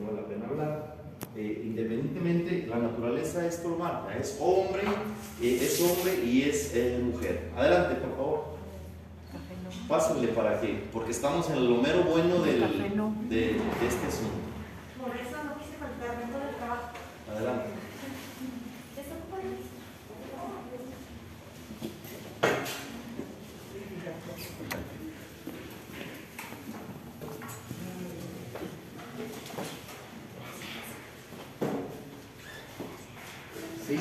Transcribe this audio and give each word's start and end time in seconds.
que 0.00 0.06
vale 0.06 0.22
la 0.22 0.28
pena 0.28 0.46
hablar. 0.46 0.96
Eh, 1.36 1.62
independientemente, 1.66 2.66
la 2.68 2.78
naturaleza 2.78 3.46
esto 3.46 3.68
lo 3.70 3.76
marca, 3.76 4.16
es 4.18 4.36
hombre, 4.40 4.82
eh, 5.42 5.58
es 5.62 5.80
hombre 5.80 6.24
y 6.24 6.42
es 6.42 6.72
eh, 6.74 6.98
mujer. 7.02 7.50
Adelante, 7.56 7.96
por 7.96 8.16
favor. 8.16 8.44
Pásenle 9.86 10.28
para 10.28 10.60
que, 10.60 10.84
porque 10.92 11.10
estamos 11.10 11.48
en 11.50 11.68
lo 11.68 11.76
mero 11.82 12.02
bueno 12.04 12.42
del, 12.42 12.60
de, 13.28 13.36
de 13.36 13.50
este 13.52 14.06
asunto. 14.06 14.40
Por 15.00 15.14
eso 15.16 15.36
no 15.44 15.58
quise 15.58 15.76
faltar 15.78 16.18
dentro 16.20 16.38
del 16.40 16.54
trabajo. 16.56 16.90
Adelante. 17.30 17.68
¿Eso 18.96 19.14
fue? 19.30 19.40
¿Sí? 33.86 33.96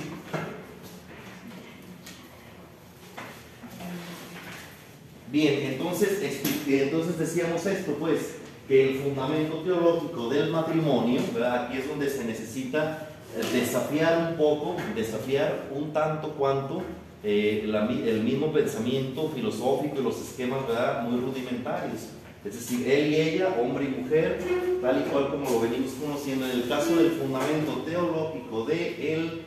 Bien, 5.32 5.74
entonces, 5.74 6.22
expli- 6.24 6.82
entonces 6.82 7.19
decíamos 7.30 7.64
esto, 7.68 7.96
pues, 8.00 8.36
que 8.68 8.90
el 8.90 9.00
fundamento 9.00 9.58
teológico 9.58 10.30
del 10.30 10.50
matrimonio, 10.50 11.22
¿verdad? 11.34 11.66
aquí 11.66 11.78
es 11.78 11.88
donde 11.88 12.10
se 12.10 12.24
necesita 12.24 13.08
eh, 13.36 13.60
desafiar 13.60 14.32
un 14.32 14.38
poco, 14.38 14.76
desafiar 14.96 15.70
un 15.74 15.94
tanto 15.94 16.32
cuanto 16.32 16.82
eh, 17.24 17.66
la 17.68 17.86
el 17.86 18.24
mismo 18.24 18.52
pensamiento 18.52 19.30
filosófico 19.30 20.00
y 20.00 20.04
los 20.04 20.20
esquemas 20.22 20.68
¿verdad? 20.68 21.04
muy 21.04 21.20
rudimentarios. 21.20 22.10
Es 22.44 22.54
decir, 22.54 22.90
él 22.90 23.12
y 23.12 23.16
ella, 23.16 23.56
hombre 23.62 23.86
y 23.86 24.02
mujer, 24.02 24.40
tal 24.82 25.02
y 25.06 25.10
cual 25.12 25.30
como 25.30 25.50
lo 25.50 25.60
venimos 25.60 25.92
conociendo. 26.02 26.46
En 26.46 26.52
el 26.52 26.70
caso 26.70 26.96
del 26.96 27.12
fundamento 27.12 27.84
teológico 27.86 28.66
del 28.66 29.42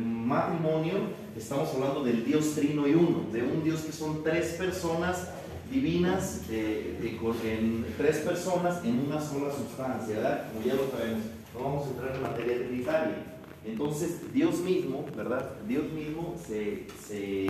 matrimonio, 0.00 0.94
estamos 1.34 1.70
hablando 1.74 2.04
del 2.04 2.24
Dios 2.26 2.54
trino 2.54 2.86
y 2.86 2.94
uno, 2.94 3.24
de 3.32 3.42
un 3.42 3.64
Dios 3.64 3.80
que 3.80 3.92
son 3.92 4.22
tres 4.22 4.56
personas 4.58 5.28
divinas, 5.72 6.42
en, 6.50 7.86
tres 7.96 8.18
personas 8.18 8.84
en 8.84 9.00
una 9.00 9.20
sola 9.20 9.52
sustancia. 9.52 10.48
Como 10.52 10.64
ya 10.64 10.74
lo 10.74 10.90
sabemos, 10.90 11.22
no 11.54 11.64
vamos 11.64 11.86
a 11.86 11.90
entrar 11.90 12.16
en 12.16 12.22
materia 12.22 12.56
trinitaria. 12.66 13.16
Entonces, 13.64 14.32
Dios 14.32 14.60
mismo, 14.60 15.04
¿verdad? 15.16 15.52
Dios 15.66 15.84
mismo 15.92 16.34
se, 16.46 16.86
se, 17.06 17.46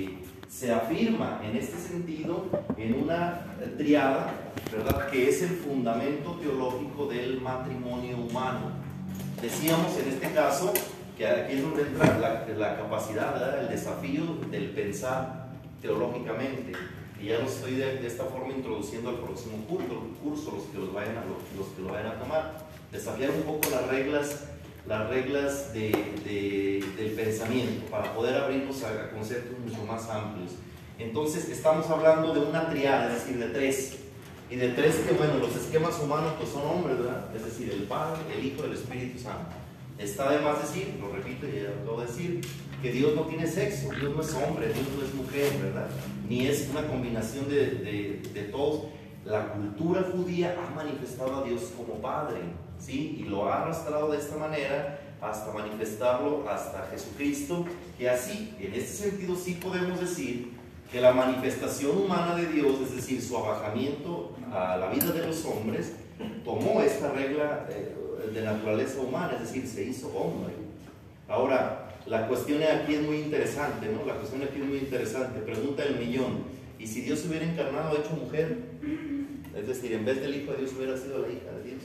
se 0.48 0.72
afirma 0.72 1.40
en 1.42 1.56
este 1.56 1.78
sentido 1.78 2.46
en 2.76 3.02
una 3.02 3.46
triada, 3.78 4.32
¿verdad? 4.70 5.10
Que 5.10 5.28
es 5.28 5.42
el 5.42 5.50
fundamento 5.50 6.32
teológico 6.32 7.06
del 7.06 7.40
matrimonio 7.40 8.18
humano. 8.18 8.72
Decíamos 9.40 9.98
en 9.98 10.08
este 10.12 10.30
caso 10.32 10.72
que 11.16 11.26
aquí 11.26 11.54
es 11.54 11.62
donde 11.62 11.82
entra 11.82 12.18
la, 12.18 12.46
la 12.56 12.76
capacidad, 12.76 13.32
¿verdad? 13.32 13.64
el 13.64 13.68
desafío 13.70 14.22
del 14.50 14.70
pensar 14.70 15.48
teológicamente. 15.80 16.72
Y 17.22 17.26
ya 17.28 17.38
lo 17.38 17.46
estoy 17.46 17.76
de, 17.76 18.04
esta 18.06 18.24
forma 18.24 18.52
introduciendo 18.52 19.10
al 19.10 19.16
próximo 19.20 19.64
curso, 19.66 20.52
los, 20.56 20.64
que 20.64 20.78
los, 20.78 20.92
vayan 20.92 21.16
a, 21.18 21.24
los, 21.24 21.38
los 21.56 21.68
que 21.74 21.82
lo 21.82 21.92
vayan 21.92 22.08
a 22.08 22.18
tomar. 22.18 22.66
Desafiar 22.90 23.30
un 23.30 23.42
poco 23.42 23.70
las 23.70 23.86
reglas, 23.86 24.44
las 24.88 25.08
reglas 25.08 25.72
de, 25.72 25.90
de- 26.24 26.84
del 26.96 27.12
pensamiento 27.12 27.86
para 27.90 28.12
poder 28.12 28.34
abrirnos 28.34 28.82
a, 28.82 28.88
a 29.04 29.10
conceptos 29.10 29.56
mucho 29.60 29.84
más 29.86 30.08
amplios. 30.10 30.52
Entonces 30.98 31.48
estamos 31.48 31.88
hablando 31.88 32.34
de 32.34 32.40
una 32.40 32.68
triada, 32.68 33.14
es 33.14 33.22
decir, 33.24 33.38
de 33.38 33.48
tres. 33.50 33.98
Y 34.50 34.56
de 34.56 34.68
tres 34.70 34.96
que, 34.96 35.14
bueno, 35.14 35.38
los 35.38 35.54
esquemas 35.56 35.98
humanos 36.00 36.34
pues 36.38 36.50
son 36.50 36.62
hombres, 36.66 36.98
¿verdad? 36.98 37.34
Es 37.34 37.44
decir, 37.44 37.70
el 37.72 37.84
Padre, 37.84 38.20
el 38.36 38.44
Hijo 38.44 38.64
el 38.64 38.72
Espíritu 38.72 39.18
Santo. 39.18 39.48
Está 39.98 40.30
de 40.30 40.40
más 40.40 40.60
decir, 40.60 40.98
lo 41.00 41.10
repito 41.10 41.46
y 41.46 41.62
ya 41.62 41.70
lo 41.70 41.82
acabo 41.82 42.00
de 42.00 42.06
decir, 42.08 42.40
que 42.82 42.92
Dios 42.92 43.14
no 43.14 43.22
tiene 43.22 43.46
sexo, 43.46 43.88
Dios 43.90 44.14
no 44.14 44.20
es 44.22 44.34
hombre, 44.34 44.66
Dios 44.66 44.86
no 44.98 45.04
es 45.04 45.14
mujer, 45.14 45.52
¿verdad? 45.62 45.88
Ni 46.28 46.46
es 46.46 46.68
una 46.70 46.86
combinación 46.86 47.48
de, 47.48 48.20
de- 48.34 48.42
todos. 48.50 48.86
La 49.24 49.52
cultura 49.52 50.04
judía 50.12 50.56
ha 50.58 50.74
manifestado 50.74 51.36
a 51.42 51.44
Dios 51.46 51.70
como 51.76 51.94
Padre, 52.02 52.40
¿sí? 52.80 53.18
Y 53.20 53.28
lo 53.28 53.48
ha 53.48 53.62
arrastrado 53.62 54.10
de 54.10 54.18
esta 54.18 54.36
manera 54.36 54.98
hasta 55.20 55.52
manifestarlo 55.52 56.44
hasta 56.50 56.88
Jesucristo, 56.90 57.64
que 57.96 58.10
así, 58.10 58.52
en 58.58 58.74
este 58.74 59.08
sentido 59.10 59.36
sí 59.36 59.60
podemos 59.62 60.00
decir 60.00 60.50
que 60.90 61.00
la 61.00 61.12
manifestación 61.12 61.96
humana 61.96 62.34
de 62.34 62.46
Dios, 62.46 62.80
es 62.82 62.96
decir, 62.96 63.22
su 63.22 63.36
abajamiento 63.36 64.32
a 64.52 64.76
la 64.76 64.90
vida 64.90 65.12
de 65.12 65.24
los 65.26 65.44
hombres, 65.44 65.92
tomó 66.44 66.80
esta 66.82 67.12
regla 67.12 67.66
eh, 67.70 67.94
de 68.34 68.42
naturaleza 68.42 69.00
humana, 69.00 69.34
es 69.34 69.40
decir, 69.52 69.66
se 69.68 69.84
hizo 69.84 70.08
hombre. 70.08 70.52
Ahora, 71.28 71.81
la 72.06 72.26
cuestión 72.26 72.62
aquí 72.62 72.94
es 72.94 73.02
muy 73.02 73.18
interesante, 73.18 73.86
¿no? 73.86 74.04
La 74.04 74.14
cuestión 74.14 74.42
aquí 74.42 74.60
es 74.60 74.66
muy 74.66 74.78
interesante. 74.78 75.40
Pregunta 75.40 75.84
el 75.84 75.98
millón, 75.98 76.44
¿y 76.78 76.86
si 76.86 77.02
Dios 77.02 77.20
se 77.20 77.28
hubiera 77.28 77.44
encarnado 77.44 77.96
hecho 77.96 78.10
mujer? 78.10 78.58
Es 79.56 79.68
decir, 79.68 79.92
en 79.92 80.04
vez 80.04 80.20
del 80.20 80.34
Hijo 80.34 80.52
de 80.52 80.58
Dios 80.58 80.72
hubiera 80.76 80.96
sido 80.96 81.20
la 81.20 81.28
hija 81.28 81.52
de 81.52 81.70
Dios. 81.70 81.82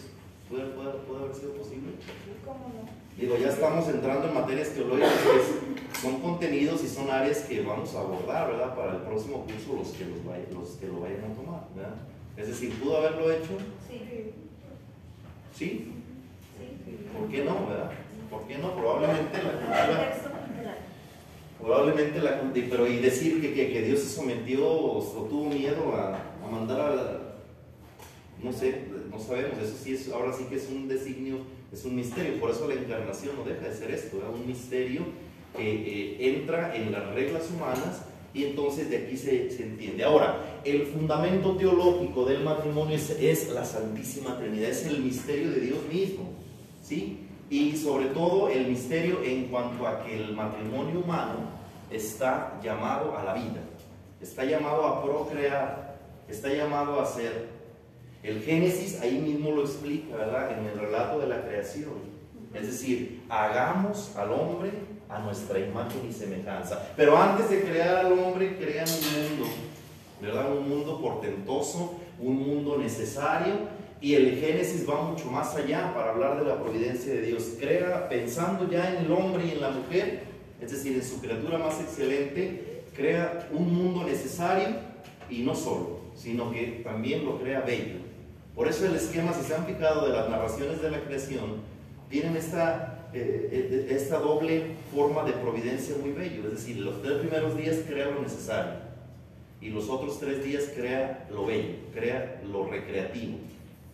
¿Puede, 0.50 0.66
puede, 0.68 0.92
puede 1.06 1.24
haber 1.24 1.36
sido 1.36 1.52
posible? 1.54 1.92
¿Cómo 2.46 2.72
no? 2.74 2.90
Digo, 3.20 3.36
ya 3.38 3.50
estamos 3.50 3.90
entrando 3.90 4.28
en 4.28 4.34
materias 4.34 4.70
teológicas 4.70 5.12
que 5.12 6.00
son 6.02 6.22
contenidos 6.22 6.84
y 6.84 6.88
son 6.88 7.10
áreas 7.10 7.40
que 7.40 7.62
vamos 7.62 7.94
a 7.96 8.00
abordar, 8.00 8.52
¿verdad? 8.52 8.76
Para 8.76 8.96
el 8.96 9.02
próximo 9.02 9.44
curso, 9.44 9.76
los 9.76 9.90
que, 9.90 10.06
los, 10.06 10.20
los 10.54 10.70
que 10.78 10.88
lo 10.88 11.02
vayan 11.02 11.32
a 11.32 11.34
tomar, 11.34 11.68
¿verdad? 11.76 11.96
Es 12.38 12.48
decir, 12.48 12.74
¿pudo 12.76 12.98
haberlo 12.98 13.32
hecho? 13.32 13.58
Sí. 13.90 14.32
Sí. 15.54 15.94
Sí. 16.56 16.98
¿Por 17.18 17.30
qué 17.30 17.44
no, 17.44 17.68
verdad? 17.68 17.92
¿Por 18.30 18.44
qué 18.48 18.58
no? 18.58 18.76
Probablemente 18.76 19.38
la 19.42 19.52
cultura, 19.52 20.18
probablemente 21.60 22.20
la 22.20 22.40
cultura, 22.40 22.68
pero 22.70 22.88
y 22.88 22.98
decir 22.98 23.42
que, 23.42 23.54
que, 23.54 23.72
que 23.72 23.82
Dios 23.84 24.00
se 24.00 24.10
sometió 24.10 24.68
o, 24.68 25.28
tuvo 25.30 25.50
miedo 25.50 25.94
a, 25.96 26.16
a 26.16 26.52
mandar 26.52 26.82
a, 26.82 27.28
no 28.44 28.52
sé, 28.52 28.84
no 29.10 29.20
sabemos, 29.20 29.58
eso 29.60 29.76
sí 29.82 29.94
es, 29.94 30.12
ahora 30.12 30.34
sí 30.34 30.46
que 30.50 30.56
es 30.56 30.68
un 30.70 30.88
designio, 30.88 31.38
es 31.72 31.86
un 31.86 31.96
misterio, 31.96 32.40
por 32.40 32.52
eso 32.52 32.68
la 32.68 32.76
encarnación 32.76 33.36
no 33.36 33.44
deja 33.44 33.68
de 33.68 33.76
ser 33.76 33.92
esto, 33.92 34.18
¿verdad? 34.18 34.34
un 34.34 34.48
misterio 34.48 35.02
que 35.56 35.72
eh, 35.72 36.36
entra 36.36 36.76
en 36.76 36.92
las 36.92 37.14
reglas 37.14 37.50
humanas 37.50 38.04
y 38.34 38.44
entonces 38.44 38.90
de 38.90 38.98
aquí 38.98 39.18
se, 39.18 39.50
se 39.50 39.64
entiende. 39.64 40.04
Ahora, 40.04 40.62
el 40.64 40.86
fundamento 40.86 41.56
teológico 41.56 42.26
del 42.26 42.44
matrimonio 42.44 42.96
es, 42.96 43.10
es 43.10 43.50
la 43.50 43.66
Santísima 43.66 44.38
Trinidad, 44.38 44.70
es 44.70 44.86
el 44.86 45.00
misterio 45.00 45.50
de 45.50 45.62
Dios 45.62 45.80
mismo, 45.92 46.34
¿sí? 46.84 47.27
Y 47.50 47.78
sobre 47.78 48.08
todo 48.08 48.50
el 48.50 48.68
misterio 48.68 49.24
en 49.24 49.46
cuanto 49.46 49.88
a 49.88 50.04
que 50.04 50.18
el 50.18 50.36
matrimonio 50.36 51.00
humano 51.00 51.58
está 51.90 52.60
llamado 52.62 53.18
a 53.18 53.24
la 53.24 53.34
vida, 53.34 53.62
está 54.22 54.44
llamado 54.44 54.86
a 54.86 55.04
procrear, 55.04 55.98
está 56.28 56.50
llamado 56.50 57.00
a 57.00 57.06
ser. 57.06 57.48
El 58.24 58.42
Génesis 58.42 59.00
ahí 59.02 59.20
mismo 59.20 59.52
lo 59.52 59.62
explica, 59.62 60.18
¿verdad? 60.18 60.60
En 60.60 60.66
el 60.66 60.78
relato 60.78 61.20
de 61.20 61.28
la 61.28 61.42
creación. 61.46 62.18
Es 62.54 62.68
decir, 62.68 63.24
hagamos 63.30 64.16
al 64.16 64.32
hombre 64.32 64.72
a 65.10 65.20
nuestra 65.20 65.60
imagen 65.60 66.02
y 66.10 66.14
semejanza. 66.14 66.90
Pero 66.96 67.18
antes 67.18 67.50
de 67.50 67.62
crear 67.62 68.06
al 68.06 68.12
hombre, 68.14 68.58
crean 68.58 68.88
un 68.88 69.30
mundo, 69.30 69.46
¿verdad? 70.22 70.52
Un 70.52 70.70
mundo 70.70 71.00
portentoso, 71.00 72.00
un 72.20 72.36
mundo 72.36 72.78
necesario. 72.78 73.77
Y 74.00 74.14
el 74.14 74.40
Génesis 74.40 74.88
va 74.88 75.02
mucho 75.02 75.26
más 75.32 75.56
allá 75.56 75.94
para 75.94 76.12
hablar 76.12 76.40
de 76.40 76.46
la 76.46 76.62
providencia 76.62 77.14
de 77.14 77.22
Dios. 77.22 77.56
Crea 77.60 78.08
pensando 78.10 78.70
ya 78.70 78.94
en 78.94 79.06
el 79.06 79.12
hombre 79.12 79.46
y 79.46 79.52
en 79.52 79.62
la 79.62 79.72
mujer, 79.72 80.22
es 80.62 80.72
decir, 80.72 80.96
en 80.96 81.04
su 81.04 81.20
criatura 81.20 81.58
más 81.58 81.80
excelente, 81.82 82.84
crea 82.96 83.48
un 83.52 83.74
mundo 83.74 84.04
necesario 84.04 84.68
y 85.30 85.44
no 85.44 85.56
solo, 85.56 86.02
sino 86.16 86.52
que 86.52 86.82
también 86.84 87.26
lo 87.26 87.40
crea 87.40 87.62
bello. 87.62 88.08
Por 88.56 88.68
eso 88.68 88.86
el 88.86 88.96
esquema, 88.96 89.34
si 89.34 89.44
se 89.44 89.56
han 89.56 89.66
fijado, 89.66 90.08
de 90.08 90.14
las 90.14 90.30
narraciones 90.30 90.82
de 90.82 90.92
la 90.92 91.02
creación, 91.02 91.62
tienen 92.10 92.36
esta, 92.36 93.10
eh, 93.14 93.88
esta 93.90 94.20
doble 94.20 94.76
forma 94.94 95.24
de 95.24 95.34
providencia 95.34 95.96
muy 96.02 96.12
bello. 96.12 96.44
Es 96.46 96.52
decir, 96.52 96.78
los 96.78 97.02
tres 97.02 97.18
primeros 97.18 97.58
días 97.58 97.78
crea 97.88 98.08
lo 98.08 98.22
necesario 98.22 98.88
y 99.62 99.70
los 99.70 99.90
otros 99.90 100.20
tres 100.20 100.44
días 100.44 100.72
crea 100.76 101.28
lo 101.32 101.46
bello, 101.46 101.76
crea 101.94 102.42
lo 102.52 102.68
recreativo. 102.68 103.38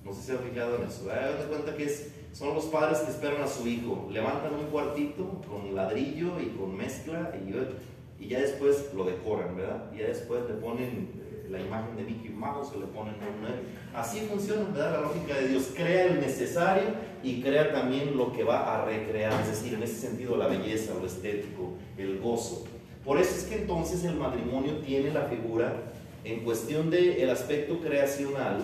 No 0.03 0.13
sé 0.13 0.21
si 0.21 0.27
se 0.27 0.38
fijado 0.38 0.77
en 0.77 0.83
eso. 0.83 1.09
Hagan 1.09 1.39
de 1.39 1.45
cuenta 1.45 1.75
que 1.75 1.85
es, 1.85 2.11
son 2.33 2.53
los 2.53 2.65
padres 2.65 3.00
que 3.00 3.11
esperan 3.11 3.41
a 3.41 3.47
su 3.47 3.67
hijo. 3.67 4.07
Levantan 4.11 4.53
un 4.53 4.65
cuartito 4.65 5.41
con 5.47 5.75
ladrillo 5.75 6.39
y 6.41 6.47
con 6.57 6.75
mezcla 6.75 7.31
y, 7.35 8.23
y 8.23 8.27
ya 8.27 8.41
después 8.41 8.94
lo 8.94 9.05
decoran, 9.05 9.55
¿verdad? 9.55 9.91
Y 9.94 10.00
ya 10.00 10.07
después 10.07 10.41
le 10.47 10.55
ponen 10.55 11.09
eh, 11.15 11.47
la 11.50 11.61
imagen 11.61 11.95
de 11.95 12.03
Mickey 12.03 12.31
Mouse 12.31 12.71
o 12.75 12.79
le 12.79 12.88
ponen 12.88 13.15
una... 13.15 14.00
Así 14.00 14.19
funciona, 14.21 14.65
¿verdad? 14.71 14.94
La 14.94 15.01
lógica 15.01 15.35
de 15.35 15.47
Dios. 15.47 15.71
Crea 15.75 16.06
el 16.06 16.19
necesario 16.19 16.83
y 17.23 17.41
crea 17.41 17.71
también 17.71 18.17
lo 18.17 18.33
que 18.33 18.44
va 18.44 18.75
a 18.75 18.85
recrear, 18.85 19.31
es 19.41 19.47
decir, 19.47 19.73
en 19.73 19.83
ese 19.83 19.95
sentido 19.95 20.35
la 20.35 20.47
belleza, 20.47 20.94
lo 20.99 21.07
estético, 21.07 21.73
el 21.97 22.19
gozo. 22.19 22.65
Por 23.06 23.19
eso 23.19 23.35
es 23.35 23.44
que 23.44 23.61
entonces 23.61 24.03
el 24.03 24.15
matrimonio 24.15 24.77
tiene 24.77 25.11
la 25.11 25.23
figura, 25.23 25.73
en 26.23 26.44
cuestión 26.44 26.89
del 26.89 27.29
aspecto 27.29 27.79
creacional, 27.79 28.61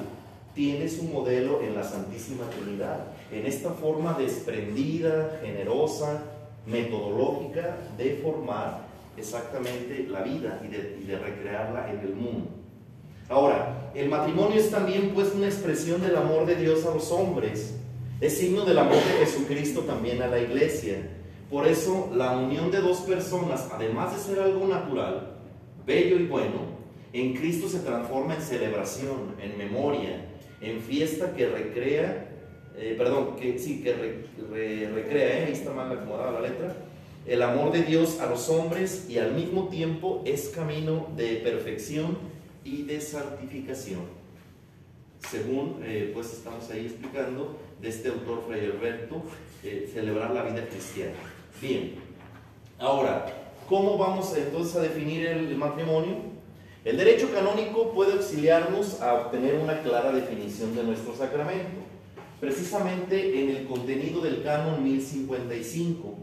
tiene 0.53 0.89
su 0.89 1.03
modelo 1.03 1.61
en 1.61 1.75
la 1.75 1.83
Santísima 1.83 2.49
Trinidad, 2.49 3.05
en 3.31 3.45
esta 3.45 3.71
forma 3.71 4.17
desprendida, 4.17 5.39
generosa, 5.41 6.23
metodológica 6.65 7.77
de 7.97 8.19
formar 8.23 8.81
exactamente 9.17 10.07
la 10.09 10.21
vida 10.21 10.61
y 10.63 10.67
de, 11.05 11.17
recrearla 11.17 11.91
en 11.91 11.99
el 11.99 12.15
mundo. 12.15 12.47
Ahora, 13.27 13.91
el 13.93 14.09
matrimonio 14.09 14.59
es 14.59 14.71
también 14.71 15.11
pues 15.13 15.33
una 15.35 15.47
expresión 15.47 16.01
del 16.01 16.15
amor 16.15 16.45
de 16.45 16.55
Dios 16.55 16.85
a 16.85 16.93
los 16.93 17.11
hombres, 17.11 17.75
es 18.21 18.37
signo 18.37 18.65
del 18.65 18.77
amor 18.77 18.95
de 18.95 19.25
Jesucristo 19.25 19.81
también 19.81 20.21
a 20.21 20.27
la 20.27 20.39
iglesia. 20.39 20.97
Por 21.49 21.67
eso 21.67 22.11
la 22.13 22.37
unión 22.37 22.69
de 22.71 22.81
dos 22.81 22.99
personas, 22.99 23.69
además 23.71 24.15
de 24.15 24.21
ser 24.21 24.43
algo 24.43 24.67
natural, 24.67 25.37
bello 25.85 26.17
y 26.17 26.27
bueno, 26.27 26.79
en 27.13 27.33
Cristo 27.33 27.67
se 27.67 27.79
transforma 27.79 28.35
en 28.35 28.41
celebración, 28.41 29.35
en 29.41 29.57
memoria, 29.57 30.28
en 30.61 30.81
fiesta 30.81 31.33
que 31.35 31.47
recrea, 31.47 32.29
eh, 32.77 32.95
perdón, 32.97 33.35
sí, 33.57 33.81
que 33.81 33.93
recrea, 34.93 35.39
¿eh? 35.39 35.45
ahí 35.45 35.53
está 35.53 35.71
mal 35.71 35.91
acomodada 35.91 36.39
la 36.39 36.47
letra, 36.47 36.75
el 37.25 37.41
amor 37.43 37.71
de 37.71 37.83
Dios 37.83 38.19
a 38.19 38.25
los 38.27 38.49
hombres 38.49 39.05
y 39.09 39.17
al 39.17 39.33
mismo 39.33 39.67
tiempo 39.67 40.23
es 40.25 40.49
camino 40.49 41.07
de 41.15 41.35
perfección 41.35 42.17
y 42.63 42.83
de 42.83 42.99
santificación. 43.01 44.01
Según 45.29 45.81
eh, 45.83 46.11
pues 46.13 46.33
estamos 46.33 46.69
ahí 46.71 46.85
explicando 46.85 47.57
de 47.81 47.89
este 47.89 48.09
autor 48.09 48.45
Fray 48.47 48.65
Alberto, 48.65 49.21
eh, 49.63 49.89
celebrar 49.93 50.31
la 50.31 50.43
vida 50.43 50.65
cristiana. 50.67 51.13
Bien, 51.61 51.95
ahora, 52.79 53.51
¿cómo 53.67 53.97
vamos 53.97 54.35
entonces 54.35 54.75
a 54.77 54.81
definir 54.81 55.27
el 55.27 55.55
matrimonio? 55.55 56.28
El 56.89 56.97
derecho 56.97 57.31
canónico 57.31 57.91
puede 57.91 58.13
auxiliarnos 58.13 58.99
a 58.99 59.13
obtener 59.13 59.59
una 59.59 59.83
clara 59.83 60.11
definición 60.11 60.75
de 60.75 60.81
nuestro 60.81 61.15
sacramento, 61.15 61.83
precisamente 62.39 63.43
en 63.43 63.55
el 63.55 63.67
contenido 63.67 64.21
del 64.21 64.41
canon 64.41 64.83
1055. 64.83 66.15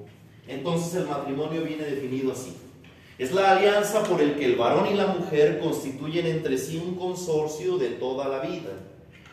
Entonces 0.49 0.93
el 0.97 1.07
matrimonio 1.07 1.63
viene 1.63 1.85
definido 1.85 2.33
así. 2.33 2.57
Es 3.17 3.33
la 3.33 3.53
alianza 3.53 4.03
por 4.03 4.21
el 4.21 4.35
que 4.35 4.45
el 4.45 4.57
varón 4.57 4.89
y 4.93 4.95
la 4.95 5.07
mujer 5.07 5.61
constituyen 5.61 6.27
entre 6.27 6.59
sí 6.59 6.83
un 6.85 6.97
consorcio 6.97 7.79
de 7.79 7.91
toda 7.91 8.27
la 8.27 8.41
vida, 8.41 8.73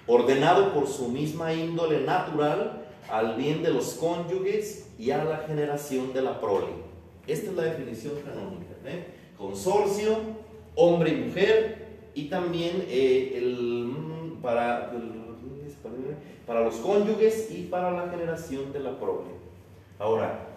ordenado 0.05 0.71
por 0.71 0.87
su 0.87 1.07
misma 1.07 1.51
índole 1.51 2.01
natural 2.01 2.85
al 3.09 3.37
bien 3.37 3.63
de 3.63 3.73
los 3.73 3.95
cónyuges 3.95 4.85
y 4.99 5.09
a 5.09 5.23
la 5.23 5.37
generación 5.47 6.13
de 6.13 6.21
la 6.21 6.39
prole. 6.39 6.73
Esta 7.25 7.49
es 7.49 7.55
la 7.55 7.63
definición 7.63 8.13
canónica. 8.23 8.75
¿eh? 8.85 9.07
Consorcio, 9.35 10.42
hombre 10.75 11.11
y 11.11 11.15
mujer, 11.15 11.83
y 12.13 12.25
también 12.25 12.85
eh, 12.87 13.33
el, 13.35 13.85
mm, 13.85 14.41
para, 14.41 14.91
para 16.45 16.61
los 16.61 16.75
cónyuges 16.75 17.49
y 17.51 17.63
para 17.63 17.91
la 17.91 18.09
generación 18.09 18.71
de 18.71 18.79
la 18.79 18.99
prole. 18.99 19.31
Ahora, 19.99 20.47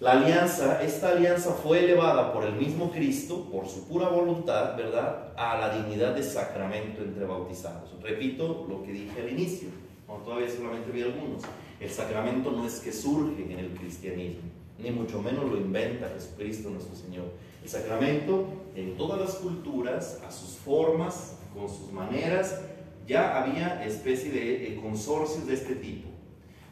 la 0.00 0.12
alianza, 0.12 0.82
esta 0.82 1.10
alianza 1.10 1.52
fue 1.52 1.84
elevada 1.84 2.32
por 2.32 2.44
el 2.44 2.54
mismo 2.54 2.90
Cristo, 2.90 3.46
por 3.52 3.68
su 3.68 3.86
pura 3.86 4.08
voluntad, 4.08 4.74
¿verdad?, 4.74 5.34
a 5.36 5.58
la 5.58 5.76
dignidad 5.76 6.14
de 6.14 6.22
sacramento 6.22 7.02
entre 7.02 7.26
bautizados. 7.26 7.90
Repito 8.02 8.66
lo 8.66 8.82
que 8.82 8.92
dije 8.92 9.20
al 9.20 9.30
inicio, 9.30 9.68
cuando 10.06 10.24
todavía 10.24 10.48
solamente 10.48 10.90
vi 10.90 11.02
algunos. 11.02 11.42
El 11.78 11.90
sacramento 11.90 12.50
no 12.50 12.66
es 12.66 12.80
que 12.80 12.92
surge 12.92 13.42
en 13.42 13.58
el 13.58 13.74
cristianismo, 13.74 14.40
ni 14.78 14.90
mucho 14.90 15.20
menos 15.20 15.44
lo 15.44 15.58
inventa 15.58 16.10
Jesucristo 16.14 16.70
nuestro 16.70 16.96
Señor. 16.96 17.26
El 17.62 17.68
sacramento, 17.68 18.46
en 18.74 18.96
todas 18.96 19.20
las 19.20 19.34
culturas, 19.36 20.22
a 20.26 20.30
sus 20.30 20.56
formas, 20.56 21.38
con 21.54 21.68
sus 21.68 21.92
maneras, 21.92 22.60
ya 23.06 23.42
había 23.42 23.84
especie 23.84 24.30
de 24.30 24.78
consorcios 24.80 25.46
de 25.46 25.54
este 25.54 25.74
tipo. 25.74 26.08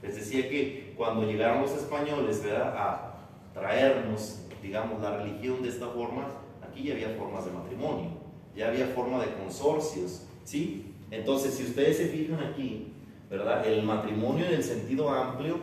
Les 0.02 0.14
decía 0.14 0.48
que 0.48 0.94
cuando 0.96 1.26
llegaron 1.26 1.62
los 1.62 1.72
españoles 1.72 2.42
¿verdad? 2.42 2.74
a 2.76 3.18
traernos, 3.52 4.40
digamos, 4.62 5.02
la 5.02 5.16
religión 5.16 5.62
de 5.62 5.70
esta 5.70 5.88
forma, 5.88 6.28
aquí 6.62 6.84
ya 6.84 6.94
había 6.94 7.10
formas 7.10 7.44
de 7.44 7.50
matrimonio, 7.50 8.10
ya 8.54 8.68
había 8.68 8.86
forma 8.88 9.20
de 9.24 9.32
consorcios, 9.34 10.22
¿sí? 10.44 10.94
Entonces, 11.10 11.54
si 11.54 11.64
ustedes 11.64 11.96
se 11.96 12.08
fijan 12.08 12.40
aquí, 12.40 12.92
¿verdad? 13.28 13.66
El 13.66 13.82
matrimonio 13.82 14.46
en 14.46 14.54
el 14.54 14.62
sentido 14.62 15.08
amplio 15.10 15.56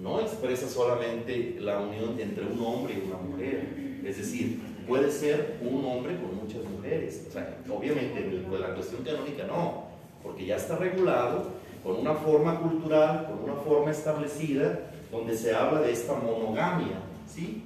no 0.00 0.20
expresa 0.20 0.68
solamente 0.68 1.56
la 1.60 1.80
unión 1.80 2.18
entre 2.18 2.44
un 2.46 2.60
hombre 2.60 2.94
y 2.94 3.06
una 3.08 3.18
mujer, 3.18 4.00
es 4.04 4.18
decir, 4.18 4.60
puede 4.86 5.10
ser 5.10 5.58
un 5.62 5.84
hombre 5.84 6.16
con 6.16 6.36
muchas 6.36 6.64
mujeres, 6.64 7.26
o 7.28 7.32
sea, 7.32 7.58
obviamente 7.68 8.42
pues, 8.48 8.60
la 8.60 8.74
cuestión 8.74 9.02
canónica 9.02 9.44
no, 9.44 9.84
porque 10.22 10.46
ya 10.46 10.56
está 10.56 10.76
regulado 10.76 11.50
con 11.82 11.96
una 11.96 12.14
forma 12.14 12.60
cultural, 12.60 13.26
con 13.26 13.50
una 13.50 13.60
forma 13.60 13.90
establecida, 13.90 14.90
donde 15.10 15.36
se 15.36 15.54
habla 15.54 15.80
de 15.82 15.92
esta 15.92 16.14
monogamia, 16.14 16.98
¿sí? 17.26 17.64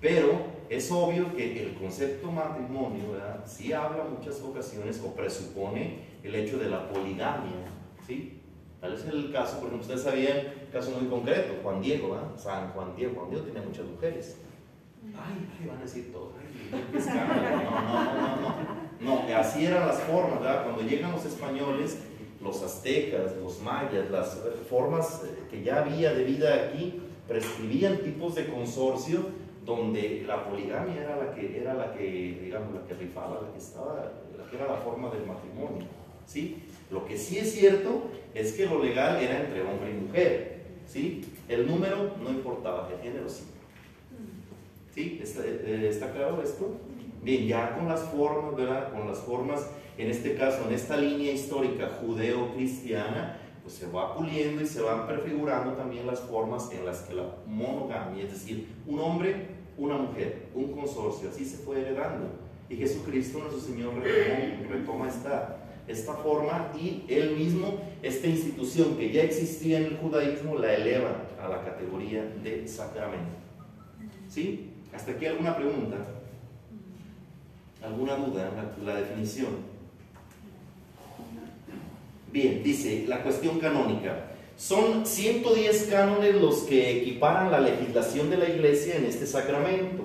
Pero 0.00 0.56
es 0.68 0.90
obvio 0.90 1.34
que 1.34 1.62
el 1.62 1.74
concepto 1.74 2.30
matrimonio, 2.30 3.12
¿verdad? 3.12 3.44
Sí 3.46 3.72
habla 3.72 4.04
muchas 4.04 4.40
ocasiones 4.40 5.02
o 5.04 5.14
presupone 5.14 5.98
el 6.22 6.34
hecho 6.34 6.58
de 6.58 6.68
la 6.68 6.88
poligamia, 6.88 7.66
¿sí? 8.06 8.40
Tal 8.80 8.92
es 8.92 9.04
el 9.06 9.32
caso, 9.32 9.58
porque 9.60 9.76
ustedes 9.76 10.02
sabían, 10.02 10.38
un 10.66 10.72
caso 10.72 10.90
muy 10.90 11.08
concreto, 11.08 11.54
Juan 11.62 11.80
Diego, 11.80 12.10
¿verdad? 12.10 12.36
San 12.36 12.70
Juan 12.70 12.94
Diego, 12.94 13.14
Juan 13.16 13.30
Diego 13.30 13.44
tenía 13.46 13.62
muchas 13.62 13.86
mujeres. 13.86 14.36
Ay, 15.06 15.48
ay, 15.60 15.66
van 15.66 15.78
a 15.78 15.82
decir 15.82 16.12
todo, 16.12 16.32
no, 16.70 16.78
no, 17.00 18.40
no, 18.40 18.56
no, 19.00 19.28
no, 19.28 19.36
así 19.36 19.66
eran 19.66 19.86
las 19.86 20.00
formas, 20.00 20.40
¿verdad? 20.40 20.64
Cuando 20.64 20.82
llegan 20.82 21.12
los 21.12 21.24
españoles, 21.24 21.98
los 22.42 22.62
aztecas, 22.62 23.36
los 23.36 23.60
mayas, 23.60 24.10
las 24.10 24.38
formas 24.68 25.22
que 25.50 25.62
ya 25.62 25.80
había 25.80 26.12
de 26.12 26.24
vida 26.24 26.54
aquí, 26.68 27.00
prescribían 27.28 27.98
tipos 27.98 28.34
de 28.34 28.46
consorcio 28.46 29.26
donde 29.64 30.24
la 30.26 30.48
poligamia 30.48 31.02
era 31.02 31.16
la 31.16 31.34
que, 31.34 31.60
era 31.60 31.74
la 31.74 31.92
que 31.92 32.38
digamos, 32.42 32.74
la 32.74 32.86
que 32.86 32.94
rifaba, 32.94 33.40
la 33.42 33.52
que 33.52 33.58
estaba, 33.58 34.12
la 34.38 34.48
que 34.48 34.56
era 34.56 34.66
la 34.66 34.76
forma 34.76 35.10
del 35.10 35.26
matrimonio. 35.26 35.86
¿sí? 36.24 36.62
Lo 36.90 37.04
que 37.04 37.18
sí 37.18 37.38
es 37.38 37.52
cierto 37.52 38.04
es 38.32 38.52
que 38.52 38.66
lo 38.66 38.82
legal 38.82 39.20
era 39.20 39.40
entre 39.40 39.62
hombre 39.62 39.90
y 39.90 39.94
mujer. 39.94 40.62
¿sí? 40.86 41.24
El 41.48 41.66
número 41.66 42.12
no 42.22 42.30
importaba, 42.30 42.88
el 42.92 43.02
género 43.02 43.28
sí. 43.28 43.42
¿Sí? 44.96 45.20
¿Está, 45.22 45.42
eh, 45.44 45.88
¿Está 45.90 46.10
claro 46.10 46.42
esto? 46.42 46.74
Bien, 47.22 47.46
ya 47.46 47.76
con 47.76 47.86
las 47.86 48.00
formas, 48.04 48.56
¿verdad? 48.56 48.92
Con 48.92 49.06
las 49.06 49.18
formas, 49.18 49.68
en 49.98 50.10
este 50.10 50.34
caso, 50.36 50.66
en 50.66 50.74
esta 50.74 50.96
línea 50.96 51.32
histórica 51.32 51.98
judeo-cristiana, 52.00 53.38
pues 53.62 53.74
se 53.74 53.88
va 53.88 54.16
puliendo 54.16 54.62
y 54.62 54.66
se 54.66 54.80
van 54.80 55.06
prefigurando 55.06 55.72
también 55.72 56.06
las 56.06 56.20
formas 56.20 56.70
en 56.72 56.86
las 56.86 57.00
que 57.00 57.14
la 57.14 57.24
monogamia, 57.46 58.24
es 58.24 58.32
decir, 58.32 58.68
un 58.86 59.00
hombre, 59.00 59.48
una 59.76 59.98
mujer, 59.98 60.46
un 60.54 60.72
consorcio, 60.72 61.28
así 61.28 61.44
se 61.44 61.58
fue 61.58 61.82
heredando. 61.82 62.30
Y 62.70 62.76
Jesucristo, 62.76 63.40
nuestro 63.40 63.60
Señor, 63.60 63.92
retoma, 64.70 65.08
esta, 65.08 65.58
esta 65.86 66.14
forma 66.14 66.72
y 66.80 67.04
él 67.08 67.36
mismo, 67.36 67.80
esta 68.02 68.28
institución 68.28 68.96
que 68.96 69.12
ya 69.12 69.24
existía 69.24 69.78
en 69.78 69.84
el 69.84 69.96
judaísmo, 69.98 70.58
la 70.58 70.74
eleva 70.74 71.26
a 71.38 71.48
la 71.48 71.62
categoría 71.62 72.24
de 72.42 72.66
sacramento. 72.66 73.36
¿Sí? 74.28 74.72
¿Hasta 74.96 75.12
aquí 75.12 75.26
alguna 75.26 75.54
pregunta? 75.54 75.98
¿Alguna 77.84 78.16
duda 78.16 78.50
en 78.78 78.86
la 78.86 78.96
definición? 78.96 79.48
Bien, 82.32 82.62
dice 82.62 83.04
la 83.06 83.22
cuestión 83.22 83.60
canónica. 83.60 84.30
Son 84.56 85.04
110 85.04 85.88
cánones 85.90 86.34
los 86.36 86.60
que 86.60 87.02
equiparan 87.02 87.52
la 87.52 87.60
legislación 87.60 88.30
de 88.30 88.38
la 88.38 88.48
iglesia 88.48 88.96
en 88.96 89.04
este 89.04 89.26
sacramento. 89.26 90.02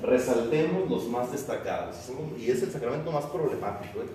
Resaltemos 0.00 0.88
los 0.88 1.06
más 1.08 1.30
destacados. 1.30 1.96
Y 2.38 2.50
es 2.50 2.62
el 2.62 2.72
sacramento 2.72 3.12
más 3.12 3.26
problemático, 3.26 4.00
¿eh? 4.00 4.06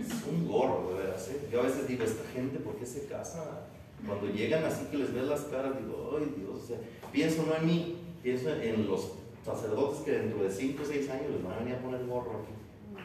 Es 0.00 0.24
un 0.26 0.48
gorro, 0.48 0.94
de 0.94 1.04
veras. 1.04 1.28
¿eh? 1.28 1.48
Yo 1.52 1.60
a 1.60 1.64
veces 1.64 1.86
digo, 1.86 2.02
esta 2.02 2.26
gente, 2.32 2.58
¿por 2.60 2.76
qué 2.76 2.86
se 2.86 3.06
casa? 3.06 3.68
Cuando 4.06 4.26
llegan 4.28 4.64
así 4.64 4.86
que 4.90 4.96
les 4.96 5.12
ves 5.12 5.24
las 5.24 5.40
caras, 5.42 5.72
digo, 5.78 6.16
ay 6.18 6.32
Dios, 6.36 6.78
pienso 7.12 7.44
no 7.44 7.56
en 7.56 7.66
mí, 7.66 7.97
pienso 8.22 8.50
en 8.60 8.86
los 8.86 9.12
sacerdotes 9.44 10.00
que 10.00 10.12
dentro 10.12 10.42
de 10.42 10.50
5 10.50 10.82
o 10.82 10.86
6 10.86 11.10
años 11.10 11.30
les 11.30 11.42
van 11.42 11.54
a 11.54 11.58
venir 11.58 11.74
a 11.74 11.82
poner 11.82 12.06
gorro 12.06 12.42
aquí 12.42 12.52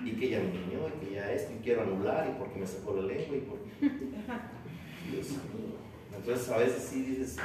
y 0.05 0.15
que 0.15 0.29
ya 0.29 0.39
me 0.39 0.45
niñó, 0.45 0.87
y 0.87 1.05
que 1.05 1.15
ya 1.15 1.31
esto, 1.31 1.53
y 1.53 1.63
quiero 1.63 1.83
anular, 1.83 2.27
y 2.29 2.39
porque 2.39 2.59
me 2.59 2.67
sacó 2.67 2.93
la 2.95 3.03
lengua, 3.03 3.37
y 3.37 3.41
porque... 3.41 3.69
Dios 5.11 5.29
mío. 5.29 5.77
Entonces 6.15 6.49
a 6.49 6.57
veces 6.57 6.83
sí 6.83 7.03
dices, 7.03 7.37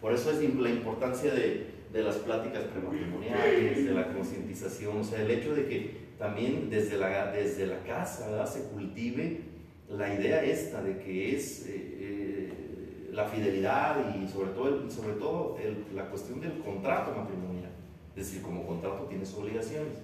por 0.00 0.12
eso 0.12 0.30
es 0.30 0.54
la 0.54 0.70
importancia 0.70 1.32
de, 1.32 1.66
de 1.92 2.02
las 2.02 2.16
pláticas 2.16 2.64
prematrimoniales, 2.64 3.84
de 3.84 3.92
la 3.92 4.12
concientización, 4.12 4.98
o 4.98 5.04
sea, 5.04 5.22
el 5.22 5.30
hecho 5.30 5.54
de 5.54 5.66
que 5.66 6.00
también 6.18 6.70
desde 6.70 6.96
la, 6.96 7.32
desde 7.32 7.66
la 7.66 7.82
casa 7.82 8.46
se 8.46 8.64
cultive 8.68 9.40
la 9.88 10.14
idea 10.14 10.42
esta 10.44 10.82
de 10.82 10.98
que 10.98 11.34
es 11.34 11.66
eh, 11.66 11.89
la 13.12 13.24
fidelidad 13.24 14.14
y 14.14 14.28
sobre 14.28 14.50
todo, 14.50 14.90
sobre 14.90 15.14
todo 15.14 15.56
la 15.94 16.08
cuestión 16.08 16.40
del 16.40 16.58
contrato 16.60 17.12
matrimonial. 17.16 17.70
Es 18.16 18.26
decir, 18.26 18.42
como 18.42 18.66
contrato 18.66 19.04
tienes 19.04 19.32
obligaciones 19.34 19.98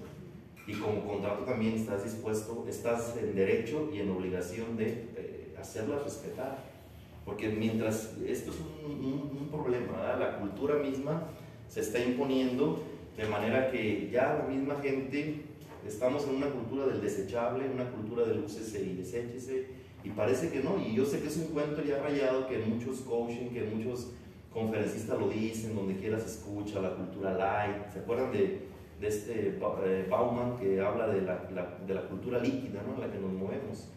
y 0.67 0.75
como 0.75 1.05
contrato 1.07 1.45
también 1.45 1.75
estás 1.75 2.05
dispuesto, 2.05 2.65
estás 2.69 3.17
en 3.17 3.35
derecho 3.35 3.89
y 3.93 4.01
en 4.01 4.11
obligación 4.11 4.77
de 4.77 5.55
hacerlas 5.59 6.05
respetar. 6.05 6.77
Porque 7.25 7.49
mientras 7.49 8.15
esto 8.25 8.53
es 8.53 8.57
un, 8.85 9.49
problema, 9.51 10.17
la 10.17 10.39
cultura 10.39 10.77
misma 10.77 11.25
se 11.69 11.81
está 11.81 11.99
imponiendo 11.99 12.83
de 13.17 13.27
manera 13.27 13.71
que 13.71 14.09
ya 14.11 14.35
la 14.35 14.45
misma 14.45 14.77
gente 14.77 15.43
estamos 15.87 16.25
en 16.25 16.37
una 16.37 16.49
cultura 16.51 16.87
del 16.87 17.01
desechable, 17.01 17.69
una 17.69 17.91
cultura 17.91 18.27
del 18.27 18.41
úsese 18.41 18.83
y 18.83 18.95
deséchese, 18.95 19.67
y 20.07 20.11
parece 20.11 20.51
que 20.51 20.61
no, 20.61 20.79
y 20.79 20.95
yo 20.95 21.05
sé 21.05 21.21
que 21.21 21.27
es 21.27 21.37
un 21.37 21.49
cuento 21.49 21.83
ya 21.83 21.99
rayado 21.99 22.47
que 22.47 22.59
muchos 22.59 23.01
coaching, 23.01 23.49
que 23.49 23.65
muchos 23.65 24.13
conferencistas 24.53 25.19
lo 25.19 25.29
dicen, 25.29 25.75
donde 25.75 25.97
quiera 25.97 26.17
se 26.17 26.27
escucha, 26.27 26.81
la 26.81 26.95
cultura 26.95 27.33
light, 27.33 27.93
¿se 27.93 27.99
acuerdan 27.99 28.31
de, 28.31 28.69
de 29.01 29.09
este 29.09 29.59
eh, 29.59 30.07
Bauman 30.09 30.57
que 30.59 30.81
habla 30.81 31.09
de 31.09 31.23
la, 31.23 31.45
de 31.85 31.93
la 31.95 32.03
cultura 32.03 32.39
líquida 32.39 32.85
¿no? 32.87 32.95
en 32.95 33.01
la 33.01 33.13
que 33.13 33.19
nos 33.19 33.33
movemos? 33.33 33.89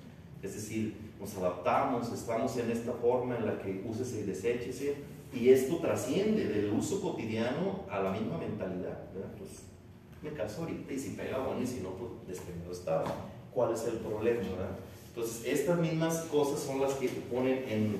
Es 0.41 0.55
decir, 0.55 0.95
nos 1.19 1.37
adaptamos, 1.37 2.11
estamos 2.11 2.57
en 2.57 2.71
esta 2.71 2.93
forma 2.93 3.37
en 3.37 3.45
la 3.45 3.59
que 3.59 3.83
úsese 3.87 4.21
y 4.21 4.23
deséchese, 4.23 4.95
y 5.31 5.49
esto 5.49 5.77
trasciende 5.77 6.47
del 6.47 6.73
uso 6.73 7.01
cotidiano 7.01 7.81
a 7.87 7.99
la 7.99 8.11
misma 8.11 8.39
mentalidad. 8.39 8.97
Pues 9.37 9.61
me 10.23 10.31
caso 10.31 10.63
ahorita 10.63 10.91
y 10.91 10.97
si 10.97 11.11
pega 11.11 11.37
bueno 11.37 11.61
y 11.61 11.67
si 11.67 11.81
no, 11.81 11.89
pues 11.89 12.09
despedido 12.27 12.71
estaba. 12.71 13.05
¿Cuál 13.53 13.73
es 13.73 13.85
el 13.85 13.97
problema? 13.97 14.41
Entonces, 15.09 15.45
estas 15.45 15.79
mismas 15.79 16.19
cosas 16.31 16.59
son 16.59 16.79
las 16.81 16.93
que 16.93 17.09
ponen 17.31 17.63
en, 17.67 17.97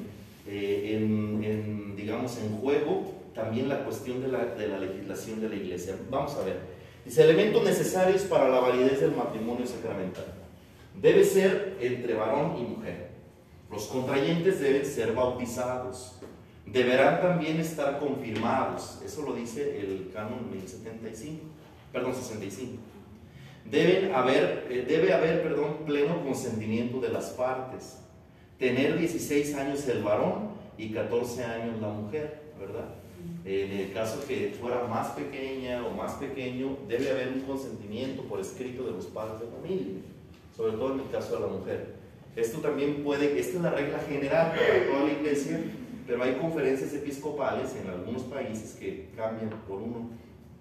eh, 0.47 0.95
en, 0.95 1.95
digamos, 1.95 2.37
en 2.37 2.57
juego 2.57 3.13
también 3.35 3.69
la 3.69 3.83
cuestión 3.83 4.21
de 4.21 4.29
la, 4.29 4.45
de 4.45 4.67
la 4.67 4.79
legislación 4.79 5.41
de 5.41 5.49
la 5.49 5.55
iglesia. 5.55 5.95
Vamos 6.09 6.35
a 6.35 6.43
ver. 6.43 6.59
Dice, 7.05 7.23
elementos 7.23 7.63
necesarios 7.63 8.23
para 8.23 8.49
la 8.49 8.59
validez 8.59 9.01
del 9.01 9.15
matrimonio 9.15 9.65
sacramental. 9.65 10.25
Debe 10.99 11.23
ser 11.23 11.77
entre 11.79 12.13
varón 12.13 12.57
y 12.57 12.63
mujer. 12.63 13.09
Los 13.71 13.85
contrayentes 13.85 14.59
deben 14.59 14.85
ser 14.85 15.13
bautizados 15.13 16.19
deberán 16.71 17.21
también 17.21 17.59
estar 17.59 17.99
confirmados. 17.99 18.99
Eso 19.05 19.23
lo 19.23 19.33
dice 19.33 19.79
el 19.79 20.11
canon 20.13 20.49
1075, 20.51 21.43
perdón, 21.91 22.13
65. 22.13 22.81
Deben 23.65 24.13
haber, 24.13 24.67
eh, 24.69 24.85
debe 24.87 25.13
haber 25.13 25.43
perdón, 25.43 25.77
pleno 25.85 26.23
consentimiento 26.23 26.99
de 26.99 27.09
las 27.09 27.31
partes. 27.31 27.99
Tener 28.57 28.97
16 28.97 29.55
años 29.55 29.87
el 29.87 30.03
varón 30.03 30.49
y 30.77 30.89
14 30.89 31.43
años 31.43 31.79
la 31.79 31.89
mujer, 31.89 32.41
¿verdad? 32.59 32.95
En 33.45 33.71
el 33.71 33.93
caso 33.93 34.25
que 34.27 34.55
fuera 34.59 34.85
más 34.85 35.09
pequeña 35.09 35.85
o 35.85 35.91
más 35.91 36.13
pequeño, 36.13 36.77
debe 36.87 37.11
haber 37.11 37.29
un 37.29 37.41
consentimiento 37.41 38.23
por 38.23 38.39
escrito 38.39 38.83
de 38.83 38.91
los 38.91 39.05
padres 39.07 39.39
de 39.41 39.47
familia, 39.47 40.01
sobre 40.55 40.73
todo 40.73 40.93
en 40.93 40.99
el 41.01 41.09
caso 41.09 41.35
de 41.35 41.41
la 41.41 41.47
mujer. 41.47 41.95
Esto 42.35 42.59
también 42.59 43.03
puede, 43.03 43.39
esta 43.39 43.57
es 43.57 43.63
la 43.63 43.71
regla 43.71 43.99
general 43.99 44.51
para 44.51 44.85
toda 44.87 45.05
la 45.05 45.13
iglesia, 45.13 45.59
pero 46.05 46.23
hay 46.23 46.35
conferencias 46.35 46.93
episcopales 46.93 47.75
en 47.75 47.89
algunos 47.89 48.23
países 48.23 48.75
que 48.79 49.09
cambian 49.15 49.49
por 49.67 49.81
uno 49.81 50.09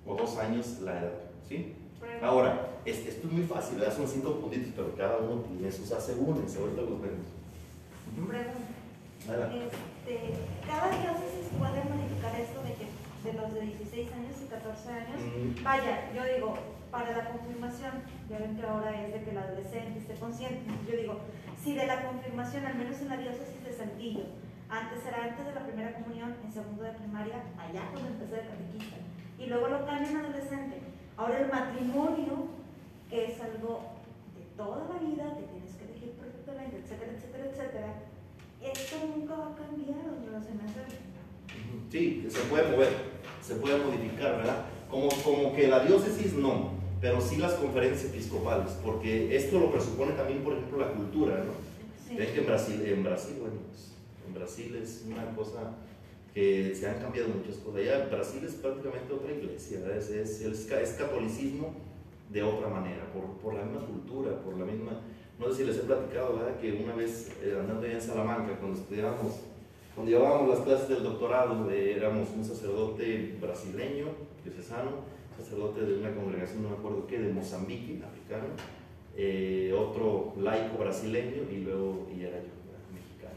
o 0.07 0.15
dos 0.15 0.37
años 0.39 0.79
la 0.81 0.99
edad. 0.99 1.13
¿sí? 1.49 1.75
Ahora, 2.23 2.69
esto 2.85 3.09
es 3.11 3.25
muy 3.25 3.43
fácil, 3.43 3.83
son 3.95 4.09
cinco 4.09 4.41
puntitos, 4.41 4.73
pero 4.75 4.95
cada 4.97 5.19
uno 5.19 5.43
tiene 5.43 5.71
sus 5.71 5.91
asegúnes, 5.93 6.57
ahorita 6.57 6.83
los 6.83 7.01
vemos. 7.01 7.27
Este, 9.29 10.35
cada 10.67 10.89
diócesis 10.89 11.53
puede 11.59 11.85
modificar 11.85 12.35
esto 12.41 12.63
de 12.63 12.75
que 12.75 12.87
de 13.25 13.33
los 13.35 13.53
de 13.53 13.61
16 13.61 14.13
años 14.13 14.37
y 14.43 14.47
14 14.47 14.91
años. 14.91 15.21
Vaya, 15.63 16.13
yo 16.15 16.25
digo, 16.25 16.55
para 16.91 17.17
la 17.17 17.31
confirmación, 17.31 18.03
ya 18.31 18.39
ven 18.39 18.57
que 18.57 18.63
ahora 18.63 19.05
es 19.05 19.13
de 19.13 19.23
que 19.23 19.31
el 19.31 19.39
adolescente 19.39 19.99
esté 19.99 20.15
consciente. 20.15 20.63
Yo 20.89 20.97
digo, 20.97 21.21
si 21.63 21.75
de 21.75 21.87
la 21.87 22.05
confirmación, 22.05 22.65
al 22.65 22.77
menos 22.77 23.01
en 23.01 23.09
la 23.09 23.17
diócesis 23.17 23.63
de 23.65 23.73
Santillo, 23.73 24.25
antes 24.71 25.05
era 25.05 25.25
antes 25.25 25.45
de 25.47 25.55
la 25.55 25.67
primera 25.67 25.93
comunión, 25.95 26.37
en 26.45 26.53
segundo 26.53 26.83
de 26.83 26.93
primaria, 26.93 27.43
allá 27.59 27.89
cuando 27.93 28.09
empecé 28.09 28.37
de 28.37 28.49
catequista. 28.49 28.97
Y 29.39 29.47
luego 29.47 29.69
lo 29.69 29.87
cambian 29.87 30.17
adolescente. 30.17 30.88
Ahora 31.19 31.41
el 31.41 31.51
matrimonio, 31.51 32.47
que 33.11 33.25
es 33.25 33.41
algo 33.41 33.81
de 34.39 34.45
toda 34.57 34.87
la 34.87 35.01
vida, 35.03 35.35
que 35.35 35.51
tienes 35.51 35.75
que 35.75 35.85
elegir 35.91 36.11
perfectamente, 36.13 36.79
etcétera, 36.79 37.13
etcétera, 37.13 37.45
etcétera. 37.51 37.95
Esto 38.63 38.97
nunca 39.05 39.35
va 39.35 39.47
a 39.51 39.57
cambiar, 39.57 39.99
no 40.07 40.41
se 40.41 40.55
me 40.55 41.91
Sí, 41.91 42.29
se 42.31 42.41
puede 42.43 42.71
mover, 42.71 42.89
se 43.43 43.57
puede 43.57 43.85
modificar, 43.85 44.37
¿verdad? 44.37 44.67
Como, 44.89 45.09
como 45.25 45.57
que 45.57 45.67
la 45.67 45.81
diócesis 45.81 46.35
no, 46.35 46.71
pero 47.01 47.21
sí 47.21 47.37
las 47.39 47.55
conferencias 47.55 48.13
episcopales, 48.13 48.71
porque 48.85 49.35
esto 49.35 49.59
lo 49.59 49.73
presupone 49.73 50.13
también, 50.13 50.45
por 50.45 50.53
ejemplo, 50.53 50.79
la 50.79 50.93
cultura, 50.93 51.39
¿no? 51.39 51.51
Sí. 52.07 52.15
Ven 52.15 52.33
que 52.33 52.41
en 52.41 52.47
Brasil, 52.47 52.83
en 52.87 53.03
Brasil, 53.03 53.37
bueno, 53.41 53.57
pues, 53.69 53.93
en 54.25 54.35
Brasil 54.35 54.77
es 54.81 55.05
una 55.05 55.35
cosa 55.35 55.75
se 56.75 56.89
han 56.89 57.01
cambiado 57.01 57.29
muchas 57.29 57.57
cosas. 57.57 57.81
Allá 57.81 58.09
Brasil 58.11 58.43
es 58.45 58.55
prácticamente 58.55 59.13
otra 59.13 59.33
iglesia, 59.33 59.81
es, 59.97 60.11
es, 60.11 60.41
es, 60.41 60.93
catolicismo 60.99 61.75
de 62.31 62.43
otra 62.43 62.69
manera, 62.69 63.11
por, 63.13 63.25
por, 63.43 63.55
la 63.55 63.65
misma 63.65 63.87
cultura, 63.87 64.37
por 64.43 64.57
la 64.59 64.65
misma... 64.65 65.01
No 65.39 65.49
sé 65.51 65.59
si 65.59 65.65
les 65.65 65.79
he 65.79 65.83
platicado, 65.83 66.37
¿verdad? 66.37 66.59
Que 66.61 66.73
una 66.73 66.95
vez 66.95 67.31
eh, 67.43 67.57
andando 67.59 67.87
allá 67.87 67.95
en 67.95 68.01
Salamanca, 68.01 68.59
cuando 68.59 68.79
estudiábamos, 68.79 69.41
cuando 69.95 70.13
llevábamos 70.13 70.49
las 70.51 70.67
clases 70.67 70.89
del 70.89 71.03
doctorado, 71.03 71.71
eh, 71.71 71.95
éramos 71.97 72.29
un 72.37 72.45
sacerdote 72.45 73.37
brasileño, 73.41 74.07
diocesano, 74.45 74.91
sacerdote 75.37 75.87
de 75.87 75.99
una 75.99 76.15
congregación, 76.15 76.65
no 76.65 76.71
me 76.71 76.77
acuerdo 76.77 77.07
qué, 77.07 77.21
de 77.21 77.33
Mozambique, 77.33 78.03
africano, 78.05 78.49
eh, 79.17 79.75
otro 79.77 80.35
laico 80.41 80.79
brasileño 80.79 81.43
y 81.51 81.59
luego, 81.59 82.09
y 82.15 82.23
era 82.23 82.39
yo. 82.39 82.59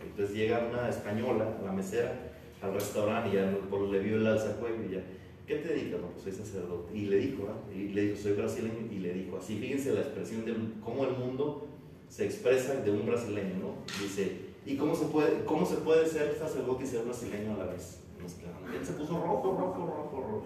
Entonces 0.03 0.35
llega 0.35 0.67
una 0.69 0.89
española, 0.89 1.57
la 1.63 1.71
mesera, 1.71 2.30
al 2.61 2.73
restaurante 2.73 3.29
y 3.29 3.33
ya 3.33 3.51
le 3.91 3.99
vio 3.99 4.17
el 4.17 4.27
alzacuello 4.27 4.83
y 4.89 4.93
ya, 4.93 5.03
¿qué 5.47 5.55
te 5.55 5.69
dedicas? 5.69 6.01
No, 6.01 6.07
pues 6.09 6.23
soy 6.23 6.33
sacerdote. 6.33 6.95
Y 6.97 7.05
le 7.05 7.17
dijo, 7.17 7.47
y 7.75 7.89
le 7.89 8.01
dijo, 8.03 8.17
soy 8.17 8.33
brasileño, 8.33 8.87
y 8.91 8.99
le 8.99 9.13
dijo, 9.13 9.37
así 9.37 9.57
fíjense 9.57 9.93
la 9.93 10.01
expresión 10.01 10.45
de 10.45 10.53
cómo 10.83 11.05
el 11.05 11.17
mundo 11.17 11.67
se 12.07 12.25
expresa 12.25 12.75
de 12.75 12.91
un 12.91 13.05
brasileño, 13.05 13.55
¿no? 13.55 14.01
Dice, 14.01 14.37
¿y 14.65 14.75
cómo 14.75 14.95
se 14.95 15.05
puede, 15.05 15.43
cómo 15.45 15.65
se 15.65 15.77
puede 15.77 16.05
ser 16.07 16.35
sacerdote 16.37 16.83
y 16.83 16.87
ser 16.87 17.03
brasileño 17.03 17.53
a 17.55 17.57
la 17.57 17.65
vez? 17.65 17.99
Él 18.21 18.85
se 18.85 18.93
puso 18.93 19.13
rojo, 19.13 19.57
rojo, 19.57 19.85
rojo, 19.85 20.21
rojo. 20.21 20.43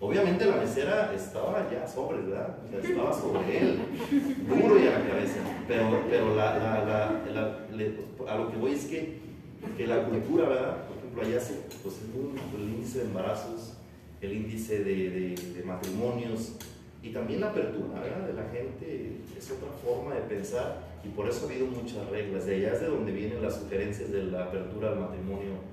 Obviamente 0.00 0.46
la 0.46 0.56
mesera 0.56 1.12
estaba 1.14 1.68
ya 1.70 1.86
sobre, 1.86 2.22
¿verdad? 2.22 2.56
estaba 2.82 3.12
sobre 3.12 3.58
él, 3.58 3.78
duro 4.48 4.78
y 4.78 4.86
a 4.86 4.98
la 4.98 5.06
cabeza. 5.06 5.40
Pero, 5.68 6.04
pero 6.08 6.34
la, 6.34 6.58
la, 6.58 7.22
la, 7.34 8.32
a 8.32 8.38
lo 8.38 8.50
que 8.50 8.56
voy 8.56 8.72
es 8.72 8.86
que, 8.86 9.18
que, 9.76 9.86
la 9.86 10.02
cultura, 10.04 10.48
¿verdad? 10.48 10.76
Ejemplo, 11.10 11.22
allá 11.28 11.40
se, 11.40 11.54
pues, 11.82 11.96
el 12.56 12.62
índice 12.62 12.98
de 13.00 13.04
embarazos, 13.06 13.72
el 14.20 14.32
índice 14.32 14.84
de, 14.84 15.10
de, 15.10 15.34
de, 15.56 15.64
matrimonios 15.64 16.52
y 17.02 17.10
también 17.10 17.40
la 17.40 17.48
apertura, 17.48 18.00
¿verdad? 18.00 18.28
De 18.28 18.34
la 18.34 18.48
gente 18.50 19.16
es 19.36 19.50
otra 19.50 19.70
forma 19.82 20.14
de 20.14 20.20
pensar 20.22 20.78
y 21.02 21.08
por 21.08 21.28
eso 21.28 21.46
ha 21.46 21.50
habido 21.50 21.66
muchas 21.66 22.08
reglas. 22.10 22.46
De 22.46 22.56
allá 22.56 22.74
es 22.74 22.80
de 22.82 22.86
donde 22.88 23.12
vienen 23.12 23.42
las 23.42 23.56
sugerencias 23.56 24.12
de 24.12 24.24
la 24.24 24.44
apertura 24.44 24.90
al 24.90 25.00
matrimonio 25.00 25.70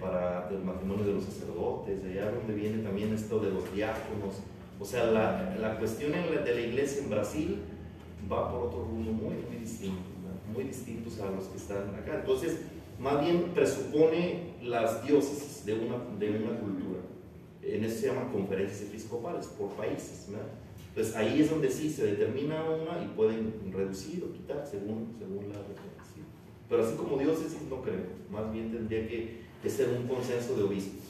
para 0.00 0.48
el 0.50 0.64
matrimonio 0.64 1.04
de 1.04 1.12
los 1.12 1.24
sacerdotes, 1.24 2.02
de 2.02 2.12
allá 2.12 2.32
donde 2.32 2.54
viene 2.54 2.82
también 2.82 3.12
esto 3.12 3.38
de 3.38 3.50
los 3.50 3.72
diáconos. 3.74 4.40
O 4.80 4.84
sea, 4.84 5.04
la, 5.04 5.54
la 5.60 5.78
cuestión 5.78 6.12
de 6.12 6.54
la 6.54 6.60
iglesia 6.60 7.02
en 7.02 7.10
Brasil 7.10 7.58
va 8.30 8.50
por 8.50 8.66
otro 8.66 8.80
rumbo 8.80 9.12
muy, 9.12 9.34
muy 9.34 9.56
distinto, 9.60 10.00
muy 10.52 10.64
distintos 10.64 11.20
a 11.20 11.30
los 11.30 11.44
que 11.44 11.58
están 11.58 11.94
acá. 11.94 12.20
Entonces, 12.20 12.58
más 12.98 13.20
bien 13.20 13.52
presupone 13.54 14.54
las 14.62 15.04
diócesis 15.06 15.64
de 15.64 15.74
una, 15.74 15.96
de 16.18 16.30
una 16.30 16.58
cultura. 16.58 17.00
En 17.62 17.84
eso 17.84 18.00
se 18.00 18.06
llaman 18.08 18.32
conferencias 18.32 18.82
episcopales 18.82 19.46
por 19.46 19.70
países. 19.70 20.26
¿verdad? 20.28 20.46
Entonces 20.88 21.14
ahí 21.16 21.42
es 21.42 21.50
donde 21.50 21.70
sí 21.70 21.90
se 21.90 22.06
determina 22.06 22.62
una 22.64 23.02
y 23.02 23.08
pueden 23.14 23.70
reducir 23.72 24.24
o 24.24 24.32
quitar 24.32 24.66
según, 24.66 25.14
según 25.18 25.48
la 25.48 25.58
referencia. 25.58 26.22
Pero 26.68 26.84
así 26.84 26.96
como 26.96 27.18
diócesis 27.18 27.62
no 27.68 27.82
creo, 27.82 28.00
más 28.30 28.52
bien 28.52 28.72
tendría 28.72 29.06
que 29.06 29.46
es 29.62 29.72
ser 29.72 29.88
un 29.88 30.06
consenso 30.06 30.56
de 30.56 30.62
obispos. 30.62 31.04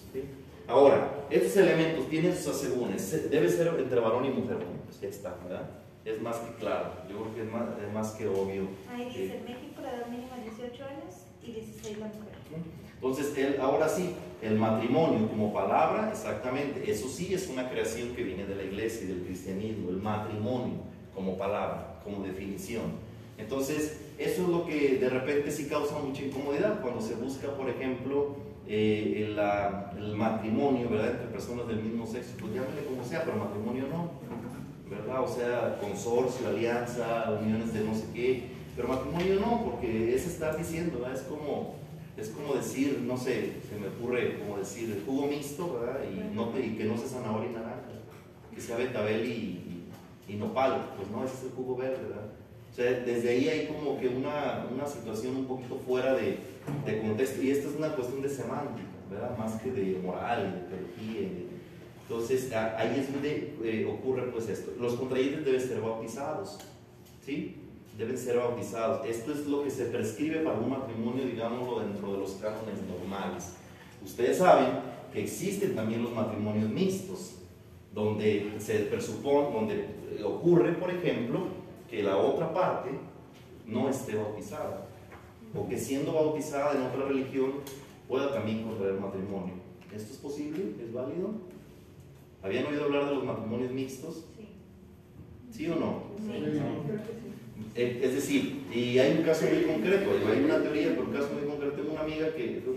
Ahora, 0.66 1.26
estos 1.30 1.56
elementos 1.58 2.08
tienen 2.08 2.34
sus 2.34 2.48
asegúnes, 2.48 3.30
debe 3.30 3.48
ser 3.48 3.68
entre 3.78 4.00
varón 4.00 4.24
y 4.24 4.30
mujer, 4.30 4.56
pues 4.84 5.00
ya 5.00 5.08
está, 5.08 5.36
¿verdad? 5.44 5.70
Es 6.04 6.20
más 6.20 6.38
que 6.38 6.54
claro, 6.54 6.92
yo 7.08 7.20
creo 7.20 7.34
que 7.34 7.42
es 7.42 7.52
más, 7.52 7.68
es 7.80 7.92
más 7.92 8.10
que 8.12 8.26
obvio. 8.26 8.68
Ahí 8.90 9.04
dice, 9.04 9.42
México 9.46 9.82
la 9.82 9.94
edad 9.94 10.06
mínima 10.08 10.36
18 10.38 10.84
años 10.84 11.25
y 11.46 11.52
16 11.52 11.98
la 11.98 12.06
mujer. 12.06 12.36
Entonces, 12.94 13.36
el, 13.36 13.60
ahora 13.60 13.88
sí, 13.88 14.10
el 14.42 14.58
matrimonio 14.58 15.28
como 15.28 15.52
palabra, 15.52 16.10
exactamente, 16.10 16.90
eso 16.90 17.08
sí 17.08 17.32
es 17.34 17.48
una 17.48 17.68
creación 17.68 18.14
que 18.14 18.22
viene 18.22 18.46
de 18.46 18.54
la 18.54 18.64
iglesia 18.64 19.04
y 19.04 19.08
del 19.08 19.22
cristianismo, 19.24 19.90
el 19.90 19.96
matrimonio 19.96 20.74
como 21.14 21.36
palabra, 21.36 22.00
como 22.02 22.24
definición. 22.24 23.06
Entonces, 23.38 24.00
eso 24.18 24.42
es 24.42 24.48
lo 24.48 24.66
que 24.66 24.96
de 24.98 25.08
repente 25.10 25.50
sí 25.50 25.66
causa 25.66 25.98
mucha 25.98 26.22
incomodidad 26.22 26.80
cuando 26.80 27.00
se 27.00 27.14
busca, 27.14 27.48
por 27.48 27.68
ejemplo, 27.68 28.36
eh, 28.66 29.26
el, 29.98 30.16
matrimonio, 30.16 30.88
¿verdad? 30.88 31.12
Entre 31.12 31.26
personas 31.26 31.68
del 31.68 31.82
mismo 31.82 32.06
sexo, 32.06 32.32
pues 32.40 32.54
llámele 32.54 32.84
como 32.86 33.04
sea, 33.04 33.22
pero 33.24 33.36
matrimonio 33.36 33.84
no, 33.88 34.10
¿verdad? 34.88 35.22
O 35.22 35.28
sea, 35.28 35.78
consorcio, 35.80 36.48
alianza, 36.48 37.38
uniones 37.40 37.72
de 37.74 37.84
no 37.84 37.94
sé 37.94 38.06
qué. 38.14 38.55
Pero 38.76 38.88
matrimonio 38.88 39.40
no, 39.40 39.64
porque 39.64 40.14
es 40.14 40.26
estar 40.26 40.56
diciendo, 40.56 41.00
¿verdad? 41.00 41.16
es 41.16 41.22
como, 41.22 41.76
es 42.16 42.28
como 42.28 42.54
decir, 42.54 43.00
no 43.06 43.16
sé, 43.16 43.54
se 43.66 43.78
me 43.80 43.88
ocurre 43.88 44.38
como 44.38 44.58
decir 44.58 44.90
el 44.90 45.02
jugo 45.04 45.26
mixto, 45.26 45.80
¿verdad? 45.80 46.00
Y, 46.04 46.34
no, 46.34 46.52
y 46.58 46.76
que 46.76 46.84
no 46.84 46.96
sea 46.98 47.08
zanahoria 47.08 47.50
y 47.50 47.54
naranja, 47.54 47.82
que 48.54 48.60
sea 48.60 48.76
betabel 48.76 49.26
y, 49.26 49.84
y, 50.28 50.34
nopal, 50.34 50.92
pues 50.96 51.10
no, 51.10 51.24
ese 51.24 51.34
es 51.34 51.42
el 51.44 51.50
jugo 51.50 51.76
verde, 51.76 52.02
¿verdad? 52.02 52.26
O 52.70 52.74
sea, 52.74 52.92
desde 52.92 53.30
ahí 53.30 53.48
hay 53.48 53.66
como 53.68 53.98
que 53.98 54.08
una, 54.08 54.66
una 54.70 54.86
situación 54.86 55.36
un 55.36 55.46
poquito 55.46 55.76
fuera 55.76 56.12
de, 56.14 56.38
de, 56.84 57.00
contexto, 57.00 57.42
y 57.42 57.50
esta 57.50 57.70
es 57.70 57.76
una 57.76 57.94
cuestión 57.94 58.20
de 58.20 58.28
semántica, 58.28 58.88
¿verdad? 59.10 59.38
Más 59.38 59.54
que 59.62 59.72
de 59.72 59.98
moral, 60.02 60.68
de 60.68 60.76
teología, 60.76 61.46
entonces 62.08 62.52
ahí 62.52 63.00
es 63.00 63.12
donde 63.12 63.54
eh, 63.64 63.86
ocurre 63.90 64.30
pues 64.30 64.48
esto. 64.48 64.72
Los 64.78 64.94
contrayentes 64.94 65.44
deben 65.44 65.60
ser 65.60 65.80
bautizados, 65.80 66.58
¿sí? 67.24 67.56
Deben 67.96 68.18
ser 68.18 68.36
bautizados. 68.36 69.06
Esto 69.06 69.32
es 69.32 69.46
lo 69.46 69.64
que 69.64 69.70
se 69.70 69.86
prescribe 69.86 70.40
para 70.40 70.58
un 70.58 70.70
matrimonio, 70.70 71.24
digámoslo, 71.24 71.80
dentro 71.80 72.12
de 72.12 72.18
los 72.18 72.32
cánones 72.32 72.82
normales. 72.86 73.54
Ustedes 74.04 74.38
saben 74.38 74.68
que 75.12 75.22
existen 75.22 75.74
también 75.74 76.02
los 76.02 76.12
matrimonios 76.12 76.68
mixtos, 76.68 77.36
donde 77.94 78.52
se 78.58 78.80
presupone, 78.80 79.50
donde 79.50 79.74
eh, 80.18 80.22
ocurre, 80.22 80.72
por 80.74 80.90
ejemplo, 80.90 81.46
que 81.90 82.02
la 82.02 82.18
otra 82.18 82.52
parte 82.52 82.90
no 83.66 83.88
esté 83.88 84.16
bautizada, 84.16 84.88
o 85.54 85.66
que 85.66 85.78
siendo 85.78 86.12
bautizada 86.12 86.74
en 86.74 86.82
otra 86.82 87.06
religión 87.06 87.52
pueda 88.06 88.32
también 88.32 88.62
contraer 88.62 89.00
matrimonio. 89.00 89.54
¿Esto 89.94 90.12
es 90.12 90.18
posible? 90.18 90.74
¿Es 90.84 90.92
válido? 90.92 91.30
¿Habían 92.42 92.66
oído 92.66 92.84
hablar 92.84 93.08
de 93.08 93.14
los 93.14 93.24
matrimonios 93.24 93.72
mixtos? 93.72 94.26
Sí. 94.36 94.48
¿Sí 95.50 95.68
o 95.70 95.76
no? 95.76 96.02
Sí. 96.20 97.35
Eh, 97.78 98.00
es 98.02 98.14
decir, 98.14 98.64
y 98.72 98.98
hay 98.98 99.18
un 99.18 99.22
caso 99.22 99.44
muy 99.44 99.64
concreto, 99.64 100.10
hay 100.32 100.44
una 100.44 100.62
teoría, 100.62 100.88
pero 100.90 101.02
un 101.02 101.12
caso 101.12 101.28
muy 101.34 101.46
concreto. 101.46 101.76
Tengo 101.76 101.92
una 101.92 102.00
amiga 102.00 102.32
que 102.34 102.62
son 102.64 102.76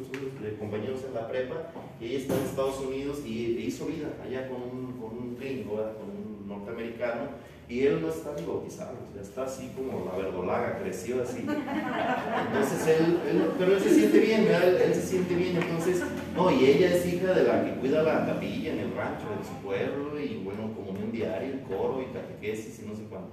compañeros 0.59 1.05
en 1.07 1.13
la 1.13 1.25
prepa, 1.25 1.71
y 2.01 2.05
ella 2.05 2.17
está 2.17 2.35
en 2.35 2.43
Estados 2.43 2.79
Unidos 2.81 3.19
y 3.25 3.63
hizo 3.65 3.85
vida 3.85 4.09
allá 4.21 4.49
con 4.49 4.61
un, 4.61 4.99
con 4.99 5.17
un 5.17 5.37
gringo, 5.39 5.75
con 5.75 6.09
un 6.09 6.47
norteamericano, 6.49 7.29
y 7.69 7.85
él 7.85 8.01
no 8.01 8.09
está 8.09 8.33
ni 8.37 8.45
bautizado, 8.45 8.97
está 9.21 9.45
así 9.45 9.71
como 9.73 10.03
la 10.05 10.17
verdolaga, 10.17 10.79
creció 10.79 11.21
así. 11.21 11.45
Entonces 11.47 12.87
él, 12.99 13.19
pero 13.57 13.75
él 13.75 13.79
se 13.79 13.93
siente 13.93 14.19
bien, 14.19 14.43
¿verdad? 14.43 14.81
Él 14.81 14.93
se 14.93 15.01
siente 15.01 15.33
bien, 15.33 15.55
entonces, 15.55 16.03
no, 16.35 16.51
y 16.51 16.65
ella 16.65 16.93
es 16.93 17.05
hija 17.05 17.33
de 17.33 17.43
la 17.45 17.63
que 17.63 17.79
cuida 17.79 18.03
la 18.03 18.25
capilla 18.25 18.73
en 18.73 18.79
el 18.79 18.93
rancho 18.95 19.27
de 19.37 19.45
su 19.47 19.65
pueblo, 19.65 20.19
y 20.19 20.41
bueno, 20.43 20.73
comunión 20.75 21.09
diaria, 21.09 21.47
el 21.47 21.61
coro 21.61 22.01
y 22.01 22.11
catequesis 22.11 22.81
y 22.83 22.87
no 22.89 22.95
sé 22.95 23.03
cuándo. 23.03 23.29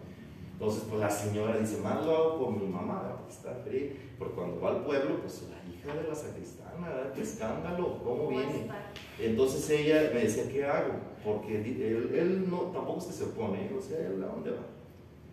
Entonces, 0.58 0.84
pues 0.88 1.00
la 1.02 1.10
señora 1.10 1.58
dice, 1.58 1.76
más 1.82 2.02
lo 2.06 2.16
hago 2.16 2.38
por 2.38 2.50
mi 2.56 2.66
mamá, 2.66 3.20
que 3.26 3.32
está 3.34 3.54
feliz, 3.62 3.92
porque 4.18 4.34
cuando 4.36 4.58
va 4.58 4.70
al 4.70 4.84
pueblo, 4.84 5.20
pues 5.20 5.44
la 5.50 5.70
hija 5.70 6.00
de 6.00 6.08
la 6.08 6.14
sacristana, 6.14 6.88
¿verdad? 6.88 7.12
qué 7.12 7.20
escándalo, 7.20 7.98
¿cómo 8.02 8.28
viene? 8.28 8.66
Entonces 9.20 9.68
ella 9.68 10.10
me 10.14 10.20
decía, 10.20 10.48
¿qué 10.50 10.64
hago? 10.64 10.94
Porque 11.22 11.56
él, 11.56 12.10
él 12.14 12.50
no, 12.50 12.72
tampoco 12.72 13.02
se 13.02 13.22
opone, 13.25 13.70
o 13.76 13.82
sea, 13.82 13.98
¿a 13.98 14.32
dónde 14.32 14.52
va? 14.52 14.64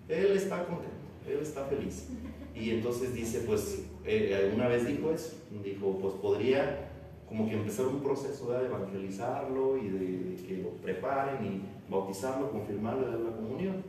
Él 0.10 0.36
está 0.36 0.66
contento, 0.66 0.92
él 1.26 1.40
está 1.42 1.64
feliz. 1.68 2.10
Y 2.54 2.72
entonces 2.72 3.14
dice, 3.14 3.46
pues, 3.48 3.86
eh, 4.04 4.52
una 4.54 4.68
vez 4.68 4.86
dijo 4.86 5.10
eso, 5.10 5.38
dijo, 5.64 6.00
pues 6.02 6.16
podría 6.16 6.90
como 7.30 7.48
que 7.48 7.56
empezar 7.56 7.88
un 7.88 8.04
proceso 8.04 8.52
de 8.52 8.66
evangelizarlo 8.66 9.78
y 9.78 9.88
de, 9.88 10.36
que 10.46 10.58
lo 10.58 10.70
preparen 10.82 11.46
y 11.46 11.92
bautizarlo, 11.92 12.52
confirmarlo 12.52 13.10
de 13.10 13.24
la 13.24 13.36
comunión. 13.36 13.84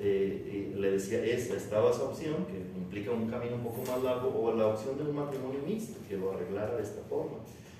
Eh, 0.00 0.47
le 0.78 0.92
decía, 0.92 1.24
esa, 1.24 1.56
estaba 1.56 1.90
esa 1.90 2.04
opción, 2.04 2.46
que 2.46 2.58
implica 2.78 3.10
un 3.10 3.28
camino 3.28 3.56
un 3.56 3.64
poco 3.64 3.82
más 3.90 4.02
largo, 4.02 4.28
o 4.28 4.54
la 4.54 4.68
opción 4.68 4.96
de 4.96 5.04
un 5.04 5.16
matrimonio 5.16 5.60
mixto, 5.66 5.98
que 6.08 6.16
lo 6.16 6.32
arreglara 6.32 6.76
de 6.76 6.82
esta 6.82 7.02
forma. 7.08 7.38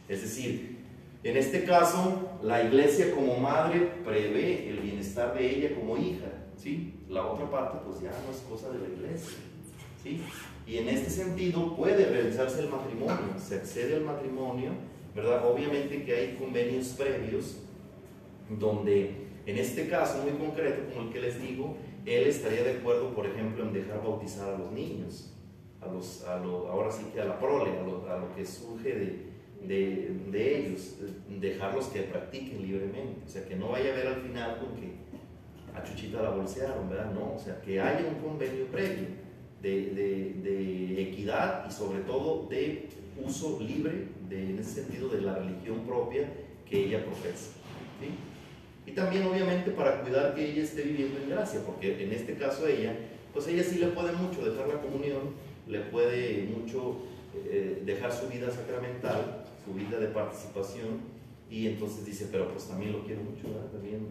Es 0.08 0.22
decir, 0.22 0.78
en 1.22 1.36
este 1.36 1.64
caso, 1.64 2.38
la 2.42 2.62
iglesia 2.62 3.14
como 3.14 3.36
madre 3.38 3.90
prevé 4.04 4.68
el 4.70 4.78
bienestar 4.78 5.36
de 5.36 5.50
ella 5.50 5.74
como 5.74 5.96
hija, 5.96 6.28
¿sí? 6.56 6.94
La 7.08 7.26
otra 7.26 7.50
parte, 7.50 7.78
pues 7.84 8.00
ya 8.00 8.10
no 8.10 8.32
es 8.32 8.38
cosa 8.48 8.70
de 8.70 8.78
la 8.78 8.88
iglesia, 8.94 9.38
¿sí? 10.02 10.20
Y 10.66 10.78
en 10.78 10.88
este 10.88 11.10
sentido 11.10 11.74
puede 11.76 12.06
realizarse 12.06 12.60
el 12.60 12.68
matrimonio, 12.68 13.34
se 13.38 13.56
accede 13.56 13.96
al 13.96 14.02
matrimonio, 14.02 14.72
¿verdad? 15.14 15.50
Obviamente 15.50 16.04
que 16.04 16.14
hay 16.14 16.36
convenios 16.36 16.88
previos 16.88 17.56
donde, 18.58 19.10
en 19.46 19.58
este 19.58 19.88
caso 19.88 20.22
muy 20.22 20.32
concreto, 20.32 20.82
como 20.92 21.08
el 21.08 21.12
que 21.12 21.20
les 21.20 21.42
digo, 21.42 21.76
él 22.14 22.28
estaría 22.28 22.62
de 22.62 22.78
acuerdo, 22.78 23.14
por 23.14 23.26
ejemplo, 23.26 23.64
en 23.64 23.72
dejar 23.72 24.02
bautizar 24.02 24.54
a 24.54 24.58
los 24.58 24.72
niños, 24.72 25.34
a 25.80 25.86
los, 25.86 26.24
a 26.24 26.38
lo, 26.38 26.68
ahora 26.68 26.90
sí 26.90 27.04
que 27.12 27.20
a 27.20 27.24
la 27.24 27.38
prole, 27.38 27.70
a 27.78 27.82
lo, 27.82 28.34
que 28.34 28.44
surge 28.44 29.28
de, 29.66 30.18
de, 30.30 30.58
ellos, 30.58 30.96
dejarlos 31.28 31.86
que 31.86 32.02
practiquen 32.02 32.62
libremente, 32.62 33.20
o 33.26 33.28
sea, 33.28 33.44
que 33.44 33.56
no 33.56 33.70
vaya 33.70 33.92
a 33.92 33.96
ver 33.96 34.06
al 34.06 34.22
final 34.22 34.58
con 34.58 34.76
que 34.76 34.92
a 35.74 35.82
Chuchita 35.84 36.22
la 36.22 36.30
bolsearon, 36.30 36.88
¿verdad? 36.88 37.12
No, 37.12 37.34
o 37.34 37.38
sea, 37.38 37.60
que 37.60 37.80
haya 37.80 38.06
un 38.06 38.16
convenio 38.26 38.66
previo 38.66 39.06
de, 39.62 39.90
de, 40.42 41.02
equidad 41.02 41.66
y 41.68 41.72
sobre 41.72 42.00
todo 42.00 42.48
de 42.48 42.88
uso 43.24 43.58
libre, 43.60 44.08
en 44.30 44.58
ese 44.58 44.82
sentido, 44.82 45.08
de 45.08 45.22
la 45.22 45.34
religión 45.34 45.80
propia 45.86 46.32
que 46.68 46.84
ella 46.86 47.04
profesa. 47.04 47.52
¿sí? 48.00 48.10
Y 48.88 48.92
también, 48.92 49.26
obviamente, 49.26 49.70
para 49.72 50.00
cuidar 50.00 50.34
que 50.34 50.50
ella 50.50 50.62
esté 50.62 50.80
viviendo 50.80 51.20
en 51.20 51.28
gracia, 51.28 51.60
porque 51.66 52.02
en 52.02 52.10
este 52.10 52.36
caso 52.36 52.66
ella, 52.66 52.96
pues 53.34 53.46
ella 53.46 53.62
sí 53.62 53.78
le 53.78 53.88
puede 53.88 54.12
mucho 54.12 54.42
dejar 54.42 54.66
la 54.66 54.80
comunión, 54.80 55.34
le 55.66 55.80
puede 55.80 56.44
mucho 56.44 57.02
eh, 57.34 57.82
dejar 57.84 58.10
su 58.10 58.28
vida 58.28 58.50
sacramental, 58.50 59.44
su 59.62 59.74
vida 59.74 59.98
de 59.98 60.06
participación, 60.06 61.18
y 61.50 61.66
entonces 61.66 62.06
dice, 62.06 62.28
pero 62.32 62.50
pues 62.50 62.66
también 62.66 62.92
lo 62.92 63.04
quiero 63.04 63.20
mucho, 63.22 63.48
también 63.70 64.08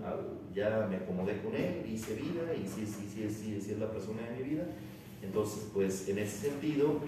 ya 0.53 0.87
me 0.87 0.97
acomodé 0.97 1.41
con 1.41 1.55
él, 1.55 1.83
hice 1.91 2.13
vida, 2.13 2.53
y 2.53 2.67
sí, 2.67 2.85
sí, 2.85 3.09
sí, 3.11 3.27
sí, 3.27 3.59
sí 3.59 3.71
es 3.71 3.79
la 3.79 3.89
persona 3.89 4.21
de 4.29 4.43
mi 4.43 4.49
vida. 4.51 4.65
Entonces, 5.23 5.69
pues 5.73 6.07
en 6.07 6.19
ese 6.19 6.49
sentido, 6.49 6.99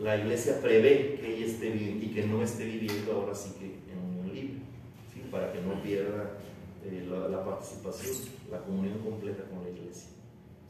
la 0.00 0.16
iglesia 0.16 0.58
prevé 0.62 1.18
que 1.20 1.36
ella 1.36 1.44
esté 1.44 1.68
y 1.68 2.12
que 2.14 2.26
no 2.26 2.42
esté 2.42 2.64
viviendo 2.64 3.12
ahora 3.12 3.34
sí 3.34 3.50
que 3.58 3.92
en 3.92 3.98
unión 3.98 4.34
libre, 4.34 4.58
¿sí? 5.12 5.20
para 5.30 5.52
que 5.52 5.60
no 5.60 5.82
pierda 5.82 6.40
eh, 6.84 7.08
la, 7.30 7.44
participación, 7.44 8.16
la 8.50 8.58
comunión 8.58 8.98
completa 8.98 9.44
con 9.44 9.62
la 9.64 9.70
iglesia. 9.70 10.10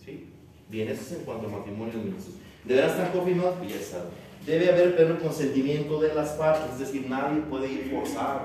¿sí? 0.05 0.31
Bien, 0.69 0.89
eso 0.89 1.03
es 1.03 1.13
en 1.13 1.25
cuanto 1.25 1.47
a 1.47 1.51
matrimonios 1.51 1.97
mixtos. 1.97 2.35
Deberán 2.65 2.91
estar 2.91 3.13
confirmados, 3.13 3.57
ya 3.67 3.81
saben 3.81 4.31
debe 4.47 4.71
haber 4.71 4.97
pleno 4.97 5.19
consentimiento 5.19 6.01
de 6.01 6.15
las 6.15 6.31
partes, 6.31 6.73
es 6.73 6.79
decir, 6.79 7.07
nadie 7.09 7.41
puede 7.43 7.73
ir 7.73 7.91
forzado, 7.91 8.43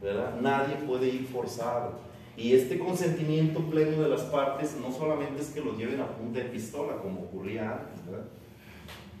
¿verdad? 0.00 0.40
Nadie 0.40 0.76
puede 0.86 1.08
ir 1.08 1.26
forzado. 1.26 2.00
Y 2.36 2.54
este 2.54 2.78
consentimiento 2.78 3.60
pleno 3.68 4.02
de 4.02 4.08
las 4.08 4.22
partes 4.22 4.74
no 4.80 4.90
solamente 4.90 5.42
es 5.42 5.50
que 5.50 5.60
los 5.60 5.76
lleven 5.76 6.00
a 6.00 6.08
punta 6.16 6.38
de 6.38 6.46
pistola, 6.46 6.96
como 6.96 7.24
ocurría 7.24 7.72
antes, 7.72 8.06
¿verdad? 8.06 8.24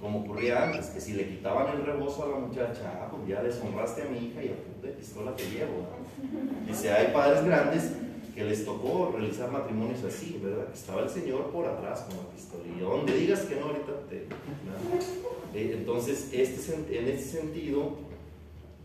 Como 0.02 0.22
ocurría 0.22 0.64
antes, 0.64 0.86
que 0.86 1.00
si 1.00 1.12
le 1.12 1.28
quitaban 1.28 1.76
el 1.76 1.86
rebozo 1.86 2.24
a 2.24 2.28
la 2.30 2.36
muchacha, 2.44 2.92
ah, 3.00 3.08
pues 3.08 3.28
ya 3.28 3.40
deshonraste 3.40 4.02
a 4.02 4.06
mi 4.06 4.26
hija 4.26 4.42
y 4.42 4.48
a 4.48 4.56
punta 4.56 4.88
de 4.88 4.94
pistola 4.94 5.36
te 5.36 5.44
llevo. 5.44 5.86
Dice, 6.66 6.90
hay 6.90 7.12
padres 7.12 7.44
grandes 7.44 7.92
que 8.34 8.42
les 8.42 8.64
tocó 8.64 9.12
realizar 9.16 9.52
matrimonios 9.52 10.02
así, 10.02 10.40
¿verdad? 10.42 10.66
Estaba 10.74 11.02
el 11.02 11.08
Señor 11.08 11.52
por 11.52 11.66
atrás 11.66 12.00
con 12.00 12.16
la 12.16 12.30
pistola. 12.30 12.64
Y 12.76 12.80
donde 12.80 13.16
digas 13.16 13.42
que 13.42 13.54
no, 13.54 13.66
ahorita 13.66 13.92
te... 14.10 14.26
Eh, 15.54 15.76
entonces, 15.80 16.30
este, 16.32 16.98
en 16.98 17.08
ese 17.08 17.40
sentido, 17.40 17.92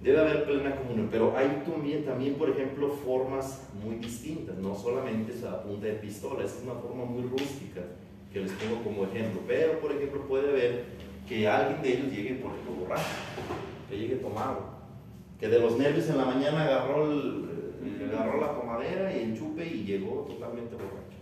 debe 0.03 0.19
haber 0.19 0.43
plena 0.43 0.75
comunión, 0.75 1.07
pero 1.09 1.33
hay 1.37 1.63
también, 1.65 2.03
también, 2.03 2.35
por 2.35 2.49
ejemplo, 2.49 2.89
formas 2.89 3.61
muy 3.81 3.95
distintas, 3.95 4.57
no 4.57 4.75
solamente 4.75 5.31
es 5.31 5.45
a 5.45 5.63
punta 5.63 5.87
de 5.87 5.93
pistola, 5.93 6.43
es 6.43 6.59
una 6.61 6.73
forma 6.73 7.05
muy 7.05 7.23
rústica 7.23 7.83
que 8.31 8.39
les 8.39 8.51
pongo 8.53 8.83
como 8.83 9.05
ejemplo, 9.05 9.41
pero, 9.47 9.79
por 9.79 9.91
ejemplo, 9.91 10.21
puede 10.27 10.49
haber 10.49 10.85
que 11.27 11.47
alguien 11.47 11.81
de 11.81 11.89
ellos 11.89 12.11
llegue, 12.11 12.35
por 12.35 12.51
ejemplo, 12.51 12.75
borracho, 12.81 13.03
que 13.89 13.97
llegue 13.97 14.15
tomado, 14.15 14.77
que 15.39 15.47
de 15.47 15.59
los 15.59 15.77
nervios 15.77 16.09
en 16.09 16.17
la 16.17 16.25
mañana 16.25 16.63
agarró 16.63 17.11
el, 17.11 17.47
agarró 18.13 18.41
la 18.41 18.53
tomadera 18.53 19.15
y 19.15 19.23
el 19.23 19.37
chupe 19.37 19.65
y 19.65 19.83
llegó 19.83 20.25
totalmente 20.27 20.75
borracho. 20.75 21.17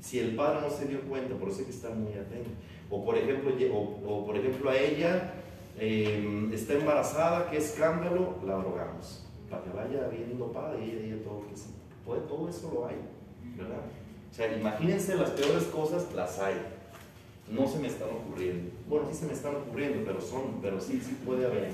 Si 0.00 0.18
el 0.18 0.36
padre 0.36 0.60
no 0.60 0.70
se 0.70 0.86
dio 0.86 1.00
cuenta, 1.02 1.34
por 1.34 1.48
eso 1.48 1.60
hay 1.60 1.64
que 1.64 1.70
estar 1.70 1.94
muy 1.94 2.12
atento. 2.12 2.50
O 2.90 3.04
por 3.04 3.16
ejemplo, 3.16 3.52
o, 3.72 4.24
por 4.24 4.36
ejemplo 4.36 4.70
a 4.70 4.76
ella 4.76 5.34
em, 5.78 6.52
está 6.52 6.74
embarazada, 6.74 7.50
qué 7.50 7.56
escándalo, 7.56 8.36
la 8.44 8.56
drogamos. 8.56 9.24
Para 9.50 9.62
que 9.62 9.70
vaya 9.70 10.08
viendo 10.08 10.52
padre 10.52 10.86
y 10.86 10.90
ella 10.90 11.22
todo 11.24 11.46
que 11.48 11.56
sí. 11.56 11.70
todo 12.04 12.48
eso 12.48 12.70
lo 12.72 12.86
hay, 12.86 12.96
¿verdad? 13.56 13.82
O 14.30 14.34
sea, 14.34 14.56
imagínense 14.56 15.14
las 15.16 15.30
peores 15.30 15.64
cosas, 15.64 16.06
las 16.14 16.38
hay. 16.38 16.54
No 17.50 17.66
se 17.66 17.78
me 17.78 17.88
están 17.88 18.08
ocurriendo. 18.08 18.70
Bueno, 18.88 19.06
sí 19.10 19.18
se 19.18 19.26
me 19.26 19.32
están 19.32 19.54
ocurriendo, 19.54 20.02
pero 20.04 20.20
son, 20.20 20.60
pero 20.60 20.80
sí, 20.80 21.00
sí 21.00 21.16
puede 21.24 21.46
haber. 21.46 21.70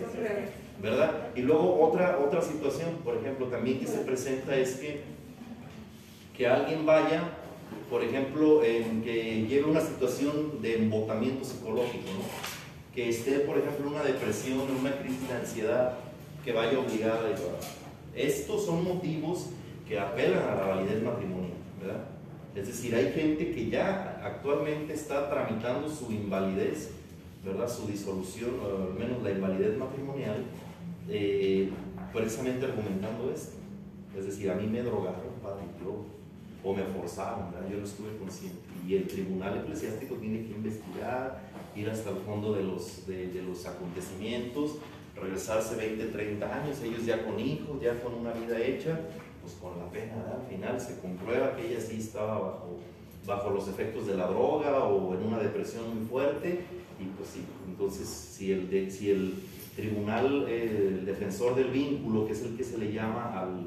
¿verdad? 0.81 1.29
Y 1.35 1.43
luego 1.43 1.81
otra, 1.83 2.19
otra 2.19 2.43
situación, 2.43 2.99
por 3.05 3.17
ejemplo, 3.17 3.47
también 3.47 3.81
que 3.81 3.87
se 3.87 3.99
presenta 3.99 4.55
es 4.57 4.77
que, 4.77 5.03
que 6.37 6.47
alguien 6.47 6.85
vaya 6.85 7.23
por 7.91 8.03
ejemplo, 8.03 8.65
en 8.65 9.03
que 9.03 9.47
lleve 9.47 9.65
una 9.65 9.81
situación 9.81 10.63
de 10.63 10.77
embotamiento 10.77 11.45
psicológico, 11.45 12.09
que 12.95 13.09
esté, 13.09 13.41
por 13.41 13.59
ejemplo, 13.59 13.91
una 13.91 14.03
depresión, 14.03 14.61
una 14.81 14.93
crisis 14.99 15.29
de 15.29 15.35
ansiedad, 15.35 15.99
que 16.45 16.53
vaya 16.53 16.79
obligada 16.79 17.21
a 17.21 17.29
llevar. 17.29 17.61
Estos 18.15 18.65
son 18.65 18.85
motivos 18.85 19.51
que 19.87 19.99
apelan 19.99 20.43
a 20.43 20.55
la 20.55 20.67
validez 20.69 21.03
matrimonial, 21.03 21.53
¿verdad? 21.81 22.05
Es 22.55 22.67
decir, 22.67 22.95
hay 22.95 23.13
gente 23.13 23.51
que 23.51 23.71
ya 23.71 24.21
actualmente 24.23 24.93
está 24.93 25.31
tramitando 25.31 25.89
su 25.89 26.13
invalidez, 26.13 26.91
¿verdad? 27.45 27.69
Su 27.69 27.87
disolución, 27.87 28.51
o 28.63 28.93
al 28.93 28.95
menos 28.95 29.23
la 29.23 29.31
invalidez 29.31 29.79
matrimonial, 29.79 30.45
eh, 31.09 31.71
precisamente 32.13 32.67
argumentando 32.67 33.33
esto. 33.33 33.57
Es 34.17 34.27
decir, 34.27 34.51
a 34.51 34.55
mí 34.55 34.67
me 34.67 34.83
drogaron, 34.83 35.33
padre, 35.43 35.63
yo, 35.83 36.05
o 36.63 36.75
me 36.75 36.83
forzaron, 36.83 37.51
¿verdad? 37.53 37.69
yo 37.71 37.79
no 37.79 37.85
estuve 37.85 38.17
consciente. 38.19 38.59
Y 38.87 38.97
el 38.97 39.07
tribunal 39.07 39.59
eclesiástico 39.59 40.17
tiene 40.17 40.45
que 40.45 40.53
investigar, 40.53 41.41
ir 41.75 41.89
hasta 41.89 42.11
el 42.11 42.17
fondo 42.17 42.53
de 42.53 42.65
los, 42.65 43.07
de, 43.07 43.29
de 43.29 43.43
los 43.43 43.65
acontecimientos, 43.67 44.77
regresarse 45.17 45.77
20, 45.77 46.05
30 46.07 46.63
años, 46.63 46.83
ellos 46.83 47.07
ya 47.07 47.25
con 47.25 47.41
hijos, 47.41 47.81
ya 47.81 47.99
con 48.03 48.15
una 48.15 48.33
vida 48.33 48.61
hecha, 48.61 49.01
pues 49.43 49.55
con 49.61 49.79
la 49.79 49.91
pena, 49.91 50.15
al 50.41 50.47
final 50.49 50.81
se 50.81 51.01
comprueba 51.01 51.57
que 51.57 51.69
ella 51.69 51.81
sí 51.81 51.97
estaba 51.99 52.39
bajo, 52.39 52.79
bajo 53.27 53.51
los 53.51 53.69
efectos 53.69 54.07
de 54.07 54.15
la 54.15 54.27
droga 54.29 54.85
o 54.85 55.15
en 55.15 55.25
una 55.25 55.39
depresión 55.39 55.95
muy 55.95 56.07
fuerte, 56.07 56.65
y 57.01 57.05
pues 57.17 57.31
sí, 57.31 57.45
entonces 57.67 58.09
si 58.09 58.53
el, 58.53 58.91
si 58.91 59.11
el 59.11 59.35
tribunal, 59.77 60.47
eh, 60.49 60.99
el 60.99 61.07
defensor 61.07 61.55
del 61.55 61.71
vínculo, 61.71 62.27
que 62.27 62.33
es 62.33 62.43
el 62.43 62.57
que 62.57 62.65
se 62.65 62.79
le 62.79 62.93
llama, 62.93 63.39
al, 63.39 63.67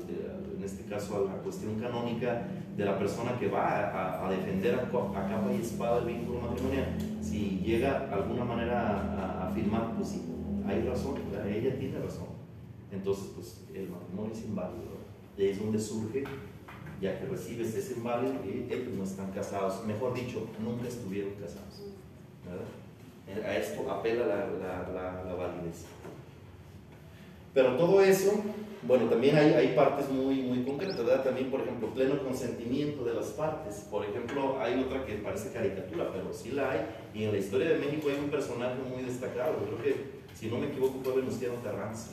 en 0.58 0.64
este 0.64 0.84
caso 0.86 1.18
a 1.18 1.36
la 1.36 1.42
cuestión 1.42 1.80
canónica 1.80 2.48
de 2.76 2.86
la 2.86 2.98
persona 2.98 3.38
que 3.40 3.48
va 3.48 4.26
a, 4.26 4.30
defender 4.30 4.76
a, 4.76 4.90
capa 4.90 5.54
y 5.58 5.62
espada 5.62 6.00
el 6.00 6.06
vínculo 6.06 6.42
matrimonial, 6.42 6.96
si 7.22 7.62
llega 7.66 8.08
de 8.08 8.14
alguna 8.14 8.46
manera 8.46 9.42
a, 9.42 9.50
afirmar, 9.50 9.96
pues 9.96 10.10
sí, 10.10 10.22
hay 10.66 10.82
razón, 10.88 11.16
ella 11.48 11.78
tiene 11.78 12.00
razón, 12.00 12.28
entonces 12.92 13.32
pues 13.36 13.66
el 13.74 13.90
matrimonio 13.90 14.32
es 14.34 14.44
inválido 14.44 14.95
de 15.38 15.52
es 15.52 15.60
donde 15.60 15.80
surge, 15.80 16.24
ya 17.02 17.20
que 17.20 17.26
recibes 17.26 17.76
ese 17.76 17.94
inválido, 17.96 18.36
y 18.46 18.72
ellos 18.72 18.94
no 18.96 19.04
están 19.04 19.32
casados, 19.32 19.86
mejor 19.86 20.14
dicho, 20.14 20.48
nunca 20.60 20.88
estuvieron 20.88 21.34
casados. 21.34 21.84
A 23.28 23.58
esto 23.58 23.90
apela 23.92 24.26
la, 24.28 24.36
la, 24.48 25.24
la, 25.26 25.34
validez. 25.34 25.86
Pero 27.54 27.76
todo 27.76 28.00
eso, 28.02 28.34
bueno, 28.84 29.06
también 29.06 29.36
hay, 29.36 29.54
hay, 29.54 29.76
partes 29.76 30.10
muy, 30.10 30.44
muy 30.44 30.64
concretas, 30.64 30.98
¿verdad? 30.98 31.24
También, 31.24 31.50
por 31.50 31.62
ejemplo, 31.62 31.90
pleno 31.90 32.22
consentimiento 32.24 33.04
de 33.04 33.16
las 33.16 33.28
partes. 33.30 33.88
Por 33.90 34.06
ejemplo, 34.06 34.62
hay 34.62 34.80
otra 34.80 35.04
que 35.06 35.16
parece 35.16 35.52
caricatura, 35.52 36.12
pero 36.14 36.32
sí 36.34 36.52
la 36.52 36.72
hay. 36.72 36.86
Y 37.16 37.24
en 37.24 37.32
la 37.32 37.40
historia 37.40 37.70
de 37.70 37.80
México 37.80 38.10
hay 38.10 38.24
un 38.24 38.30
personaje 38.30 38.76
muy 38.88 39.04
destacado. 39.04 39.56
Creo 39.66 39.82
que, 39.82 39.96
si 40.36 40.48
no 40.48 40.60
me 40.60 40.68
equivoco, 40.68 41.00
fue 41.04 41.16
Venustiano 41.16 41.56
Carranza 41.64 42.12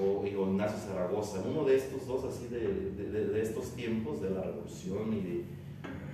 o 0.00 0.26
Ignacio 0.26 0.78
Zaragoza, 0.78 1.42
uno 1.46 1.64
de 1.64 1.76
estos 1.76 2.06
dos 2.06 2.24
así 2.24 2.46
de, 2.48 2.92
de, 2.92 3.42
estos 3.42 3.74
tiempos 3.74 4.22
de 4.22 4.30
la 4.30 4.42
revolución 4.42 5.12
y 5.12 5.20
de 5.20 5.44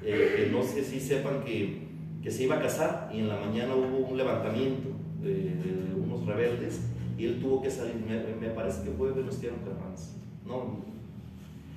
eh, 0.02 0.34
que 0.36 0.50
no 0.50 0.62
sé 0.62 0.84
si 0.84 1.00
sepan 1.00 1.44
que, 1.44 1.86
que, 2.22 2.30
se 2.30 2.44
iba 2.44 2.56
a 2.56 2.62
casar 2.62 3.10
y 3.12 3.20
en 3.20 3.28
la 3.28 3.36
mañana 3.36 3.74
hubo 3.74 4.08
un 4.08 4.16
levantamiento 4.16 4.88
de, 5.22 5.94
unos 5.96 6.26
rebeldes 6.26 6.80
y 7.16 7.26
él 7.26 7.40
tuvo 7.40 7.62
que 7.62 7.70
salir, 7.70 7.96
me, 7.96 8.48
parece 8.50 8.84
que 8.84 8.90
fue 8.90 9.12
Venustiano 9.12 9.56
Carranza, 9.64 10.16
no, 10.44 10.84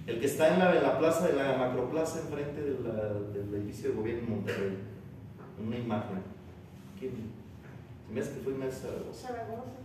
el 0.07 0.19
que 0.19 0.25
está 0.25 0.53
en 0.53 0.59
la, 0.59 0.75
en 0.75 0.83
la 0.83 0.97
plaza, 0.97 1.29
en 1.29 1.37
la 1.37 1.57
macroplaza 1.57 2.21
enfrente 2.21 2.61
de 2.61 2.73
del 2.73 3.53
edificio 3.55 3.89
de 3.89 3.95
gobierno 3.95 4.23
en 4.23 4.29
Monterrey, 4.29 4.77
una 5.63 5.77
imagen, 5.77 6.19
¿quién? 6.99 7.11
Se 8.07 8.13
me 8.13 8.21
hace 8.21 8.33
que 8.33 8.39
fue 8.41 8.53
Ignacio 8.53 8.89
Zaragoza. 9.13 9.80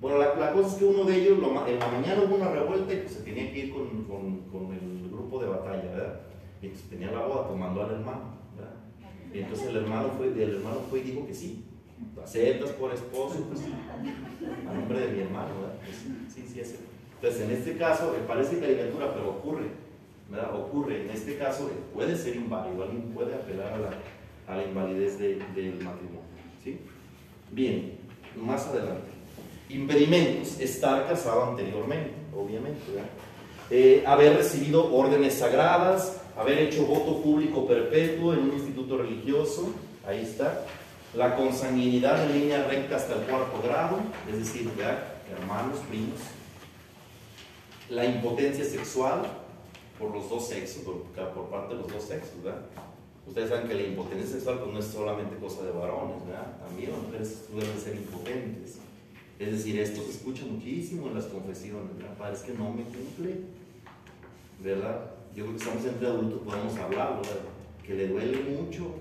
Bueno, 0.00 0.16
la, 0.16 0.52
cosa 0.52 0.68
es 0.68 0.74
que 0.74 0.84
uno 0.86 1.04
de 1.04 1.16
ellos, 1.16 1.38
en 1.38 1.78
la 1.78 1.88
mañana 1.88 2.22
hubo 2.22 2.36
una 2.36 2.50
revuelta 2.50 2.94
y 2.94 2.96
pues 2.98 3.12
se 3.12 3.22
tenía 3.22 3.52
que 3.52 3.66
ir 3.66 3.72
con, 3.72 4.04
con, 4.04 4.72
el 4.72 5.10
grupo 5.10 5.42
de 5.42 5.48
batalla, 5.48 5.90
¿verdad? 5.90 6.20
Y 6.62 6.66
entonces 6.66 6.88
tenía 6.88 7.10
la 7.10 7.26
boda 7.26 7.48
tomando 7.48 7.82
al 7.82 7.90
hermano, 7.90 8.22
¿verdad? 8.56 8.76
Y 9.32 9.38
entonces 9.40 9.68
el 9.68 9.76
hermano 9.76 10.08
fue, 10.16 10.28
el 10.28 10.56
hermano 10.56 10.80
fue 10.88 11.00
y 11.00 11.02
dijo 11.02 11.26
que 11.26 11.34
sí. 11.34 11.66
Aceptas 12.22 12.70
por 12.70 12.94
esposo, 12.94 13.44
pues 13.46 13.60
a 13.60 14.72
nombre 14.72 15.00
de 15.00 15.12
mi 15.12 15.20
hermano, 15.20 15.48
¿verdad? 15.60 15.76
Pues, 15.84 15.96
sí, 16.34 16.46
sí, 16.46 16.64
sí. 16.64 16.76
Entonces, 17.16 17.42
en 17.42 17.50
este 17.50 17.76
caso, 17.76 18.14
eh, 18.16 18.20
parece 18.26 18.58
caricatura, 18.58 19.12
pero 19.12 19.30
ocurre, 19.30 19.66
¿verdad? 20.30 20.54
Ocurre. 20.58 21.02
En 21.02 21.10
este 21.10 21.36
caso, 21.36 21.68
eh, 21.68 21.78
puede 21.92 22.16
ser 22.16 22.36
inválido, 22.36 22.84
alguien 22.84 23.10
puede 23.12 23.34
apelar 23.34 23.74
a 23.74 23.78
la, 23.78 23.90
a 24.48 24.56
la 24.56 24.64
invalidez 24.64 25.18
del 25.18 25.74
matrimonio, 25.74 26.22
¿sí? 26.64 26.78
Bien, 27.52 27.98
más 28.34 28.66
adelante. 28.68 29.19
Impedimentos, 29.70 30.58
estar 30.60 31.06
casado 31.08 31.44
anteriormente, 31.44 32.10
obviamente. 32.36 32.80
Eh, 33.70 34.02
haber 34.04 34.36
recibido 34.36 34.92
órdenes 34.92 35.34
sagradas, 35.34 36.20
haber 36.36 36.58
hecho 36.58 36.86
voto 36.86 37.22
público 37.22 37.66
perpetuo 37.66 38.32
en 38.32 38.40
un 38.40 38.52
instituto 38.54 38.98
religioso, 38.98 39.72
ahí 40.06 40.20
está. 40.22 40.64
La 41.14 41.36
consanguinidad 41.36 42.24
en 42.24 42.40
línea 42.40 42.64
recta 42.64 42.96
hasta 42.96 43.14
el 43.14 43.20
cuarto 43.22 43.60
grado, 43.62 43.98
es 44.28 44.38
decir, 44.38 44.68
hermanos, 45.38 45.78
primos. 45.88 46.18
La 47.88 48.04
impotencia 48.04 48.64
sexual 48.64 49.22
por 49.98 50.12
los 50.12 50.28
dos 50.28 50.48
sexos, 50.48 50.82
por, 50.82 51.50
parte 51.50 51.74
de 51.74 51.82
los 51.82 51.92
dos 51.92 52.02
sexos, 52.02 52.42
¿verdad? 52.42 52.62
Ustedes 53.26 53.50
saben 53.50 53.68
que 53.68 53.74
la 53.74 53.82
impotencia 53.82 54.26
sexual 54.26 54.58
pues, 54.60 54.72
no 54.72 54.78
es 54.78 54.86
solamente 54.86 55.36
cosa 55.36 55.62
de 55.62 55.72
varones, 55.72 56.26
¿verdad? 56.26 56.56
También 56.66 56.90
las 56.90 57.00
mujeres 57.00 57.82
ser 57.84 57.94
impotentes. 57.94 58.78
Es 59.40 59.52
decir, 59.52 59.80
esto 59.80 60.02
se 60.02 60.10
escucha 60.10 60.44
muchísimo 60.44 61.06
en 61.06 61.14
las 61.14 61.24
confesiones, 61.24 61.96
¿verdad? 61.96 62.14
Padre, 62.18 62.34
es 62.34 62.42
que 62.42 62.52
no 62.52 62.74
me 62.74 62.82
cumple, 62.82 63.36
¿verdad? 64.62 65.12
Yo 65.34 65.44
creo 65.44 65.56
que 65.56 65.62
estamos 65.64 65.84
entre 65.86 66.08
adultos, 66.08 66.40
podemos 66.44 66.76
hablarlo, 66.76 67.22
¿verdad? 67.22 67.48
Que 67.82 67.94
le 67.94 68.08
duele 68.08 68.38
mucho, 68.50 68.96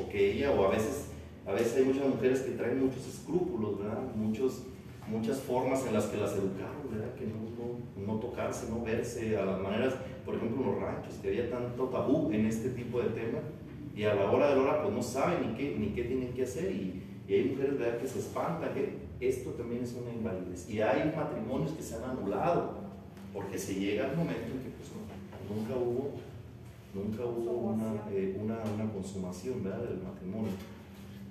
o 0.00 0.08
que 0.08 0.34
ella, 0.34 0.52
o 0.52 0.64
a 0.64 0.70
veces, 0.70 1.06
a 1.44 1.52
veces 1.54 1.76
hay 1.76 1.84
muchas 1.86 2.06
mujeres 2.06 2.40
que 2.42 2.52
traen 2.52 2.84
muchos 2.84 3.04
escrúpulos, 3.04 3.80
¿verdad? 3.80 3.98
Muchos, 4.14 4.62
muchas 5.08 5.40
formas 5.40 5.84
en 5.84 5.94
las 5.94 6.04
que 6.04 6.18
las 6.18 6.34
educaron, 6.34 6.88
¿verdad? 6.88 7.12
Que 7.16 7.26
no, 7.26 8.06
no, 8.06 8.20
tocarse, 8.20 8.70
no 8.70 8.84
verse, 8.84 9.36
a 9.36 9.44
las 9.44 9.60
maneras, 9.60 9.94
por 10.24 10.36
ejemplo, 10.36 10.62
en 10.62 10.70
los 10.70 10.80
ranchos, 10.80 11.14
que 11.14 11.28
había 11.30 11.50
tanto 11.50 11.86
tabú 11.86 12.30
en 12.30 12.46
este 12.46 12.68
tipo 12.70 13.02
de 13.02 13.08
temas, 13.08 13.42
y 13.96 14.04
a 14.04 14.14
la 14.14 14.30
hora 14.30 14.50
de 14.50 14.54
la 14.54 14.62
hora, 14.62 14.82
pues 14.84 14.94
no 14.94 15.02
saben 15.02 15.50
ni 15.50 15.56
qué, 15.56 15.76
ni 15.76 15.88
qué 15.88 16.04
tienen 16.04 16.32
que 16.32 16.44
hacer, 16.44 16.70
y, 16.70 17.02
hay 17.28 17.44
mujeres, 17.44 17.78
¿verdad? 17.78 17.98
Que 17.98 18.08
se 18.08 18.18
espantan, 18.20 18.74
que 18.74 19.09
esto 19.20 19.50
también 19.50 19.84
es 19.84 19.94
una 19.94 20.12
invalidez. 20.12 20.68
Y 20.68 20.80
hay 20.80 21.12
matrimonios 21.14 21.72
que 21.72 21.82
se 21.82 21.96
han 21.96 22.04
anulado, 22.04 22.72
porque 23.34 23.58
se 23.58 23.74
llega 23.74 24.06
al 24.06 24.16
momento 24.16 24.46
en 24.46 24.62
que 24.62 24.70
pues, 24.70 24.90
nunca 25.48 25.76
hubo, 25.76 26.12
nunca 26.94 27.24
hubo 27.24 27.76
eh, 28.10 28.36
una, 28.40 28.58
una, 28.74 28.92
consumación 28.92 29.62
¿verdad? 29.62 29.80
del 29.80 30.02
matrimonio. 30.02 30.52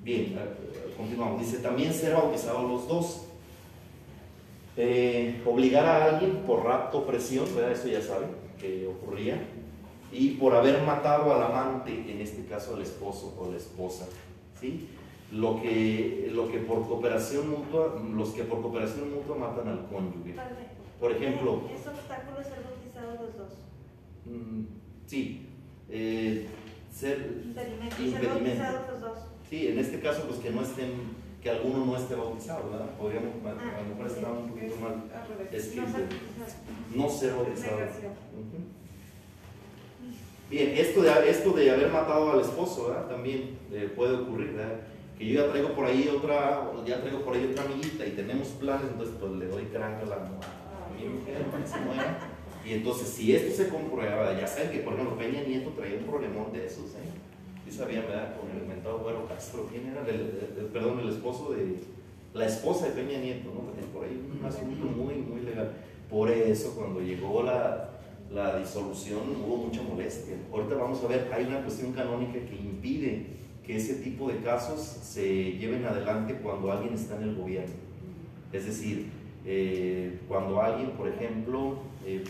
Bien, 0.03 0.37
eh, 0.37 0.93
continuamos. 0.95 1.41
Dice, 1.41 1.57
también 1.57 1.93
ser 1.93 2.13
bautizados 2.13 2.69
los 2.69 2.87
dos. 2.87 3.25
Eh, 4.77 5.41
obligar 5.45 5.85
a 5.85 6.05
alguien 6.05 6.43
por 6.47 6.63
rapto, 6.63 7.05
presión, 7.05 7.45
¿verdad? 7.53 7.71
eso 7.71 7.87
ya 7.87 8.01
saben 8.01 8.29
que 8.57 8.87
ocurría, 8.87 9.41
y 10.11 10.31
por 10.31 10.55
haber 10.55 10.81
matado 10.83 11.33
al 11.33 11.43
amante, 11.43 11.91
en 11.91 12.21
este 12.21 12.45
caso 12.45 12.75
al 12.75 12.81
esposo 12.81 13.35
o 13.39 13.51
la 13.51 13.57
esposa. 13.57 14.07
¿sí? 14.59 14.87
Lo 15.31 15.61
que, 15.61 16.29
lo 16.31 16.51
que 16.51 16.59
por 16.59 16.87
cooperación 16.87 17.49
mutua, 17.49 18.01
los 18.13 18.29
que 18.29 18.43
por 18.43 18.61
cooperación 18.61 19.13
mutua 19.13 19.35
matan 19.37 19.67
al 19.67 19.87
cónyuge. 19.87 20.35
Por 20.99 21.11
ejemplo... 21.11 21.61
¿Es 21.73 21.87
obstáculo 21.87 22.37
ser 22.43 22.63
bautizados 22.63 23.21
los 23.21 23.37
dos? 23.37 23.53
Mm, 24.25 24.63
sí. 25.05 25.47
Eh, 25.89 26.47
ser 26.91 27.41
impedimento. 27.45 27.95
Ser 27.95 28.91
los 28.91 29.01
dos. 29.01 29.19
Sí, 29.49 29.67
en 29.67 29.79
este 29.79 29.99
caso, 29.99 30.23
pues 30.27 30.39
que 30.39 30.49
no 30.49 30.61
estén, 30.61 30.91
que 31.41 31.49
alguno 31.49 31.85
no 31.85 31.95
esté 31.95 32.15
bautizado, 32.15 32.69
¿verdad? 32.71 32.89
Podríamos, 32.97 33.35
a 33.45 33.53
lo 33.53 33.59
ah, 33.59 33.83
mejor 33.87 34.07
está 34.07 34.31
un 34.31 34.49
poquito 34.49 34.75
mal 34.77 35.03
escrito. 35.51 35.87
No 36.95 37.09
ser 37.09 37.33
bautizado. 37.33 37.77
Bien, 40.49 40.69
esto 40.75 41.01
de, 41.03 41.29
esto 41.29 41.51
de 41.51 41.71
haber 41.71 41.91
matado 41.91 42.31
al 42.31 42.41
esposo, 42.41 42.87
¿verdad? 42.87 43.07
También 43.07 43.57
eh, 43.71 43.91
puede 43.95 44.15
ocurrir, 44.15 44.53
¿verdad? 44.53 44.79
Que 45.19 45.27
yo 45.27 45.43
ya 45.43 45.51
traigo 45.51 45.73
por 45.73 45.85
ahí 45.85 46.07
otra, 46.07 46.71
ya 46.85 47.01
traigo 47.01 47.19
por 47.19 47.35
ahí 47.35 47.49
otra 47.51 47.65
amiguita 47.65 48.07
y 48.07 48.11
tenemos 48.11 48.47
planes, 48.47 48.89
entonces 48.89 49.15
pues 49.19 49.33
le 49.33 49.47
doy 49.47 49.63
cranca 49.65 50.03
a, 50.03 50.05
la, 50.05 50.15
a 50.15 50.89
mi 50.97 51.09
mujer 51.09 51.43
para 51.51 51.61
que 51.61 51.69
se 51.69 51.79
muera. 51.81 52.19
Y 52.65 52.73
entonces 52.73 53.09
si 53.09 53.35
esto 53.35 53.63
se 53.63 53.69
comprueba, 53.69 54.39
ya 54.39 54.47
saben 54.47 54.71
que 54.71 54.79
por 54.79 54.93
ejemplo 54.93 55.17
Peña 55.17 55.41
Nieto 55.41 55.71
traía 55.71 55.97
un 55.97 56.05
problemón 56.05 56.53
de 56.53 56.65
esos, 56.65 56.85
¿eh? 56.91 57.11
Sí 57.65 57.75
sabían, 57.75 58.03
¿verdad? 58.07 58.37
Con 58.39 58.49
el 58.49 58.63
inventado 58.63 58.99
Güero 58.99 59.27
Castro, 59.27 59.67
¿quién 59.69 59.87
era? 59.87 60.07
El, 60.07 60.69
perdón, 60.71 61.01
el 61.01 61.09
esposo 61.09 61.51
de, 61.51 61.75
la 62.33 62.45
esposa 62.45 62.87
de 62.87 62.91
Peña 62.91 63.19
Nieto, 63.19 63.49
¿no? 63.53 63.91
Por 63.91 64.05
ahí 64.05 64.25
un 64.39 64.45
asunto 64.45 64.85
muy, 64.85 65.15
muy 65.15 65.41
legal. 65.41 65.73
Por 66.09 66.31
eso 66.31 66.73
cuando 66.77 67.01
llegó 67.01 67.43
la, 67.43 67.89
la 68.31 68.57
disolución 68.57 69.19
hubo 69.45 69.57
mucha 69.57 69.81
molestia. 69.81 70.37
Ahorita 70.49 70.75
vamos 70.75 71.03
a 71.03 71.07
ver, 71.07 71.29
hay 71.33 71.43
una 71.43 71.61
cuestión 71.61 71.91
canónica 71.91 72.39
que 72.39 72.55
impide 72.55 73.38
que 73.69 73.75
ese 73.75 73.97
tipo 73.97 74.27
de 74.27 74.39
casos 74.39 74.79
se 74.79 75.51
lleven 75.51 75.85
adelante 75.85 76.33
cuando 76.41 76.71
alguien 76.71 76.95
está 76.95 77.17
en 77.17 77.21
el 77.21 77.35
gobierno. 77.35 77.75
Es 78.51 78.65
decir, 78.65 79.11
eh, 79.45 80.17
cuando 80.27 80.59
alguien, 80.59 80.89
por 80.93 81.07
ejemplo, 81.07 81.77
eh, 82.03 82.23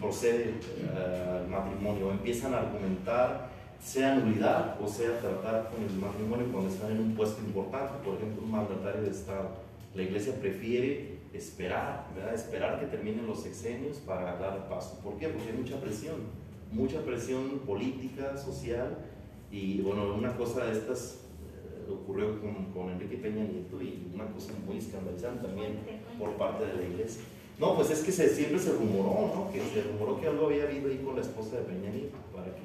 procede 0.00 0.54
al 0.96 1.48
matrimonio, 1.48 2.12
empiezan 2.12 2.54
a 2.54 2.58
argumentar 2.58 3.50
sea 3.82 4.14
nulidad 4.14 4.80
o 4.80 4.86
sea 4.86 5.18
tratar 5.18 5.68
con 5.68 5.82
el 5.82 5.96
matrimonio 5.96 6.46
cuando 6.52 6.70
están 6.70 6.92
en 6.92 7.00
un 7.00 7.16
puesto 7.16 7.40
importante, 7.40 7.94
por 8.04 8.14
ejemplo, 8.14 8.44
un 8.44 8.52
mandatario 8.52 9.02
de 9.02 9.10
Estado. 9.10 9.48
La 9.96 10.02
iglesia 10.04 10.34
prefiere 10.40 11.18
esperar, 11.32 12.06
¿verdad? 12.14 12.34
esperar 12.34 12.78
que 12.78 12.86
terminen 12.86 13.26
los 13.26 13.42
sexenios 13.42 13.96
para 13.96 14.36
dar 14.36 14.68
paso. 14.68 15.00
¿Por 15.02 15.18
qué? 15.18 15.26
Porque 15.26 15.50
hay 15.50 15.56
mucha 15.56 15.80
presión, 15.80 16.18
mucha 16.70 17.02
presión 17.02 17.62
política, 17.66 18.36
social, 18.36 18.96
y 19.54 19.80
bueno, 19.82 20.12
una 20.14 20.36
cosa 20.36 20.64
de 20.64 20.72
estas 20.72 21.20
eh, 21.40 21.88
ocurrió 21.88 22.40
con, 22.40 22.72
con, 22.72 22.90
Enrique 22.90 23.18
Peña 23.18 23.44
Nieto 23.44 23.80
y 23.80 24.10
una 24.12 24.26
cosa 24.26 24.52
muy 24.66 24.78
escandalizante 24.78 25.46
también 25.46 25.78
por 26.18 26.32
parte 26.32 26.66
de 26.66 26.74
la 26.74 26.82
iglesia. 26.82 27.22
No, 27.60 27.76
pues 27.76 27.90
es 27.90 28.02
que 28.02 28.10
se, 28.10 28.28
siempre 28.30 28.58
se 28.58 28.72
rumoró, 28.72 29.32
¿no? 29.32 29.52
Que 29.52 29.60
se 29.60 29.84
rumoró 29.84 30.20
que 30.20 30.26
algo 30.26 30.46
había 30.46 30.64
habido 30.64 30.90
ahí 30.90 30.98
con 30.98 31.14
la 31.14 31.22
esposa 31.22 31.58
de 31.58 31.62
Peña 31.62 31.90
Nieto 31.90 32.16
para 32.34 32.52
que, 32.52 32.62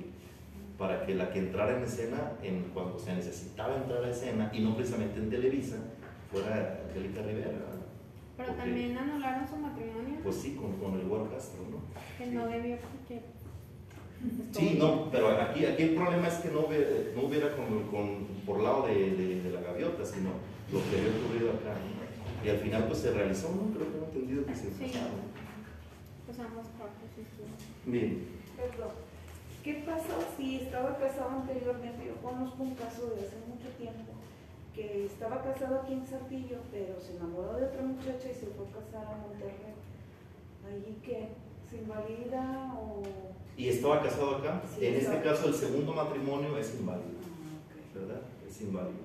para 0.80 1.06
que 1.06 1.14
la 1.14 1.32
que 1.32 1.38
entrara 1.38 1.78
en 1.78 1.84
escena 1.84 2.32
en 2.42 2.72
cuando 2.74 2.98
se 2.98 3.14
necesitaba 3.14 3.76
entrar 3.76 4.04
a 4.04 4.10
escena 4.10 4.50
y 4.52 4.62
no 4.62 4.76
precisamente 4.76 5.20
en 5.20 5.30
Televisa 5.30 5.78
fuera 6.32 6.82
Angélica 6.88 7.22
Rivera. 7.22 7.52
Pero 8.36 8.54
también 8.54 8.98
anularon 8.98 9.48
su 9.48 9.58
matrimonio. 9.58 10.22
Pues 10.24 10.38
sí, 10.38 10.56
con, 10.56 10.74
con 10.78 11.00
el 11.00 11.06
World 11.06 11.32
Castro, 11.34 11.62
¿no? 11.70 11.78
Que 12.18 12.32
no 12.32 12.48
debió 12.48 12.78
porque... 12.78 13.22
Sí, 14.52 14.76
no, 14.78 15.10
pero 15.12 15.30
aquí, 15.30 15.66
aquí 15.66 15.84
el 15.84 15.96
problema 15.96 16.28
es 16.28 16.36
que 16.36 16.50
no 16.50 16.62
hubiera, 16.62 16.90
no 17.16 17.22
hubiera 17.24 17.56
con, 17.56 17.84
con, 17.88 18.26
por 18.46 18.62
lado 18.62 18.88
de, 18.88 19.12
de, 19.16 19.42
de, 19.44 19.52
la 19.52 19.62
gaviota, 19.62 20.04
sino 20.04 20.32
lo 20.74 20.80
que 20.90 20.98
había 21.00 21.16
ocurrido 21.24 21.52
acá. 21.52 21.78
¿no? 21.80 22.46
Y 22.46 22.50
al 22.50 22.58
final 22.58 22.86
pues 22.88 23.00
se 23.00 23.12
realizó, 23.12 23.50
¿no? 23.50 23.74
Creo 23.76 23.92
que 23.92 23.98
no 23.98 24.04
he 24.04 24.08
entendido 24.08 24.46
que 24.46 24.56
se 24.56 24.72
Sí. 24.72 24.92
casaron. 24.92 25.30
Pues 26.26 26.40
ambas 26.40 26.68
partes, 26.80 27.08
sí, 27.16 27.24
sí. 27.36 27.90
Bien. 27.90 28.28
Perdón. 28.58 28.92
¿Qué 29.64 29.84
pasó 29.86 30.18
si 30.38 30.56
estaba 30.58 30.98
casado 30.98 31.30
anteriormente? 31.42 32.06
Yo 32.08 32.16
conozco 32.22 32.64
un 32.64 32.76
caso 32.76 33.08
de 33.16 33.22
hace 33.28 33.38
mucho 33.48 33.68
tiempo 33.78 34.14
que 34.74 35.06
estaba 35.06 35.44
casado 35.44 35.82
aquí 35.82 35.94
en 35.94 36.06
Saltillo, 36.06 36.60
pero 36.72 37.00
se 37.00 37.16
enamoró 37.18 37.58
de 37.58 37.66
otra 37.66 37.82
muchacha 37.84 38.32
y 38.32 38.34
se 38.34 38.48
fue 38.48 38.66
a 38.68 38.80
casar 38.80 39.06
a 39.14 39.18
Monterrey. 39.18 39.76
¿Allí 40.66 40.98
qué? 41.04 41.30
¿Se 41.70 41.78
invalida 41.78 42.74
o...? 42.80 43.04
¿Y 43.60 43.68
estaba 43.68 44.02
casado 44.02 44.38
acá? 44.38 44.62
Sí, 44.74 44.86
en 44.86 44.96
este 44.96 45.22
caso 45.22 45.50
el 45.50 45.54
segundo 45.54 45.92
matrimonio 45.94 46.58
es 46.58 46.74
inválido, 46.80 47.20
Ah. 47.20 47.76
¿verdad? 47.94 48.22
Es 48.50 48.62
inválido. 48.62 49.04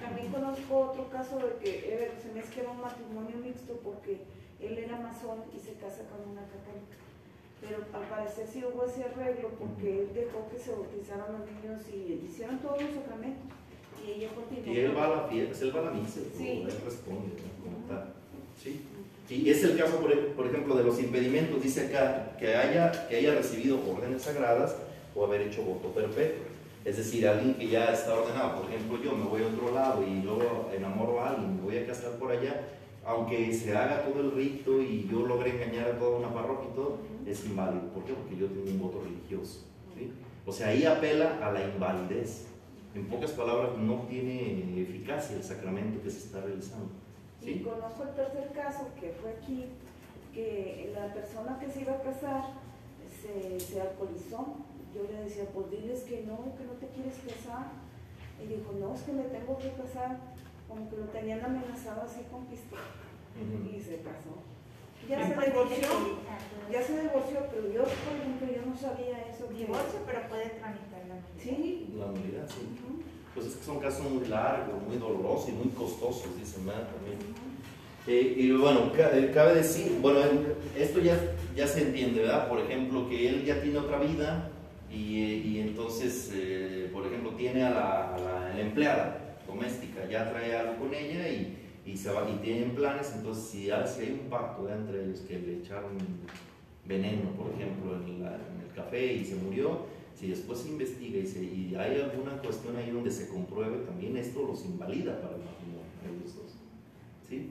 También 0.00 0.32
conozco 0.32 0.78
otro 0.92 1.10
caso 1.10 1.36
de 1.36 1.50
que 1.60 2.10
se 2.22 2.32
me 2.32 2.40
es 2.40 2.46
que 2.48 2.60
era 2.60 2.70
un 2.70 2.80
matrimonio 2.80 3.36
mixto 3.44 3.74
porque 3.84 4.22
él 4.60 4.78
era 4.78 4.96
masón 4.98 5.44
y 5.54 5.60
se 5.60 5.74
casa 5.74 6.08
con 6.08 6.24
una 6.32 6.40
católica. 6.48 6.96
Pero 7.60 7.84
al 7.92 8.08
parecer 8.08 8.48
sí 8.50 8.64
hubo 8.64 8.84
ese 8.86 9.04
arreglo 9.04 9.50
porque 9.58 10.00
él 10.04 10.08
dejó 10.14 10.48
que 10.50 10.58
se 10.58 10.70
bautizaran 10.72 11.32
los 11.36 11.44
niños 11.44 11.82
y 11.92 12.24
hicieron 12.24 12.58
todos 12.60 12.80
los 12.80 12.92
sacramentos. 12.94 13.44
Y 14.06 14.10
ella 14.12 14.28
continuó. 14.34 14.72
Y 14.74 14.78
él 14.80 14.96
va 14.96 15.04
a 15.04 15.16
la 15.16 15.22
fiesta, 15.28 15.64
él 15.64 15.76
va 15.76 15.80
a 15.80 15.84
la 15.84 15.90
misa, 15.90 16.20
Sí. 16.36 16.64
él 16.64 16.80
responde, 16.84 17.28
¿no? 17.36 17.52
Como 17.64 17.76
tal. 17.88 18.14
¿Sí? 18.56 18.86
Y 19.28 19.50
es 19.50 19.62
el 19.64 19.76
caso, 19.76 19.96
por, 19.98 20.10
ej- 20.12 20.34
por 20.36 20.46
ejemplo, 20.46 20.76
de 20.76 20.84
los 20.84 21.00
impedimentos, 21.00 21.62
dice 21.62 21.86
acá, 21.88 22.36
que 22.38 22.54
haya, 22.54 23.08
que 23.08 23.16
haya 23.16 23.34
recibido 23.34 23.78
órdenes 23.90 24.22
sagradas 24.22 24.76
o 25.14 25.24
haber 25.24 25.42
hecho 25.42 25.62
voto 25.62 25.88
perpetuo. 25.88 26.44
Es 26.84 26.96
decir, 26.98 27.26
alguien 27.26 27.54
que 27.54 27.66
ya 27.68 27.92
está 27.92 28.14
ordenado, 28.14 28.60
por 28.62 28.70
ejemplo, 28.70 28.98
yo 29.02 29.12
me 29.16 29.24
voy 29.24 29.42
a 29.42 29.46
otro 29.48 29.74
lado 29.74 30.04
y 30.06 30.22
luego 30.22 30.70
enamoro 30.72 31.20
a 31.20 31.30
alguien, 31.30 31.56
me 31.56 31.62
voy 31.62 31.78
a 31.78 31.86
casar 31.86 32.12
por 32.12 32.30
allá, 32.30 32.60
aunque 33.04 33.52
se 33.52 33.76
haga 33.76 34.04
todo 34.04 34.20
el 34.20 34.30
rito 34.32 34.80
y 34.80 35.08
yo 35.10 35.26
logre 35.26 35.50
engañar 35.50 35.88
a 35.90 35.98
toda 35.98 36.18
una 36.18 36.32
parroquia 36.32 36.68
y 36.70 36.74
todo, 36.76 36.98
es 37.26 37.44
inválido. 37.44 37.88
¿Por 37.92 38.04
qué? 38.04 38.12
Porque 38.12 38.36
yo 38.36 38.46
tengo 38.46 38.70
un 38.70 38.78
voto 38.78 39.02
religioso. 39.02 39.64
¿sí? 39.96 40.12
O 40.44 40.52
sea, 40.52 40.68
ahí 40.68 40.84
apela 40.84 41.38
a 41.44 41.50
la 41.52 41.64
invalidez. 41.64 42.46
En 42.94 43.06
pocas 43.06 43.32
palabras, 43.32 43.70
no 43.78 44.06
tiene 44.08 44.80
eficacia 44.80 45.36
el 45.36 45.42
sacramento 45.42 46.00
que 46.02 46.10
se 46.10 46.18
está 46.18 46.40
realizando. 46.40 46.88
Y 47.46 47.60
conozco 47.60 48.02
el 48.02 48.14
tercer 48.14 48.50
caso 48.52 48.88
que 48.98 49.10
fue 49.10 49.30
aquí, 49.30 49.66
que 50.34 50.92
la 50.92 51.14
persona 51.14 51.58
que 51.60 51.70
se 51.70 51.82
iba 51.82 51.92
a 51.92 52.02
casar 52.02 52.42
se, 53.22 53.60
se 53.60 53.80
alcoholizó. 53.80 54.56
Yo 54.92 55.04
le 55.04 55.24
decía, 55.24 55.44
pues 55.54 55.70
diles 55.70 56.02
que 56.02 56.22
no, 56.22 56.56
que 56.56 56.64
no 56.64 56.72
te 56.72 56.88
quieres 56.88 57.14
casar. 57.22 57.70
Y 58.42 58.46
dijo, 58.48 58.72
no, 58.80 58.94
es 58.94 59.02
que 59.02 59.12
me 59.12 59.22
tengo 59.24 59.56
que 59.58 59.70
casar. 59.72 60.18
Como 60.68 60.90
que 60.90 60.96
lo 60.96 61.04
tenían 61.04 61.44
amenazado 61.44 62.02
así 62.02 62.22
con 62.30 62.46
pistola. 62.46 62.82
Y 63.38 63.80
se 63.80 64.00
casó. 64.00 64.42
Ya 65.08 65.22
se 65.22 65.34
divorció, 65.34 65.88
ya 66.72 66.82
se 66.82 67.00
divorció, 67.00 67.46
pero 67.48 67.70
yo, 67.70 67.82
por 67.84 68.16
ejemplo, 68.16 68.48
yo 68.48 68.66
no 68.66 68.76
sabía 68.76 69.22
eso. 69.28 69.46
Divorcio, 69.46 70.00
pero 70.04 70.28
puede 70.28 70.50
tramitar 70.50 71.06
la 71.06 71.14
nulidad. 71.14 71.38
Sí. 71.38 71.94
La 71.96 72.06
nulidad, 72.06 72.48
sí. 72.48 72.76
Pues 73.36 73.48
es 73.48 73.54
que 73.56 73.64
son 73.64 73.78
casos 73.78 74.10
muy 74.10 74.26
largos, 74.26 74.82
muy 74.88 74.96
dolorosos 74.96 75.50
y 75.50 75.52
muy 75.52 75.68
costosos, 75.68 76.26
dice 76.40 76.58
Matt 76.64 76.90
también. 76.96 77.18
Eh, 78.08 78.34
y 78.36 78.50
bueno, 78.52 78.90
eh, 78.96 79.30
cabe 79.34 79.56
decir, 79.56 79.98
bueno, 80.00 80.20
eh, 80.20 80.54
esto 80.78 81.00
ya, 81.00 81.16
ya 81.54 81.66
se 81.66 81.82
entiende, 81.82 82.22
¿verdad? 82.22 82.48
Por 82.48 82.60
ejemplo, 82.60 83.08
que 83.08 83.28
él 83.28 83.44
ya 83.44 83.60
tiene 83.62 83.78
otra 83.78 83.98
vida 83.98 84.48
y, 84.90 85.22
eh, 85.22 85.36
y 85.44 85.58
entonces, 85.60 86.30
eh, 86.34 86.88
por 86.92 87.06
ejemplo, 87.06 87.30
tiene 87.32 87.62
a 87.64 87.70
la, 87.70 88.14
a 88.14 88.18
la- 88.18 88.46
a 88.50 88.54
la 88.54 88.60
empleada 88.60 89.36
doméstica, 89.46 90.08
ya 90.10 90.30
trae 90.30 90.56
algo 90.56 90.76
con 90.76 90.94
ella 90.94 91.28
y, 91.28 91.58
y, 91.84 91.96
se 91.96 92.10
va, 92.10 92.28
y 92.30 92.36
tienen 92.42 92.70
planes, 92.74 93.12
entonces 93.14 93.44
si, 93.50 93.70
hay- 93.70 94.18
un 94.22 94.30
pacto 94.30 94.68
entre 94.68 95.04
ellos 95.04 95.20
que 95.20 95.38
le 95.38 95.58
echaron 95.58 95.92
veneno, 96.86 97.30
por 97.32 97.52
ejemplo, 97.52 97.94
en, 97.96 98.22
la- 98.22 98.34
en 98.36 98.66
el 98.68 98.74
café 98.74 99.12
y 99.14 99.24
se 99.24 99.34
murió, 99.36 99.80
si 100.18 100.28
después 100.28 100.60
se 100.60 100.68
investiga 100.68 101.18
y, 101.18 101.26
se- 101.26 101.44
y 101.44 101.74
hay 101.78 102.00
alguna 102.00 102.38
cuestión 102.38 102.76
ahí 102.76 102.90
donde 102.90 103.10
se 103.10 103.28
compruebe, 103.28 103.78
también 103.84 104.16
esto 104.16 104.42
los 104.46 104.64
invalida 104.64 105.20
para 105.20 105.34
el 105.36 105.42
matrimonio, 105.42 105.84
ellos 106.04 106.34
dos. 106.36 106.52
¿Sí? 107.28 107.50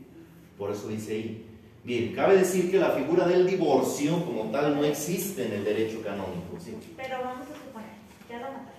Por 0.58 0.71
eso 0.71 0.88
dice 0.88 1.13
ahí. 1.13 1.45
Bien, 1.84 2.13
cabe 2.15 2.38
decir 2.38 2.71
que 2.71 2.80
la 2.80 2.89
figura 2.91 3.28
del 3.28 3.45
divorcio 3.45 4.25
como 4.25 4.49
tal 4.49 4.75
no 4.75 4.84
existe 4.84 5.45
en 5.45 5.54
el 5.54 5.63
derecho 5.63 6.01
canónico. 6.01 6.58
¿sí? 6.60 6.73
Pero 6.97 7.17
vamos 7.21 7.45
a 7.47 7.54
suponer, 7.54 7.89
ya 8.28 8.38
lo 8.39 8.45
mataron. 8.45 8.75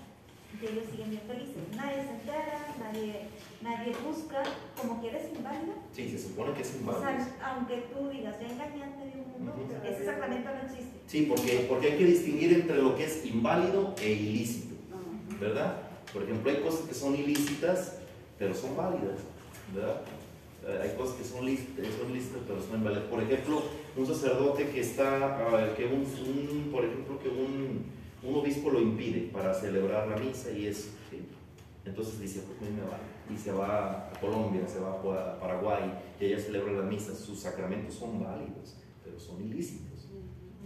Ellos 0.61 0.85
siguen 0.91 1.11
bien 1.11 1.23
felices. 1.29 1.55
Nadie 1.77 2.03
se 2.03 2.11
entera, 2.11 2.75
nadie, 2.81 3.29
nadie 3.63 3.93
busca. 4.07 4.43
Como 4.81 5.01
que 5.01 5.09
eres 5.09 5.25
inválido. 5.37 5.75
Sí, 5.93 6.11
se 6.11 6.19
supone 6.19 6.53
que 6.55 6.63
es 6.63 6.75
O 6.75 6.79
inválido. 6.79 7.03
sea, 7.03 7.55
aunque 7.55 7.85
tú 7.93 8.09
digas, 8.09 8.37
ya 8.41 8.47
engañé 8.49 8.83
a 8.85 8.87
medio 8.97 9.23
mundo, 9.33 9.53
Ujú. 9.57 9.87
ese 9.87 10.05
sacramento 10.05 10.49
no 10.51 10.61
existe. 10.63 10.97
Sí, 11.07 11.23
porque, 11.29 11.67
porque 11.69 11.93
hay 11.93 11.99
que 11.99 12.05
distinguir 12.05 12.53
entre 12.53 12.77
lo 12.77 12.95
que 12.97 13.05
es 13.05 13.25
inválido 13.25 13.95
e 14.03 14.11
ilícito, 14.13 14.75
Ajá. 14.93 15.39
¿verdad? 15.41 15.77
Por 16.13 16.23
ejemplo, 16.23 16.51
hay 16.51 16.61
cosas 16.63 16.81
que 16.89 16.95
son 16.95 17.15
ilícitas, 17.15 17.99
pero 18.39 18.55
son 18.55 18.77
válidas, 18.77 19.19
¿verdad? 19.75 20.03
Eh, 20.67 20.81
Hay 20.83 20.97
cosas 20.97 21.17
que 21.17 21.25
son 21.25 21.45
lícitas, 21.47 21.87
son 22.01 22.13
lícitas, 22.13 22.41
pero 22.47 22.61
son 22.61 22.77
inválidas. 22.79 23.05
Por 23.05 23.23
ejemplo, 23.23 23.63
un 23.97 24.07
sacerdote 24.07 24.69
que 24.71 24.81
está, 24.81 25.39
que 25.77 25.85
un, 25.87 26.01
un- 26.03 26.69
por 26.73 26.85
ejemplo, 26.85 27.19
que 27.21 27.29
un, 27.29 27.85
un 28.23 28.35
obispo 28.35 28.71
lo 28.71 28.81
impide 28.81 29.29
para 29.33 29.55
celebrar 29.55 30.09
la 30.09 30.17
misa 30.17 30.51
y 30.51 30.67
eso, 30.67 30.89
¿sí? 31.06 31.06
Entonces 31.87 32.21
dice, 32.21 32.43
pues 32.59 32.71
me 32.71 32.83
vale. 32.83 33.05
Y 33.33 33.37
se 33.37 33.53
va 33.53 34.09
a 34.09 34.21
Colombia, 34.21 34.67
se 34.67 34.81
va 34.81 34.93
a 34.93 35.41
Paraguay, 35.41 35.93
y 36.21 36.27
ella 36.27 36.39
celebra 36.39 36.73
la 36.73 36.83
misa. 36.83 37.15
Sus 37.15 37.41
sacramentos 37.41 37.95
son 37.95 38.23
válidos, 38.23 38.77
pero 39.05 39.19
son 39.19 39.41
ilícitos. 39.43 39.97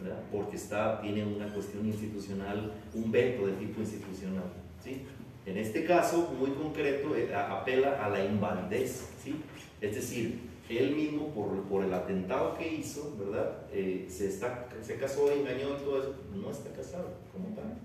¿verdad? 0.02 0.22
porque 0.32 0.56
está, 0.56 1.00
tiene 1.00 1.24
una 1.24 1.52
cuestión 1.52 1.86
institucional, 1.86 2.72
un 2.94 3.10
veto 3.10 3.46
de 3.46 3.52
tipo 3.54 3.80
institucional. 3.80 4.44
¿sí? 4.82 5.02
En 5.46 5.58
este 5.58 5.84
caso, 5.84 6.34
muy 6.38 6.50
concreto, 6.50 7.14
eh, 7.14 7.34
apela 7.34 8.04
a 8.04 8.08
la 8.08 8.24
invalidez. 8.24 9.10
¿sí? 9.22 9.36
Es 9.80 9.94
decir, 9.94 10.40
él 10.68 10.94
mismo, 10.94 11.28
por, 11.34 11.62
por 11.64 11.84
el 11.84 11.92
atentado 11.92 12.56
que 12.56 12.74
hizo, 12.74 13.16
¿verdad? 13.18 13.66
Eh, 13.72 14.06
se, 14.08 14.28
está, 14.28 14.68
se 14.80 14.96
casó, 14.96 15.30
engañó 15.30 15.76
y 15.76 15.84
todo 15.84 16.00
eso, 16.00 16.14
no 16.34 16.50
está 16.50 16.70
casado 16.70 17.08
como 17.32 17.54
tal. 17.54 17.76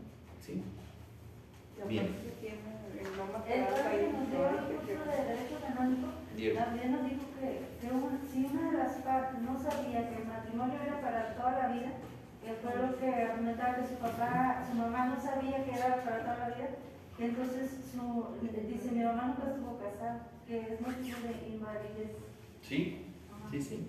¿sí? 0.41 0.61
Bien. 1.87 2.07
El 3.05 3.17
nombre 3.17 3.37
El 3.45 3.65
que 3.65 3.71
padre 3.71 3.99
que 3.99 4.13
nos 4.13 4.29
dio 4.29 4.49
el 4.49 4.65
que- 4.65 4.93
curso 4.95 5.03
de 5.05 5.17
Derecho 5.25 5.55
Canónico 5.61 6.07
también 6.55 6.91
nos 6.91 7.03
dijo 7.09 7.25
que, 7.39 7.49
que 7.79 7.87
un- 7.93 8.19
si 8.31 8.45
una 8.45 8.71
de 8.71 8.77
las 8.77 8.93
partes 9.05 9.41
no 9.41 9.53
sabía 9.59 10.09
que 10.09 10.15
el 10.21 10.27
matrimonio 10.27 10.79
era 10.81 11.01
para 11.01 11.35
toda 11.35 11.51
la 11.59 11.67
vida, 11.73 11.91
que 12.43 12.53
fue 12.61 12.75
lo 12.75 12.97
que 12.99 13.07
argumentaba 13.09 13.75
que 13.77 13.87
su 13.87 13.95
papá, 13.95 14.63
su 14.69 14.75
mamá 14.77 15.05
no 15.05 15.21
sabía 15.21 15.63
que 15.63 15.71
era 15.71 16.03
para 16.03 16.19
toda 16.19 16.37
la 16.49 16.55
vida, 16.55 16.69
que 17.17 17.25
entonces 17.25 17.71
su, 17.91 18.25
dice 18.41 18.91
mi 18.91 19.03
mamá 19.03 19.27
nunca 19.37 19.49
estuvo 19.51 19.77
casada, 19.79 20.27
que 20.47 20.59
es 20.59 20.81
motivo 20.81 21.17
de 21.23 21.47
invalidez. 21.55 22.11
¿Sí? 22.61 23.05
Sí, 23.51 23.61
sí. 23.61 23.87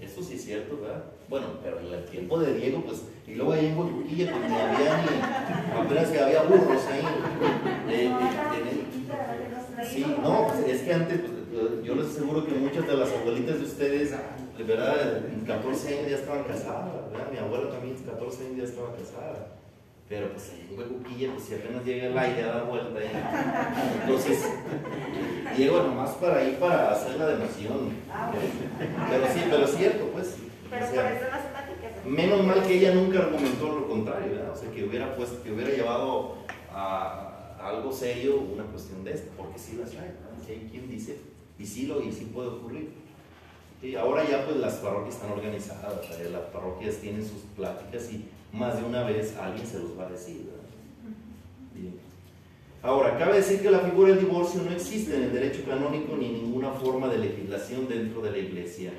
Eso 0.00 0.22
sí 0.22 0.34
es 0.34 0.44
cierto, 0.44 0.80
¿verdad? 0.80 1.04
Bueno, 1.28 1.46
pero 1.62 1.78
en 1.80 1.92
el 1.92 2.04
tiempo 2.06 2.38
de 2.38 2.54
Diego, 2.54 2.82
pues, 2.82 3.02
y 3.26 3.34
luego 3.34 3.52
ahí 3.52 3.66
en 3.66 3.78
Huejuquilla, 3.78 4.32
pues 4.32 4.50
ni 4.50 4.56
había 4.56 5.02
ni, 5.02 5.78
apenas 5.78 6.08
que 6.08 6.20
había 6.20 6.42
burros 6.42 6.86
ahí. 6.86 7.02
Eh, 7.90 8.06
eh, 8.06 8.84
Sí, 9.86 10.04
no, 10.22 10.48
pues, 10.48 10.68
es 10.68 10.82
que 10.82 10.92
antes, 10.92 11.20
pues, 11.20 11.84
yo 11.84 11.94
les 11.94 12.06
aseguro 12.06 12.44
que 12.44 12.52
muchas 12.52 12.86
de 12.86 12.96
las 12.96 13.10
abuelitas 13.12 13.58
de 13.58 13.64
ustedes, 13.64 14.10
de 14.56 14.64
verdad, 14.64 15.18
en 15.18 15.44
14 15.46 15.98
años 15.98 16.10
ya 16.10 16.16
estaban 16.16 16.44
casadas, 16.44 16.90
¿verdad? 17.12 17.30
Mi 17.30 17.38
abuela 17.38 17.70
también, 17.70 17.96
14 17.96 18.46
años 18.46 18.56
ya 18.56 18.64
estaba 18.64 18.92
casada. 18.92 19.48
Pero 20.08 20.30
pues 20.32 20.50
ahí 20.50 20.68
en 20.70 20.78
Huejuquilla, 20.78 21.32
pues 21.34 21.44
si 21.44 21.54
apenas 21.54 21.84
llega 21.84 22.06
el 22.06 22.18
aire 22.18 22.42
a 22.44 22.46
dar 22.46 22.66
vuelta, 22.66 22.98
¿eh? 22.98 23.10
entonces, 24.02 24.50
Diego 25.56 25.82
nomás 25.82 26.10
para 26.12 26.42
ir 26.44 26.56
para 26.56 26.92
hacer 26.92 27.16
la 27.16 27.26
democión. 27.26 27.92
Pero 29.10 29.26
sí, 29.32 29.40
pero 29.50 29.64
es 29.64 29.76
cierto, 29.76 30.06
pues. 30.12 30.47
Pero 30.70 30.84
o 30.84 30.88
por 30.88 30.94
sea, 30.94 31.16
eso 31.16 31.26
las 31.30 31.46
pláticas. 31.46 32.06
Menos 32.06 32.44
mal 32.44 32.62
que 32.62 32.74
ella 32.74 32.94
nunca 32.94 33.20
argumentó 33.20 33.68
lo 33.68 33.88
contrario, 33.88 34.32
¿verdad? 34.32 34.52
O 34.52 34.56
sea, 34.56 34.70
que 34.70 34.84
hubiera, 34.84 35.16
pues, 35.16 35.30
que 35.42 35.52
hubiera 35.52 35.70
llevado 35.70 36.36
a, 36.72 37.56
a 37.60 37.68
algo 37.68 37.92
serio 37.92 38.40
una 38.40 38.64
cuestión 38.64 39.04
de 39.04 39.12
esta, 39.12 39.30
porque 39.36 39.58
sí 39.58 39.76
las 39.80 39.90
hay. 39.90 40.14
Si 40.44 40.52
hay 40.52 40.68
quien 40.70 40.88
dice, 40.88 41.18
y 41.58 41.66
sí 41.66 41.86
lo, 41.86 42.02
y 42.02 42.12
sí 42.12 42.30
puede 42.32 42.48
ocurrir. 42.48 42.90
Y 43.82 43.94
ahora 43.94 44.28
ya 44.28 44.44
pues 44.44 44.56
las 44.56 44.74
parroquias 44.74 45.14
están 45.14 45.30
organizadas, 45.32 45.94
las 46.32 46.42
parroquias 46.52 46.96
tienen 46.96 47.22
sus 47.22 47.42
pláticas 47.56 48.12
y 48.12 48.24
más 48.52 48.80
de 48.80 48.84
una 48.84 49.04
vez 49.04 49.36
alguien 49.36 49.66
se 49.66 49.78
los 49.78 49.96
va 49.96 50.06
a 50.06 50.10
decir, 50.10 50.46
¿verdad? 50.46 50.68
Bien. 51.74 51.94
Ahora, 52.82 53.16
cabe 53.18 53.36
decir 53.36 53.60
que 53.60 53.70
la 53.70 53.80
figura 53.80 54.10
del 54.10 54.20
divorcio 54.20 54.62
no 54.62 54.72
existe 54.72 55.14
en 55.16 55.24
el 55.24 55.32
derecho 55.32 55.64
canónico 55.64 56.16
ni 56.16 56.26
en 56.26 56.32
ninguna 56.34 56.70
forma 56.72 57.08
de 57.08 57.18
legislación 57.18 57.88
dentro 57.88 58.20
de 58.20 58.32
la 58.32 58.38
iglesia. 58.38 58.92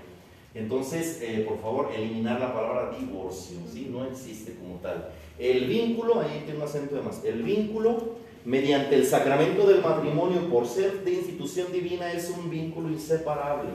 Entonces, 0.55 1.19
eh, 1.21 1.45
por 1.47 1.61
favor, 1.61 1.91
eliminar 1.95 2.39
la 2.39 2.53
palabra 2.53 2.97
divorcio, 2.97 3.59
¿sí? 3.71 3.89
No 3.91 4.05
existe 4.05 4.55
como 4.55 4.75
tal. 4.77 5.09
El 5.37 5.67
vínculo, 5.67 6.19
ahí 6.19 6.41
tiene 6.43 6.59
un 6.59 6.65
acento 6.65 6.95
de 6.95 7.01
más, 7.01 7.23
el 7.23 7.43
vínculo 7.43 8.17
mediante 8.45 8.95
el 8.95 9.05
sacramento 9.05 9.67
del 9.67 9.81
matrimonio 9.81 10.49
por 10.49 10.65
ser 10.65 11.03
de 11.03 11.13
institución 11.13 11.71
divina 11.71 12.11
es 12.11 12.29
un 12.29 12.49
vínculo 12.49 12.89
inseparable. 12.89 13.69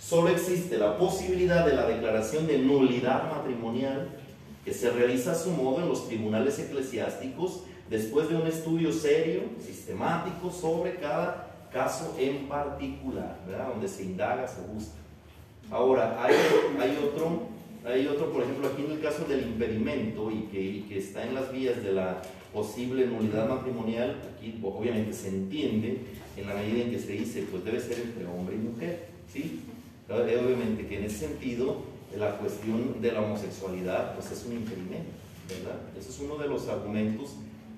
Solo 0.00 0.28
existe 0.28 0.78
la 0.78 0.98
posibilidad 0.98 1.66
de 1.66 1.74
la 1.74 1.86
declaración 1.86 2.46
de 2.46 2.58
nulidad 2.58 3.30
matrimonial 3.30 4.08
que 4.64 4.72
se 4.72 4.90
realiza 4.90 5.32
a 5.32 5.34
su 5.34 5.50
modo 5.50 5.82
en 5.82 5.88
los 5.88 6.08
tribunales 6.08 6.58
eclesiásticos 6.58 7.64
después 7.88 8.28
de 8.28 8.36
un 8.36 8.46
estudio 8.46 8.92
serio, 8.92 9.42
sistemático 9.60 10.50
sobre 10.50 10.96
cada 10.96 11.68
caso 11.72 12.14
en 12.18 12.48
particular, 12.48 13.38
¿verdad? 13.46 13.68
donde 13.68 13.88
se 13.88 14.04
indaga, 14.04 14.46
se 14.46 14.60
busca. 14.62 15.07
Ahora, 15.70 16.22
hay, 16.22 16.34
hay, 16.80 16.98
otro, 17.04 17.42
hay 17.84 18.06
otro, 18.06 18.32
por 18.32 18.42
ejemplo, 18.42 18.68
aquí 18.68 18.84
en 18.84 18.92
el 18.92 19.00
caso 19.00 19.24
del 19.24 19.42
impedimento 19.42 20.30
y 20.30 20.48
que, 20.50 20.60
y 20.60 20.80
que 20.88 20.98
está 20.98 21.26
en 21.26 21.34
las 21.34 21.52
vías 21.52 21.82
de 21.82 21.92
la 21.92 22.22
posible 22.54 23.06
nulidad 23.06 23.48
matrimonial, 23.48 24.16
aquí 24.34 24.58
obviamente 24.62 25.12
se 25.12 25.28
entiende 25.28 25.98
en 26.36 26.48
la 26.48 26.54
medida 26.54 26.84
en 26.84 26.90
que 26.90 26.98
se 26.98 27.12
dice, 27.12 27.44
pues 27.50 27.64
debe 27.64 27.80
ser 27.80 27.98
entre 27.98 28.24
hombre 28.26 28.56
y 28.56 28.58
mujer, 28.58 29.08
¿sí? 29.30 29.60
Eh, 30.08 30.40
Obviamente 30.42 30.86
que 30.86 30.98
en 30.98 31.04
ese 31.04 31.28
sentido 31.28 31.82
la 32.16 32.38
cuestión 32.38 33.02
de 33.02 33.12
la 33.12 33.20
homosexualidad 33.20 34.14
pues 34.14 34.32
es 34.32 34.46
un 34.46 34.54
impedimento, 34.54 35.10
¿verdad? 35.48 35.80
Ese 35.98 36.08
es 36.08 36.20
uno 36.20 36.38
de 36.38 36.48
los 36.48 36.66
argumentos 36.68 37.34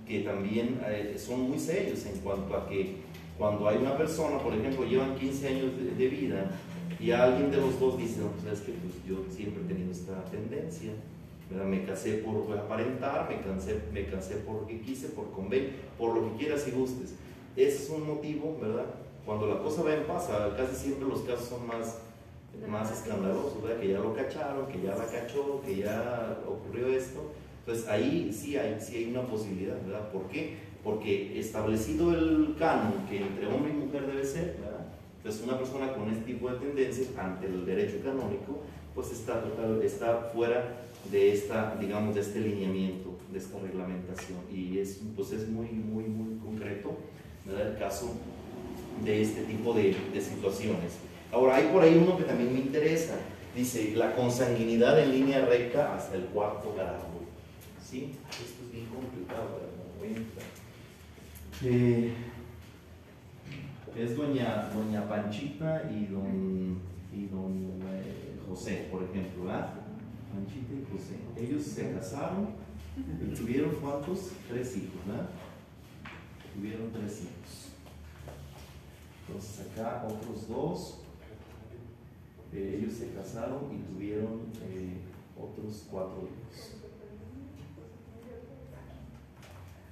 que 0.07 0.21
también 0.21 0.81
eh, 0.87 1.17
son 1.19 1.51
muy 1.51 1.59
serios 1.59 2.07
en 2.07 2.21
cuanto 2.21 2.55
a 2.55 2.69
que 2.69 2.95
cuando 3.37 3.69
hay 3.69 3.79
una 3.79 3.97
persona, 3.97 4.39
por 4.39 4.55
ejemplo, 4.55 4.85
llevan 4.85 5.17
15 5.17 5.49
años 5.49 5.71
de, 5.77 5.91
de 5.97 6.09
vida 6.09 6.51
y 7.01 7.13
alguien 7.13 7.51
de 7.51 7.57
los 7.57 7.81
dos 7.81 7.97
dice, 7.97 8.21
no, 8.21 8.27
pues 8.29 8.53
es 8.53 8.61
que 8.61 8.73
pues, 8.73 8.95
yo 9.09 9.25
siempre 9.35 9.63
he 9.65 9.67
tenido 9.67 9.91
esta 9.91 10.23
tendencia, 10.27 10.93
¿verdad? 11.51 11.65
me 11.65 11.85
casé 11.85 12.19
por 12.19 12.57
aparentar, 12.59 13.27
me 13.29 13.41
casé, 13.41 13.81
me 13.91 14.05
casé 14.07 14.37
porque 14.47 14.81
quise, 14.83 15.09
por 15.09 15.31
convenio, 15.31 15.71
por 15.97 16.15
lo 16.15 16.31
que 16.31 16.45
quieras 16.45 16.69
y 16.69 16.73
gustes. 16.73 17.15
Ese 17.57 17.85
es 17.85 17.91
un 17.91 18.07
motivo, 18.07 18.59
¿verdad? 18.61 18.85
Cuando 19.25 19.47
la 19.47 19.63
cosa 19.63 19.83
va 19.83 19.95
en 19.95 20.05
paz, 20.05 20.29
casi 20.57 20.77
siempre 20.77 21.09
los 21.09 21.21
casos 21.23 21.49
son 21.49 21.67
más, 21.67 21.99
más 22.69 22.93
escandalosos, 22.93 23.63
¿verdad? 23.63 23.81
Que 23.81 23.89
ya 23.89 23.99
lo 23.99 24.15
cacharon, 24.15 24.67
que 24.67 24.83
ya 24.83 24.95
la 24.95 25.07
cachó, 25.07 25.63
que 25.65 25.77
ya 25.77 26.39
ocurrió 26.47 26.89
esto. 26.89 27.33
Entonces 27.61 27.89
ahí 27.89 28.31
sí 28.33 28.57
hay, 28.57 28.79
sí 28.79 28.97
hay 28.97 29.11
una 29.11 29.23
posibilidad, 29.23 29.77
¿verdad? 29.87 30.11
¿Por 30.11 30.29
qué? 30.29 30.57
Porque 30.85 31.39
establecido 31.39 32.13
el 32.13 32.57
canon 32.59 33.07
que 33.09 33.23
entre 33.23 33.47
hombre 33.47 33.73
y 33.73 33.77
mujer 33.77 34.07
debe 34.07 34.25
ser, 34.25 34.57
¿verdad? 34.61 34.70
Entonces 35.21 35.43
una 35.45 35.59
persona 35.59 35.93
con 35.93 36.11
este 36.11 36.25
tipo 36.25 36.51
de 36.51 36.59
tendencias 36.59 37.09
ante 37.19 37.47
el 37.47 37.67
derecho 37.67 37.99
canónico, 38.03 38.63
pues 38.95 39.13
está, 39.13 39.45
está 39.85 40.31
fuera 40.33 40.87
de 41.13 41.33
esta, 41.33 41.77
digamos, 41.77 42.15
de 42.15 42.23
este 42.23 42.41
lineamiento, 42.41 43.19
de 43.31 43.39
esta 43.39 43.59
reglamentación. 43.59 44.39
Y 44.51 44.79
es, 44.79 45.01
pues 45.15 45.33
es 45.33 45.47
muy, 45.47 45.69
muy, 45.69 46.05
muy 46.05 46.39
concreto, 46.39 46.97
¿verdad? 47.45 47.73
El 47.73 47.79
caso 47.79 48.15
de 49.05 49.21
este 49.21 49.43
tipo 49.43 49.75
de, 49.75 49.95
de 50.13 50.21
situaciones. 50.23 50.93
Ahora, 51.31 51.57
hay 51.57 51.67
por 51.67 51.83
ahí 51.83 52.01
uno 52.03 52.17
que 52.17 52.25
también 52.25 52.55
me 52.55 52.61
interesa. 52.61 53.15
Dice, 53.55 53.93
la 53.97 54.15
consanguinidad 54.15 54.99
en 55.03 55.13
línea 55.13 55.45
recta 55.45 55.95
hasta 55.95 56.17
el 56.17 56.25
cuarto 56.27 56.73
grado. 56.75 57.11
¿Sí? 57.85 58.13
Esto 58.31 58.65
es 58.65 58.73
bien 58.73 58.87
complicado, 58.87 59.59
pero 59.59 59.71
no 59.77 59.99
voy 59.99 60.09
a 60.09 60.17
entrar. 60.17 60.47
Eh, 61.63 62.15
es 63.97 64.17
doña, 64.17 64.71
doña 64.75 65.09
Panchita 65.09 65.91
y 65.91 66.07
don, 66.07 66.81
y 67.13 67.27
don 67.27 67.81
eh, 67.93 68.39
José, 68.49 68.89
por 68.91 69.03
ejemplo, 69.03 69.45
¿verdad? 69.45 69.75
Panchita 70.33 70.73
y 70.75 70.87
José. 70.91 71.17
Ellos 71.37 71.63
se 71.63 71.93
casaron 71.93 72.49
y 72.97 73.35
tuvieron 73.35 73.75
cuántos? 73.77 74.31
Tres 74.49 74.77
hijos, 74.77 75.07
¿verdad? 75.07 75.29
Tuvieron 76.55 76.91
tres 76.93 77.23
hijos. 77.23 77.69
Entonces 79.27 79.67
acá 79.71 80.07
otros 80.07 80.49
dos, 80.49 80.99
eh, 82.53 82.79
ellos 82.79 82.95
se 82.95 83.13
casaron 83.13 83.71
y 83.73 83.93
tuvieron 83.93 84.41
eh, 84.63 84.99
otros 85.39 85.87
cuatro 85.91 86.23
hijos. 86.23 86.75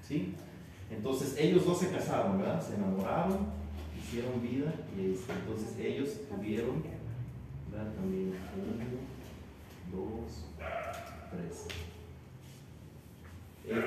¿Sí? 0.02 0.34
Entonces 0.90 1.36
ellos 1.38 1.66
dos 1.66 1.78
se 1.78 1.90
casaron, 1.90 2.38
¿verdad? 2.38 2.60
Se 2.60 2.74
enamoraron, 2.74 3.57
hicieron 4.08 4.40
vida 4.40 4.72
y 4.96 5.12
este, 5.12 5.32
entonces 5.34 5.78
ellos 5.78 6.08
tuvieron, 6.30 6.82
¿verdad? 7.70 7.92
También 7.92 8.32
uno, 8.56 8.96
dos, 9.92 10.46
tres. 11.30 11.66
Eh, 13.66 13.84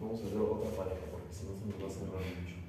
Vamos 0.00 0.20
a 0.20 0.24
ver 0.24 0.36
otra 0.38 0.70
pareja 0.70 1.06
porque 1.12 1.32
si 1.32 1.44
no 1.44 1.52
se 1.54 1.66
nos 1.66 1.82
va 1.82 1.86
a 1.86 1.90
cerrar 1.90 2.20
mucho. 2.20 2.61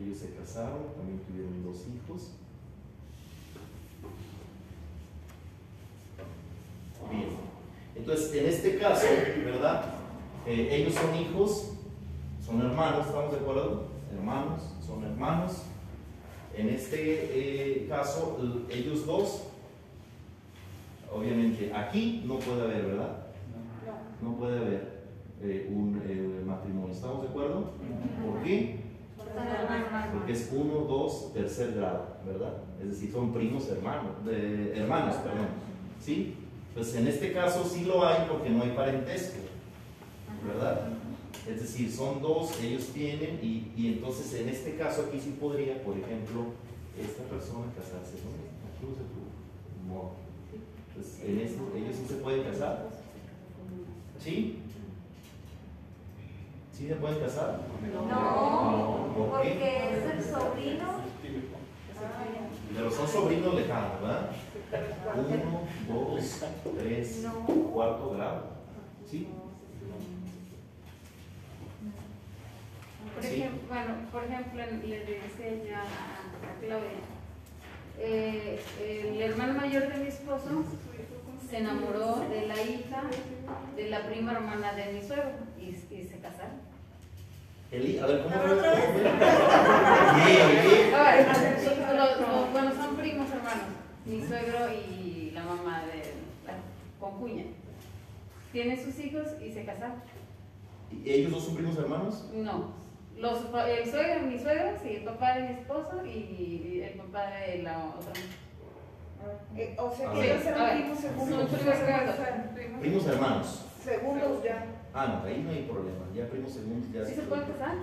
Ellos 0.00 0.18
se 0.18 0.34
casaron, 0.34 0.92
también 0.96 1.20
tuvieron 1.26 1.64
dos 1.64 1.84
hijos. 1.88 2.32
Bien. 7.10 7.28
Entonces, 7.94 8.34
en 8.34 8.46
este 8.46 8.78
caso, 8.78 9.06
¿verdad? 9.44 9.84
Eh, 10.46 10.68
ellos 10.70 10.94
son 10.94 11.14
hijos, 11.16 11.72
son 12.44 12.60
hermanos, 12.60 13.06
¿estamos 13.06 13.32
de 13.32 13.38
acuerdo? 13.38 13.84
Hermanos, 14.14 14.62
son 14.84 15.04
hermanos. 15.04 15.62
En 16.54 16.68
este 16.68 16.98
eh, 16.98 17.86
caso, 17.88 18.38
ellos 18.70 19.06
dos, 19.06 19.44
obviamente, 21.12 21.72
aquí 21.74 22.22
no 22.26 22.38
puede 22.38 22.62
haber, 22.62 22.86
¿verdad? 22.86 23.16
No 24.20 24.36
puede 24.36 24.58
haber 24.58 25.06
eh, 25.42 25.70
un 25.70 26.46
matrimonio. 26.46 26.92
¿Estamos 26.92 27.22
de 27.22 27.28
acuerdo? 27.28 27.72
¿Por 28.24 28.42
qué? 28.42 28.85
Porque 30.12 30.32
es 30.32 30.50
uno, 30.52 30.80
dos, 30.80 31.32
tercer 31.32 31.74
grado, 31.74 32.16
¿verdad? 32.24 32.54
Es 32.80 32.90
decir, 32.90 33.12
son 33.12 33.32
primos 33.32 33.68
hermanos, 33.68 34.24
de, 34.24 34.78
hermanos, 34.78 35.16
perdón. 35.16 35.48
¿Sí? 36.00 36.34
Pues 36.74 36.94
en 36.94 37.08
este 37.08 37.32
caso 37.32 37.64
sí 37.64 37.84
lo 37.84 38.06
hay 38.06 38.26
porque 38.30 38.50
no 38.50 38.62
hay 38.62 38.70
parentesco, 38.70 39.38
¿verdad? 40.46 40.88
Es 41.48 41.60
decir, 41.60 41.90
son 41.90 42.20
dos, 42.20 42.60
ellos 42.62 42.88
tienen, 42.92 43.38
y, 43.42 43.72
y 43.76 43.94
entonces 43.94 44.34
en 44.40 44.48
este 44.48 44.76
caso 44.76 45.06
aquí 45.08 45.20
sí 45.20 45.36
podría, 45.40 45.82
por 45.82 45.96
ejemplo, 45.96 46.46
esta 46.98 47.22
persona 47.24 47.66
casarse 47.76 48.18
con 48.22 48.32
esta. 48.40 48.66
Aquí 48.72 48.86
no. 49.86 49.94
No. 49.94 50.10
Pues 50.94 51.20
en 51.24 51.40
ellos 51.40 51.96
sí 51.96 52.06
se 52.08 52.14
pueden 52.14 52.42
casar. 52.44 52.88
¿Sí? 54.18 54.62
¿Sí 56.76 56.88
se 56.88 56.94
pueden 56.96 57.20
casar? 57.20 57.60
No, 57.92 59.08
¿Por 59.16 59.40
qué? 59.42 59.48
porque 59.48 59.90
es 59.94 60.12
el 60.12 60.22
sobrino. 60.34 60.84
Pero 62.74 62.90
son 62.90 63.08
sobrinos 63.08 63.54
lejanos, 63.54 64.02
¿verdad? 64.02 64.30
Uno, 65.16 65.60
dos, 65.88 66.44
tres, 66.78 67.22
No. 67.22 67.46
cuarto 67.72 68.10
grado. 68.10 68.42
¿Sí? 69.10 69.28
Por 73.14 73.22
Sí. 73.22 73.36
ejemplo, 73.40 73.60
bueno, 73.68 73.94
por 74.12 74.24
ejemplo, 74.24 74.62
le 74.86 74.98
decía 74.98 75.64
yo 75.64 75.76
a, 75.76 75.80
a 75.80 76.60
Claudia, 76.60 76.90
eh, 77.98 78.60
el 78.82 79.22
hermano 79.22 79.54
mayor 79.54 79.88
de 79.90 79.98
mi 79.98 80.08
esposo 80.08 80.64
se 81.48 81.58
enamoró 81.58 82.16
de 82.28 82.46
la 82.46 82.60
hija 82.62 83.04
de 83.74 83.88
la 83.88 84.06
prima 84.06 84.32
hermana 84.32 84.74
de 84.74 84.92
mi 84.92 85.02
suegro 85.02 85.30
y, 85.58 85.68
y 85.70 86.04
se 86.04 86.18
casaron. 86.18 86.65
Eli, 87.72 87.98
a 87.98 88.06
ver, 88.06 88.22
¿cómo 88.22 88.34
A 88.34 88.38
ver, 88.38 88.48
fue? 88.48 88.58
otra 88.58 88.72
vez. 88.74 88.86
Bueno, 92.52 92.72
son 92.74 92.96
primos 92.96 93.28
hermanos, 93.30 93.64
mi 94.04 94.20
suegro 94.24 94.58
y 94.72 95.32
la 95.34 95.42
mamá 95.42 95.82
de 95.86 96.14
la 96.46 96.54
concuña. 97.00 97.44
Tienen 98.52 98.82
sus 98.82 98.98
hijos 99.00 99.26
y 99.44 99.52
se 99.52 99.64
casaron. 99.64 99.96
¿Y 100.92 101.10
¿Ellos 101.10 101.32
dos 101.32 101.44
son 101.44 101.56
primos 101.56 101.76
hermanos? 101.76 102.24
No, 102.32 102.70
los, 103.18 103.38
el 103.68 103.90
suegro, 103.90 104.26
mi 104.26 104.38
suegro, 104.38 104.70
sí, 104.82 104.96
el 104.96 105.04
papá 105.04 105.34
de 105.34 105.42
mi 105.42 105.54
esposo 105.54 106.06
y 106.06 106.82
el 106.84 106.98
papá 107.00 107.26
de 107.30 107.62
la 107.62 107.78
otra. 107.98 108.12
Eh, 109.56 109.74
o 109.76 109.90
sea 109.92 110.12
que 110.12 110.32
ellos 110.32 110.46
eran 110.46 110.76
primos 110.78 111.00
son 111.00 111.10
segundos. 111.10 111.50
primos 111.50 111.76
segundos. 111.76 112.80
Primos 112.80 113.06
hermanos. 113.06 113.64
Segundos 113.82 114.44
ya. 114.44 114.64
Ah, 114.98 115.06
no, 115.22 115.28
ahí 115.28 115.42
no 115.44 115.50
hay 115.50 115.68
problema. 115.70 116.04
Ya 116.14 116.26
primos 116.28 116.52
segundos 116.52 116.88
ya 116.92 117.04
¿Sí 117.04 117.14
se 117.14 117.22
pueden 117.22 117.44
casar? 117.44 117.76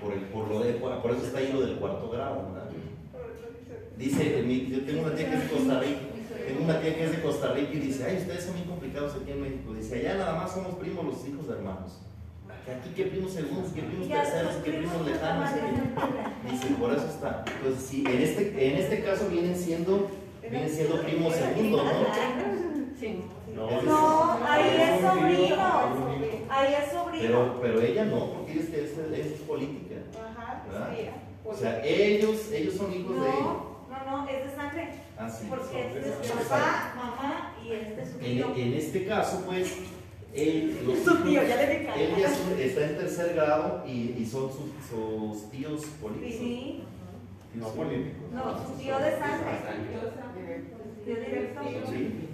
por, 0.00 0.12
el, 0.14 0.20
por, 0.32 0.48
lo 0.48 0.60
de, 0.60 0.72
por, 0.74 1.02
por 1.02 1.10
eso 1.10 1.26
está 1.26 1.38
ahí 1.38 1.52
lo 1.52 1.60
del 1.60 1.76
cuarto 1.76 2.08
grado, 2.10 2.48
¿verdad? 2.52 2.70
Dice, 3.98 4.38
eh, 4.38 4.42
mi- 4.42 4.66
yo 4.66 4.80
tengo 4.86 5.02
una 5.02 5.14
tía 5.14 5.28
que 5.28 5.36
es 5.36 5.42
de 5.50 5.56
Costa 5.56 5.80
Rica, 5.80 6.00
tengo 6.48 6.64
una 6.64 6.80
tía 6.80 6.94
que 6.96 7.04
es 7.04 7.10
de 7.12 7.20
Costa 7.22 7.52
Rica 7.52 7.70
y 7.74 7.78
dice, 7.80 8.04
ay, 8.06 8.16
ustedes 8.16 8.44
son 8.44 8.56
muy 8.56 8.64
complicados 8.66 9.14
aquí 9.20 9.30
en 9.30 9.42
México. 9.42 9.74
Dice, 9.74 9.96
allá 9.96 10.14
nada 10.16 10.34
más 10.40 10.52
somos 10.52 10.76
primos 10.76 11.04
los 11.04 11.28
hijos 11.28 11.46
de 11.48 11.52
hermanos. 11.54 11.98
Que 12.64 12.72
Aquí 12.72 12.90
qué 12.96 13.04
primos 13.06 13.32
segundos, 13.32 13.72
qué 13.74 13.82
primos 13.82 14.08
terceros, 14.08 14.54
qué 14.64 14.70
primos 14.72 15.06
lejanos. 15.06 15.50
Dice, 16.50 16.66
por 16.80 16.92
eso 16.94 17.06
está. 17.06 17.44
Entonces, 17.58 17.84
sí, 17.86 18.04
en 18.06 18.22
este, 18.22 18.68
en 18.72 18.76
este 18.80 19.02
caso 19.04 19.28
vienen 19.28 19.54
siendo, 19.56 20.08
vienen 20.42 20.70
siendo 20.70 21.02
primos 21.02 21.34
segundos, 21.34 21.84
¿no? 21.84 21.90
Sí. 22.98 23.22
No, 23.84 24.38
ahí 24.46 24.76
es 24.80 25.00
sobrino. 25.00 25.56
Ahí 26.48 26.74
es 26.74 26.92
sobrino. 26.92 27.22
Pero, 27.22 27.58
pero 27.60 27.80
ella 27.80 28.04
no, 28.06 28.26
porque 28.32 28.52
ella 28.52 28.62
es, 28.62 28.68
es, 28.74 29.26
es 29.32 29.40
política. 29.42 29.96
Ajá, 30.18 30.62
sí. 30.96 31.06
O 31.44 31.54
sea, 31.54 31.84
ellos, 31.84 32.50
ellos 32.52 32.74
son 32.74 32.92
hijos 32.94 33.14
de 33.16 33.28
ella. 33.28 33.40
No, 33.40 33.80
no, 34.06 34.22
no, 34.22 34.28
es 34.28 34.50
de 34.50 34.56
sangre. 34.56 34.88
Ah, 35.18 35.28
sí. 35.28 35.46
Porque 35.50 35.80
este 35.86 35.98
es 36.00 36.06
Exacto. 36.06 36.48
papá, 36.48 36.92
mamá 36.96 37.54
y 37.64 37.72
este 37.72 38.02
es 38.02 38.08
su 38.10 38.16
En, 38.18 38.24
tío. 38.24 38.54
en 38.56 38.74
este 38.74 39.06
caso, 39.06 39.42
pues, 39.46 39.76
él, 40.34 40.78
los 40.86 40.98
Su 41.00 41.16
tío, 41.22 41.32
hijos- 41.42 41.48
ya 41.48 41.56
le 41.56 41.76
él 42.04 42.14
ya 42.18 42.64
está 42.64 42.84
en 42.86 42.96
tercer 42.96 43.34
grado 43.34 43.84
y, 43.86 44.14
y 44.18 44.24
son 44.30 44.48
sus, 44.50 44.70
sus 44.88 45.50
tíos 45.50 45.84
políticos. 46.00 46.36
Sí, 46.38 46.84
Tíos 47.52 47.66
No 47.66 47.72
políticos. 47.74 48.30
no, 48.32 48.66
su 48.66 48.72
tío 48.80 48.98
de 48.98 49.10
sangre. 49.18 49.58
Tío 51.04 51.14
directo. 51.16 51.60
Sí. 51.90 52.28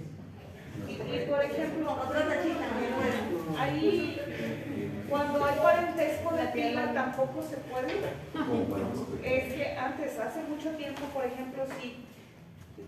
Y, 0.87 1.29
por 1.29 1.43
ejemplo, 1.43 1.91
Otra 1.91 2.27
tachita. 2.27 3.61
ahí, 3.61 4.19
cuando 5.09 5.43
hay 5.43 5.59
parentesco 5.59 6.35
de 6.35 6.47
prima, 6.47 6.93
tampoco 6.93 7.43
se 7.43 7.57
puede. 7.57 7.93
Es 9.23 9.53
que 9.53 9.77
antes, 9.77 10.19
hace 10.19 10.43
mucho 10.43 10.69
tiempo, 10.71 11.01
por 11.13 11.25
ejemplo, 11.25 11.63
si, 11.79 12.05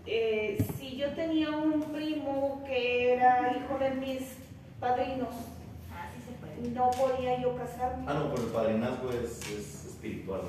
eh, 0.06 0.64
si 0.78 0.96
yo 0.96 1.08
tenía 1.14 1.50
un 1.50 1.82
primo 1.82 2.62
que 2.66 3.14
era 3.14 3.52
hijo 3.56 3.78
de 3.78 3.90
mis 3.92 4.22
padrinos, 4.78 5.28
puede. 6.40 6.70
no 6.70 6.90
podía 6.90 7.40
yo 7.40 7.56
casarme. 7.56 8.04
Ah, 8.06 8.14
no, 8.14 8.34
pero 8.34 8.46
el 8.46 8.52
padrinazgo 8.52 9.10
es, 9.10 9.40
es 9.50 9.86
espiritual. 9.86 10.42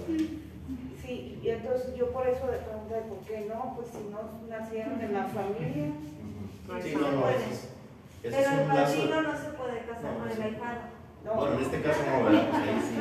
Sí, 1.02 1.39
y 1.44 1.50
entonces 1.50 1.96
yo 1.96 2.12
por 2.12 2.28
eso 2.28 2.46
le 2.50 2.58
pregunté, 2.60 2.96
¿por 3.10 3.20
qué 3.26 3.46
no? 3.50 3.74
Pues 3.76 3.88
si 3.89 3.98
no 4.10 4.48
nacieron 4.48 5.02
en 5.02 5.14
la 5.14 5.26
familia. 5.26 5.88
Ujú. 6.78 6.82
Sí, 6.88 6.95
no, 6.95 7.11
no, 7.11 7.30
eso 7.30 7.39
es, 7.51 7.57
eso 7.57 7.67
Pero 8.22 8.38
es 8.38 8.47
el 8.47 8.67
padrino 8.67 9.22
no 9.22 9.32
se 9.38 9.49
puede 9.57 9.80
casar 9.86 10.03
No, 10.13 10.19
con 10.19 10.32
el 10.32 10.41
ahijado. 10.41 10.82
No. 11.26 11.34
Bueno, 11.36 11.53
en 11.55 11.61
este 11.63 11.82
caso 11.82 11.99
no, 12.09 12.24
¿verdad? 12.26 12.49
Pues 12.49 12.61
ahí 12.63 12.82
sí. 12.82 12.95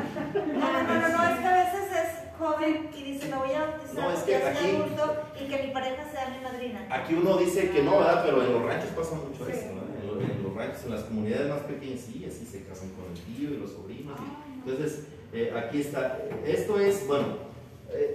No, 0.60 0.72
no, 0.72 0.82
no, 0.82 0.94
no, 1.00 1.08
no, 1.08 1.30
es 1.34 1.38
que 1.40 1.46
a 1.46 1.54
veces 1.64 1.84
es 1.90 2.38
joven 2.38 2.90
y 2.94 3.02
dice, 3.02 3.28
me 3.30 3.36
voy 3.36 3.52
a 3.52 3.60
bautizar, 3.66 3.94
No, 4.04 4.10
es 4.12 4.20
que 4.20 4.36
aquí- 4.36 4.76
adulto 4.76 5.22
y 5.40 5.48
que 5.48 5.62
mi 5.66 5.72
pareja 5.72 6.04
sea 6.10 6.28
mi 6.36 6.44
madrina. 6.44 6.86
Aquí 6.90 7.14
uno 7.14 7.36
dice 7.38 7.70
que 7.70 7.82
no, 7.82 7.98
¿verdad? 7.98 8.22
Pero 8.24 8.42
en 8.44 8.52
los 8.52 8.62
ranchos 8.62 8.90
pasa 8.90 9.14
mucho 9.16 9.46
Sí. 9.46 9.52
eso, 9.52 9.66
¿verdad? 9.74 9.88
En, 10.02 10.06
lo- 10.06 10.20
en 10.20 10.42
los 10.42 10.54
ranchos, 10.54 10.84
en 10.84 10.90
las 10.90 11.02
comunidades 11.04 11.48
más 11.48 11.60
pequeñas, 11.60 12.00
sí, 12.00 12.24
así 12.28 12.44
se 12.44 12.64
casan 12.64 12.90
con 12.90 13.06
el 13.12 13.18
tío 13.36 13.50
y 13.50 13.56
los 13.56 13.72
sobrinos. 13.72 14.18
y- 14.20 14.68
entonces, 14.70 15.04
eh, 15.32 15.54
aquí 15.56 15.80
está. 15.80 16.18
Esto 16.44 16.78
es, 16.78 17.06
bueno, 17.06 17.26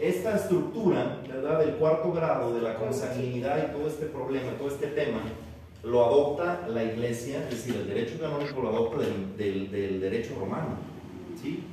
esta 0.02 0.36
estructura, 0.38 1.22
¿verdad? 1.28 1.60
Del 1.60 1.76
cuarto 1.76 2.12
grado, 2.12 2.54
de 2.56 2.62
la 2.62 2.76
consanguinidad 2.76 3.70
y 3.70 3.76
todo 3.78 3.88
este 3.88 4.06
problema, 4.06 4.52
todo 4.58 4.70
este 4.70 4.88
tema, 4.88 5.22
lo 5.84 6.04
adopta 6.06 6.68
la 6.68 6.84
iglesia, 6.84 7.44
es 7.50 7.52
decir, 7.66 7.76
el 7.76 7.88
derecho 7.88 8.20
canónico 8.20 8.62
lo 8.62 8.70
adopta 8.70 8.98
del, 9.04 9.38
del- 9.38 9.72
del 9.72 10.00
derecho 10.02 10.36
romano, 10.40 10.78
¿sí? 11.42 11.64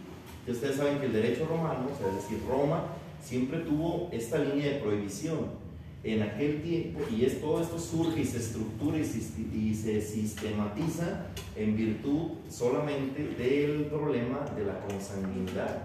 Y 0.46 0.50
ustedes 0.50 0.76
saben 0.76 0.98
que 0.98 1.06
el 1.06 1.12
derecho 1.12 1.46
romano, 1.46 1.86
o 1.94 1.98
sea, 1.98 2.08
es 2.08 2.16
decir, 2.22 2.38
Roma, 2.48 2.84
siempre 3.22 3.60
tuvo 3.60 4.08
esta 4.12 4.38
línea 4.38 4.72
de 4.72 4.78
prohibición 4.80 5.62
en 6.04 6.22
aquel 6.22 6.60
tiempo, 6.62 7.00
y 7.16 7.24
es, 7.24 7.40
todo 7.40 7.62
esto 7.62 7.78
surge 7.78 8.20
y 8.22 8.24
se 8.24 8.38
estructura 8.38 8.98
y, 8.98 9.04
sis- 9.04 9.38
y 9.54 9.72
se 9.74 10.00
sistematiza 10.00 11.26
en 11.56 11.76
virtud 11.76 12.30
solamente 12.50 13.22
del 13.38 13.84
problema 13.86 14.40
de 14.56 14.64
la 14.64 14.80
consanguinidad. 14.80 15.84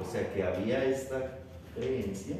O 0.00 0.08
sea 0.10 0.32
que 0.32 0.42
había 0.44 0.84
esta 0.84 1.40
creencia 1.76 2.36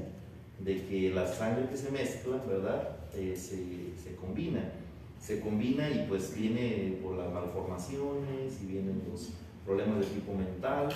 de 0.59 0.87
que 0.87 1.11
la 1.11 1.26
sangre 1.26 1.68
que 1.68 1.76
se 1.76 1.91
mezcla, 1.91 2.43
¿verdad? 2.47 2.97
Eh, 3.14 3.34
se, 3.37 3.57
se 4.03 4.16
combina. 4.16 4.72
Se 5.20 5.41
combina 5.41 5.89
y 5.91 6.07
pues 6.09 6.34
viene 6.37 6.99
por 7.03 7.16
las 7.16 7.32
malformaciones 7.32 8.61
y 8.62 8.66
vienen 8.66 9.03
los 9.11 9.30
problemas 9.64 10.01
de 10.01 10.07
tipo 10.07 10.34
mental. 10.34 10.89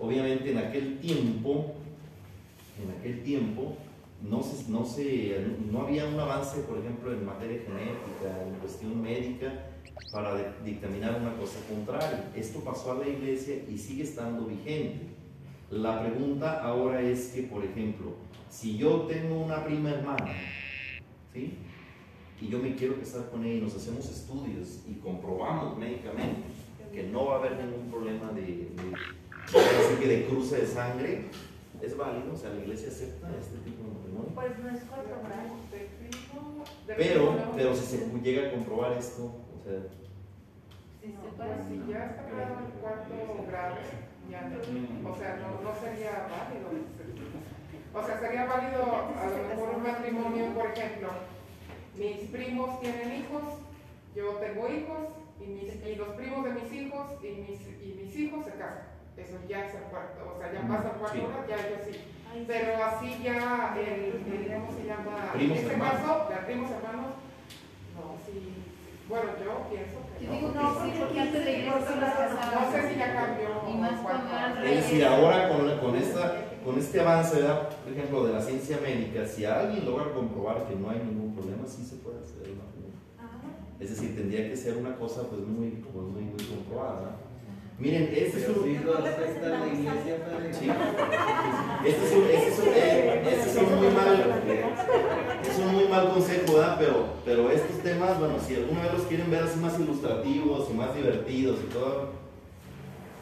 Obviamente 0.00 0.50
en 0.50 0.58
aquel 0.58 0.98
tiempo, 0.98 1.74
en 2.82 2.98
aquel 2.98 3.22
tiempo, 3.22 3.76
no, 4.22 4.42
se, 4.42 4.70
no, 4.70 4.84
se, 4.84 5.46
no 5.70 5.82
había 5.82 6.06
un 6.06 6.18
avance, 6.18 6.60
por 6.60 6.78
ejemplo, 6.78 7.12
en 7.12 7.26
materia 7.26 7.62
genética, 7.62 8.46
en 8.46 8.54
cuestión 8.60 9.02
médica, 9.02 9.52
para 10.12 10.54
dictaminar 10.64 11.20
una 11.20 11.34
cosa 11.36 11.58
contraria. 11.68 12.30
Esto 12.36 12.60
pasó 12.60 12.92
a 12.92 12.98
la 12.98 13.08
iglesia 13.08 13.56
y 13.68 13.76
sigue 13.76 14.04
estando 14.04 14.46
vigente. 14.46 15.11
La 15.72 16.02
pregunta 16.02 16.60
ahora 16.62 17.00
es 17.00 17.28
que, 17.28 17.44
por 17.44 17.64
ejemplo, 17.64 18.12
si 18.50 18.76
yo 18.76 19.02
tengo 19.02 19.42
una 19.42 19.64
prima 19.64 19.90
hermana, 19.90 20.26
¿sí? 21.32 21.56
Y 22.42 22.48
yo 22.48 22.58
me 22.58 22.74
quiero 22.74 22.98
casar 22.98 23.30
con 23.30 23.42
ella 23.42 23.54
y 23.54 23.60
nos 23.62 23.74
hacemos 23.74 24.04
estudios 24.04 24.80
y 24.86 24.94
comprobamos 24.96 25.78
médicamente 25.78 26.42
que 26.92 27.04
no 27.04 27.24
va 27.24 27.36
a 27.36 27.38
haber 27.38 27.56
ningún 27.56 27.90
problema 27.90 28.32
de, 28.32 28.42
de, 28.42 29.98
que 29.98 30.08
de 30.08 30.26
cruce 30.26 30.58
de 30.58 30.66
sangre, 30.66 31.30
es 31.80 31.96
válido, 31.96 32.34
o 32.34 32.36
sea, 32.36 32.50
la 32.50 32.60
iglesia 32.60 32.88
acepta 32.88 33.30
este 33.40 33.56
tipo 33.64 33.82
de 33.82 33.94
matrimonio. 33.94 34.30
Pues 34.34 34.58
no 34.58 34.68
es 34.68 34.82
corporal. 34.84 35.52
Pero, 36.86 37.34
pero 37.56 37.74
si 37.74 37.86
se 37.86 38.20
llega 38.22 38.48
a 38.48 38.50
comprobar 38.52 38.92
esto, 38.92 39.24
o 39.24 39.64
sea, 39.64 39.80
Sí, 41.00 41.08
se 41.08 41.36
puede. 41.36 41.64
si 41.66 41.90
ya 41.90 42.04
está 42.06 42.22
grado 42.28 42.58
el 42.66 42.72
cuarto 42.74 43.44
grado, 43.48 43.74
ya 44.32 44.40
no, 44.48 45.10
o 45.10 45.16
sea, 45.16 45.36
no, 45.36 45.60
no 45.62 45.74
sería 45.80 46.26
válido. 46.32 46.68
O 47.94 48.02
sea, 48.06 48.18
sería 48.20 48.46
válido 48.46 48.82
a 48.82 49.26
lo 49.26 49.48
mejor 49.48 49.74
un 49.76 49.82
matrimonio, 49.82 50.44
por 50.54 50.66
ejemplo, 50.70 51.08
mis 51.94 52.30
primos 52.30 52.80
tienen 52.80 53.12
hijos, 53.20 53.42
yo 54.16 54.28
tengo 54.36 54.68
hijos, 54.68 54.98
y, 55.40 55.46
mis, 55.46 55.74
y 55.86 55.96
los 55.96 56.08
primos 56.10 56.44
de 56.44 56.50
mis 56.52 56.72
hijos 56.72 57.06
y 57.22 57.28
mis, 57.28 57.60
y 57.82 58.00
mis 58.02 58.16
hijos 58.16 58.44
se 58.46 58.52
casan. 58.52 58.88
Eso 59.16 59.36
ya 59.46 59.66
es 59.66 59.74
el 59.74 59.82
cuarto, 59.82 60.32
o 60.34 60.38
sea, 60.38 60.50
ya 60.52 60.62
pasa 60.66 60.88
el 60.88 60.96
cuarto 60.98 61.18
Sí. 61.18 61.20
grado, 61.26 61.46
ya 61.48 61.56
ellos 61.68 61.80
sí. 61.84 62.44
Pero 62.46 62.82
así 62.84 63.20
ya, 63.22 63.76
el, 63.76 64.24
el- 64.32 64.54
¿cómo 64.54 64.72
se 64.72 64.84
llama? 64.86 65.32
Primos 65.34 65.58
en 65.58 65.62
este 65.64 65.72
hermanos. 65.74 66.00
caso, 66.00 66.28
de 66.30 66.36
primos 66.46 66.70
hermanos, 66.70 67.06
no, 67.94 68.16
sí. 68.24 68.71
Bueno, 69.12 69.28
yo 69.44 69.68
pienso 69.68 70.00
que 70.08 70.24
Yo 70.24 70.32
no. 70.32 70.36
digo 70.40 70.52
que 70.56 70.90
sí, 70.90 70.96
porque 70.98 71.20
antes 71.20 71.44
las 72.00 72.14
casaba. 72.16 72.64
No 72.64 72.72
sé 72.72 72.88
si 72.88 72.98
ya 72.98 73.12
cambió. 73.12 73.48
Y 73.68 73.76
más 73.76 74.00
cuando 74.00 74.64
Es 74.64 74.76
decir, 74.76 75.04
ahora 75.04 75.50
con, 75.50 75.78
con, 75.80 75.96
esta, 75.96 76.32
con 76.64 76.78
este 76.78 76.98
avance, 76.98 77.36
¿verdad? 77.36 77.68
por 77.84 77.92
ejemplo, 77.92 78.24
de 78.26 78.32
la 78.32 78.40
ciencia 78.40 78.78
médica, 78.80 79.26
si 79.26 79.44
alguien 79.44 79.84
logra 79.84 80.14
comprobar 80.14 80.66
que 80.66 80.76
no 80.76 80.88
hay 80.88 81.00
ningún 81.00 81.34
problema, 81.34 81.66
sí 81.66 81.84
se 81.84 81.96
puede 81.96 82.20
hacer 82.24 82.40
el 82.48 82.56
matrimonio. 82.56 82.96
ah, 83.20 83.36
Es 83.78 83.90
decir, 83.90 84.16
tendría 84.16 84.48
que 84.48 84.56
ser 84.56 84.78
una 84.78 84.96
cosa 84.96 85.28
pues 85.28 85.42
muy, 85.42 85.68
pues, 85.92 85.94
muy, 86.06 86.22
muy 86.22 86.44
comprobada. 86.44 87.16
Miren, 87.78 88.02
este 88.14 88.38
es 88.38 88.44
Pero 88.46 88.60
un... 88.60 88.64
sí 88.64 88.78
lo 88.84 88.98
acepta 88.98 89.48
la 89.48 89.66
iglesia, 89.66 90.24
padre. 90.24 90.54
Sí. 90.54 90.68
Este 91.84 92.06
es 92.06 92.12
un, 92.12 92.24
este 92.24 92.48
es 92.48 92.58
un, 92.60 92.68
eh, 92.68 93.22
este 93.32 93.50
es 93.50 93.56
un 93.56 93.74
muy 93.76 93.88
mal, 93.88 94.42
es 95.42 95.58
un 95.58 95.72
muy 95.74 95.88
mal 95.88 96.08
consejo, 96.10 96.52
¿verdad? 96.54 96.76
Pero, 96.78 97.06
pero 97.24 97.50
estos 97.50 97.78
temas, 97.82 98.18
bueno, 98.20 98.34
si 98.46 98.54
alguna 98.54 98.82
vez 98.82 98.92
los 98.92 99.02
quieren 99.02 99.30
ver 99.30 99.42
así 99.42 99.58
más 99.58 99.78
ilustrativos 99.80 100.70
y 100.70 100.74
más 100.74 100.94
divertidos 100.94 101.58
y 101.60 101.72
todo, 101.72 102.10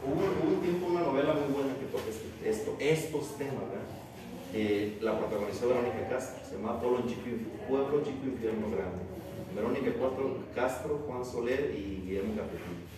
hubo, 0.05 0.21
hubo 0.21 0.55
un 0.57 0.61
tiempo 0.61 0.87
una 0.89 1.01
novela 1.01 1.33
muy 1.33 1.55
buena 1.55 1.75
que 1.79 1.87
toca 1.87 2.05
este- 2.11 2.51
esto, 2.51 2.77
estos 2.79 3.39
temas, 3.39 3.65
¿verdad? 3.65 3.89
Eh, 4.53 4.99
la 5.01 5.17
protagonizó 5.19 5.69
Verónica 5.69 6.09
Castro, 6.11 6.45
se 6.47 6.57
llama 6.57 6.81
Pueblo 6.81 7.03
Chico, 7.07 7.23
Pueblo 7.69 8.03
Chico 8.03 8.27
Infierno 8.27 8.67
Grande. 8.69 9.09
Verónica 9.55 9.91
Castro, 10.55 11.01
Juan 11.07 11.25
Soler 11.25 11.73
y 11.75 12.03
Guillermo 12.05 12.35
Capetillo. 12.37 12.90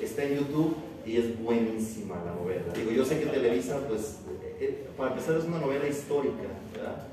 Está 0.00 0.24
en 0.24 0.38
YouTube 0.38 0.74
y 1.04 1.16
es 1.16 1.42
buenísima 1.42 2.16
la 2.24 2.34
novela. 2.34 2.72
Digo, 2.74 2.90
yo 2.90 3.04
sé 3.04 3.20
que 3.20 3.26
Televisa, 3.26 3.86
pues, 3.86 4.20
eh, 4.42 4.56
eh, 4.60 4.86
para 4.96 5.10
empezar 5.10 5.36
es 5.36 5.44
una 5.44 5.58
novela 5.58 5.86
histórica, 5.86 6.48
¿verdad? 6.72 7.06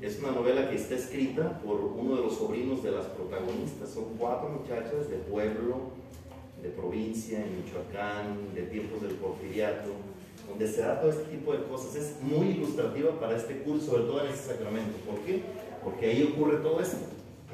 Es 0.00 0.18
una 0.18 0.32
novela 0.32 0.68
que 0.68 0.76
está 0.76 0.94
escrita 0.94 1.60
por 1.60 1.80
uno 1.80 2.16
de 2.16 2.22
los 2.22 2.36
sobrinos 2.36 2.82
de 2.82 2.90
las 2.90 3.06
protagonistas. 3.06 3.88
Son 3.90 4.04
cuatro 4.18 4.50
muchachas 4.50 5.08
de 5.08 5.16
pueblo, 5.16 5.92
de 6.62 6.68
provincia, 6.68 7.42
en 7.42 7.64
Michoacán, 7.64 8.54
de 8.54 8.62
tiempos 8.62 9.00
del 9.00 9.12
porfiriato, 9.12 9.90
donde 10.46 10.68
se 10.68 10.82
da 10.82 11.00
todo 11.00 11.10
este 11.10 11.24
tipo 11.24 11.54
de 11.54 11.64
cosas. 11.64 11.96
Es 11.96 12.16
muy 12.20 12.48
ilustrativa 12.48 13.18
para 13.18 13.36
este 13.36 13.58
curso, 13.62 13.92
sobre 13.92 14.02
todo 14.02 14.24
en 14.24 14.32
este 14.32 14.52
sacramento. 14.52 14.98
¿Por 15.06 15.20
qué? 15.20 15.40
Porque 15.82 16.10
ahí 16.10 16.30
ocurre 16.34 16.58
todo 16.58 16.80
esto. 16.80 16.98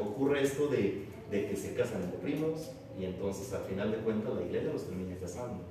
Ocurre 0.01 0.43
esto 0.43 0.67
de, 0.67 1.05
de 1.31 1.47
que 1.47 1.57
se 1.57 1.75
casan 1.75 2.03
entre 2.03 2.19
primos 2.19 2.71
y 3.01 3.07
entonces 3.07 3.53
al 3.55 3.63
final 3.63 3.91
de 3.91 3.99
cuentas 3.99 4.35
la 4.35 4.43
iglesia 4.43 4.73
los 4.73 4.85
termina 4.85 5.17
casando. 5.17 5.65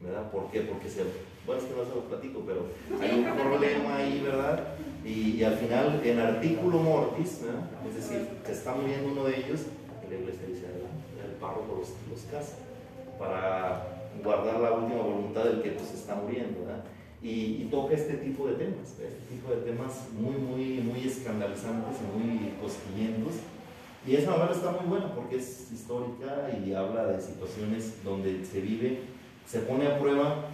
¿Verdad? 0.00 0.30
¿Por 0.30 0.50
qué? 0.50 0.60
Porque 0.62 0.88
se, 0.88 1.02
bueno, 1.46 1.62
es 1.62 1.66
que 1.66 1.74
no 1.74 1.84
se 1.84 1.94
lo 1.94 2.02
platico, 2.02 2.42
pero 2.46 2.66
hay 3.00 3.18
un 3.18 3.36
problema 3.36 3.96
ahí, 3.96 4.20
¿verdad? 4.22 4.74
Y, 5.04 5.36
y 5.36 5.44
al 5.44 5.56
final, 5.56 6.00
en 6.04 6.18
artículo 6.18 6.78
mortis, 6.78 7.40
¿verdad? 7.42 7.62
es 7.88 7.94
decir, 7.96 8.28
se 8.44 8.52
está 8.52 8.74
muriendo 8.74 9.12
uno 9.12 9.24
de 9.24 9.38
ellos, 9.38 9.60
y 10.06 10.10
la 10.10 10.20
iglesia 10.20 10.46
dice, 10.46 10.66
adelante, 10.66 11.24
el 11.24 11.32
párroco 11.40 11.78
los, 11.78 11.88
los 12.10 12.30
casa 12.30 12.56
para 13.18 14.10
guardar 14.22 14.60
la 14.60 14.72
última 14.72 15.02
voluntad 15.02 15.44
del 15.44 15.62
que 15.62 15.70
pues 15.70 15.92
está 15.94 16.14
muriendo, 16.16 16.60
¿verdad? 16.66 16.84
Y, 17.22 17.62
y 17.62 17.68
toca 17.70 17.94
este 17.94 18.14
tipo 18.14 18.46
de 18.46 18.54
temas, 18.54 18.90
este 18.90 19.08
tipo 19.30 19.50
de 19.54 19.62
temas 19.62 20.08
muy, 20.12 20.34
muy, 20.34 20.80
muy 20.82 21.08
escandalizantes 21.08 21.96
y 22.00 22.18
muy 22.18 22.52
cosquillentos. 22.60 23.34
Y 24.06 24.16
esa 24.16 24.30
novela 24.32 24.52
está 24.52 24.70
muy 24.72 24.86
buena 24.88 25.14
porque 25.14 25.36
es 25.36 25.70
histórica 25.72 26.50
y 26.64 26.72
habla 26.74 27.06
de 27.06 27.20
situaciones 27.20 28.04
donde 28.04 28.44
se 28.44 28.60
vive, 28.60 29.00
se 29.46 29.60
pone 29.60 29.86
a 29.86 29.98
prueba 29.98 30.44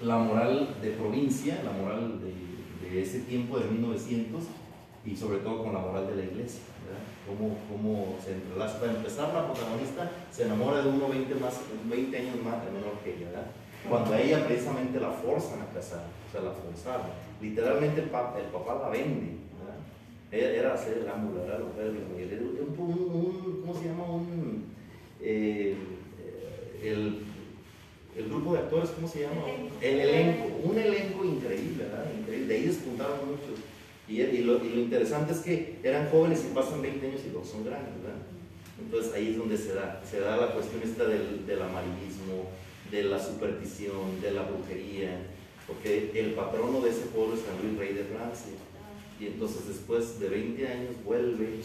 la 0.00 0.18
moral 0.18 0.76
de 0.80 0.90
provincia, 0.90 1.60
la 1.64 1.72
moral 1.72 2.20
de, 2.20 2.88
de 2.88 3.02
ese 3.02 3.20
tiempo 3.20 3.58
de 3.58 3.66
1900 3.68 4.42
y 5.04 5.16
sobre 5.16 5.38
todo 5.38 5.64
con 5.64 5.72
la 5.72 5.80
moral 5.80 6.06
de 6.06 6.16
la 6.16 6.22
iglesia. 6.22 6.60
Cómo, 7.26 7.56
cómo 7.70 8.16
se 8.24 8.32
entrelaza. 8.32 8.78
Para 8.80 8.92
empezar, 8.92 9.34
la 9.34 9.52
protagonista 9.52 10.10
se 10.30 10.44
enamora 10.44 10.80
de 10.82 10.88
uno 10.88 11.08
20, 11.08 11.34
más, 11.34 11.60
20 11.84 12.16
años 12.16 12.36
más 12.42 12.64
menor 12.64 12.94
que 13.04 13.16
ella, 13.16 13.26
¿verdad? 13.26 13.46
Cuando 13.88 14.12
a 14.14 14.20
ella 14.20 14.46
precisamente 14.46 14.98
la 14.98 15.10
forzan 15.10 15.60
a 15.62 15.66
casar, 15.74 16.04
o 16.28 16.32
sea, 16.32 16.40
la 16.40 16.52
forzaron. 16.52 17.06
Literalmente 17.42 18.02
el, 18.02 18.08
pa- 18.10 18.34
el 18.38 18.46
papá 18.46 18.78
la 18.82 18.88
vende. 18.88 19.36
Ella 20.30 20.50
era 20.50 20.74
hacer 20.74 20.98
el 20.98 21.08
ángulo, 21.08 21.44
era 21.44 21.58
lo 21.58 21.74
que 21.74 21.80
era 21.80 21.88
Luis 21.90 22.02
Miguel. 22.14 22.42
Un, 22.78 22.84
un- 22.86 23.60
¿cómo 23.62 23.74
se 23.80 23.88
llama? 23.88 24.04
Un, 24.10 24.64
eh, 25.20 25.74
el, 26.82 27.18
el 28.16 28.28
grupo 28.28 28.52
de 28.52 28.58
actores, 28.60 28.90
¿cómo 28.90 29.08
se 29.08 29.20
llama? 29.22 29.42
El 29.80 30.00
elenco, 30.00 30.44
un 30.64 30.78
elenco 30.78 31.24
increíble, 31.24 31.84
¿verdad? 31.84 32.06
Increíble. 32.20 32.46
De 32.46 32.54
ahí 32.54 32.62
despuntaron 32.66 33.18
muchos. 33.26 33.64
Y, 34.08 34.20
y 34.22 34.38
lo, 34.44 34.64
y 34.64 34.70
lo 34.70 34.80
interesante 34.80 35.32
es 35.32 35.38
que 35.40 35.76
eran 35.82 36.08
jóvenes 36.10 36.44
y 36.50 36.54
pasan 36.54 36.80
20 36.82 37.06
años 37.06 37.20
y 37.26 37.30
luego 37.30 37.44
son 37.46 37.64
grandes, 37.64 37.94
¿verdad? 38.02 38.20
Entonces 38.80 39.12
ahí 39.14 39.28
es 39.30 39.38
donde 39.38 39.56
se 39.58 39.74
da, 39.74 40.00
se 40.08 40.20
da 40.20 40.36
la 40.36 40.52
cuestión 40.52 40.80
esta 40.82 41.04
del, 41.04 41.46
del 41.46 41.60
amarillismo, 41.62 42.48
de 42.90 43.02
la 43.04 43.18
superstición, 43.18 44.20
de 44.22 44.30
la 44.30 44.42
brujería, 44.42 45.26
porque 45.66 46.10
el 46.14 46.32
patrono 46.32 46.80
de 46.80 46.90
ese 46.90 47.06
pueblo 47.06 47.34
es 47.34 47.40
San 47.42 47.60
Luis 47.62 47.78
Rey 47.78 47.92
de 47.94 48.04
Francia. 48.04 48.52
Y 49.20 49.26
entonces 49.26 49.66
después 49.68 50.20
de 50.20 50.28
20 50.28 50.68
años 50.68 50.94
vuelve, 51.04 51.60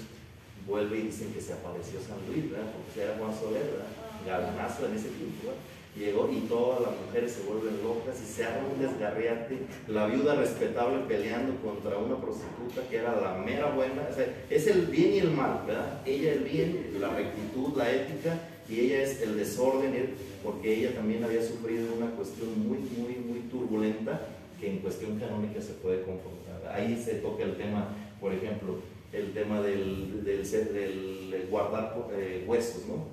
vuelve 0.67 0.97
y 0.99 1.01
dicen 1.03 1.31
que 1.33 1.41
se 1.41 1.53
apareció 1.53 1.99
San 1.99 2.17
Luis, 2.27 2.49
¿verdad? 2.51 2.71
Porque 2.73 3.01
era 3.03 3.17
Juan 3.17 3.33
Soler, 3.37 3.63
¿verdad? 3.63 3.87
Galanazo 4.25 4.85
en 4.87 4.95
ese 4.95 5.09
tiempo, 5.09 5.43
¿verdad? 5.47 5.59
Llegó 5.95 6.27
y 6.33 6.39
todas 6.49 6.81
las 6.81 6.91
mujeres 7.05 7.31
se 7.33 7.43
vuelven 7.43 7.83
locas 7.83 8.15
y 8.19 8.25
se 8.25 8.43
arma 8.45 8.67
un 8.73 8.81
desgarriate. 8.81 9.59
La 9.87 10.07
viuda 10.07 10.33
respetable 10.33 11.03
peleando 11.07 11.53
contra 11.61 11.99
una 11.99 12.19
prostituta 12.19 12.81
que 12.89 12.95
era 12.97 13.21
la 13.21 13.35
mera 13.37 13.69
buena. 13.69 14.07
O 14.09 14.15
sea, 14.15 14.25
es 14.49 14.65
el 14.67 14.87
bien 14.87 15.13
y 15.13 15.19
el 15.19 15.29
mal, 15.31 15.61
¿verdad? 15.67 16.01
Ella 16.03 16.33
el 16.33 16.45
bien, 16.45 16.95
la 16.99 17.09
rectitud, 17.09 17.77
la 17.77 17.91
ética, 17.91 18.39
y 18.67 18.79
ella 18.79 19.03
es 19.03 19.21
el 19.21 19.37
desorden, 19.37 19.93
el- 19.93 20.13
porque 20.43 20.73
ella 20.79 20.95
también 20.95 21.23
había 21.23 21.43
sufrido 21.45 21.93
una 21.95 22.09
cuestión 22.11 22.49
muy, 22.67 22.79
muy, 22.79 23.13
muy 23.15 23.39
turbulenta 23.51 24.19
que 24.59 24.71
en 24.71 24.77
cuestión 24.79 25.19
canónica 25.19 25.61
se 25.61 25.73
puede 25.73 25.97
confrontar. 26.01 26.42
Ahí 26.73 27.01
se 27.03 27.15
toca 27.15 27.43
el 27.43 27.55
tema, 27.55 27.89
por 28.19 28.33
ejemplo, 28.33 28.79
el 29.11 29.33
tema 29.33 29.61
del, 29.61 30.23
del, 30.23 30.43
del 30.43 31.47
guardar 31.49 31.95
eh, 32.13 32.45
huesos, 32.47 32.85
¿no? 32.87 33.05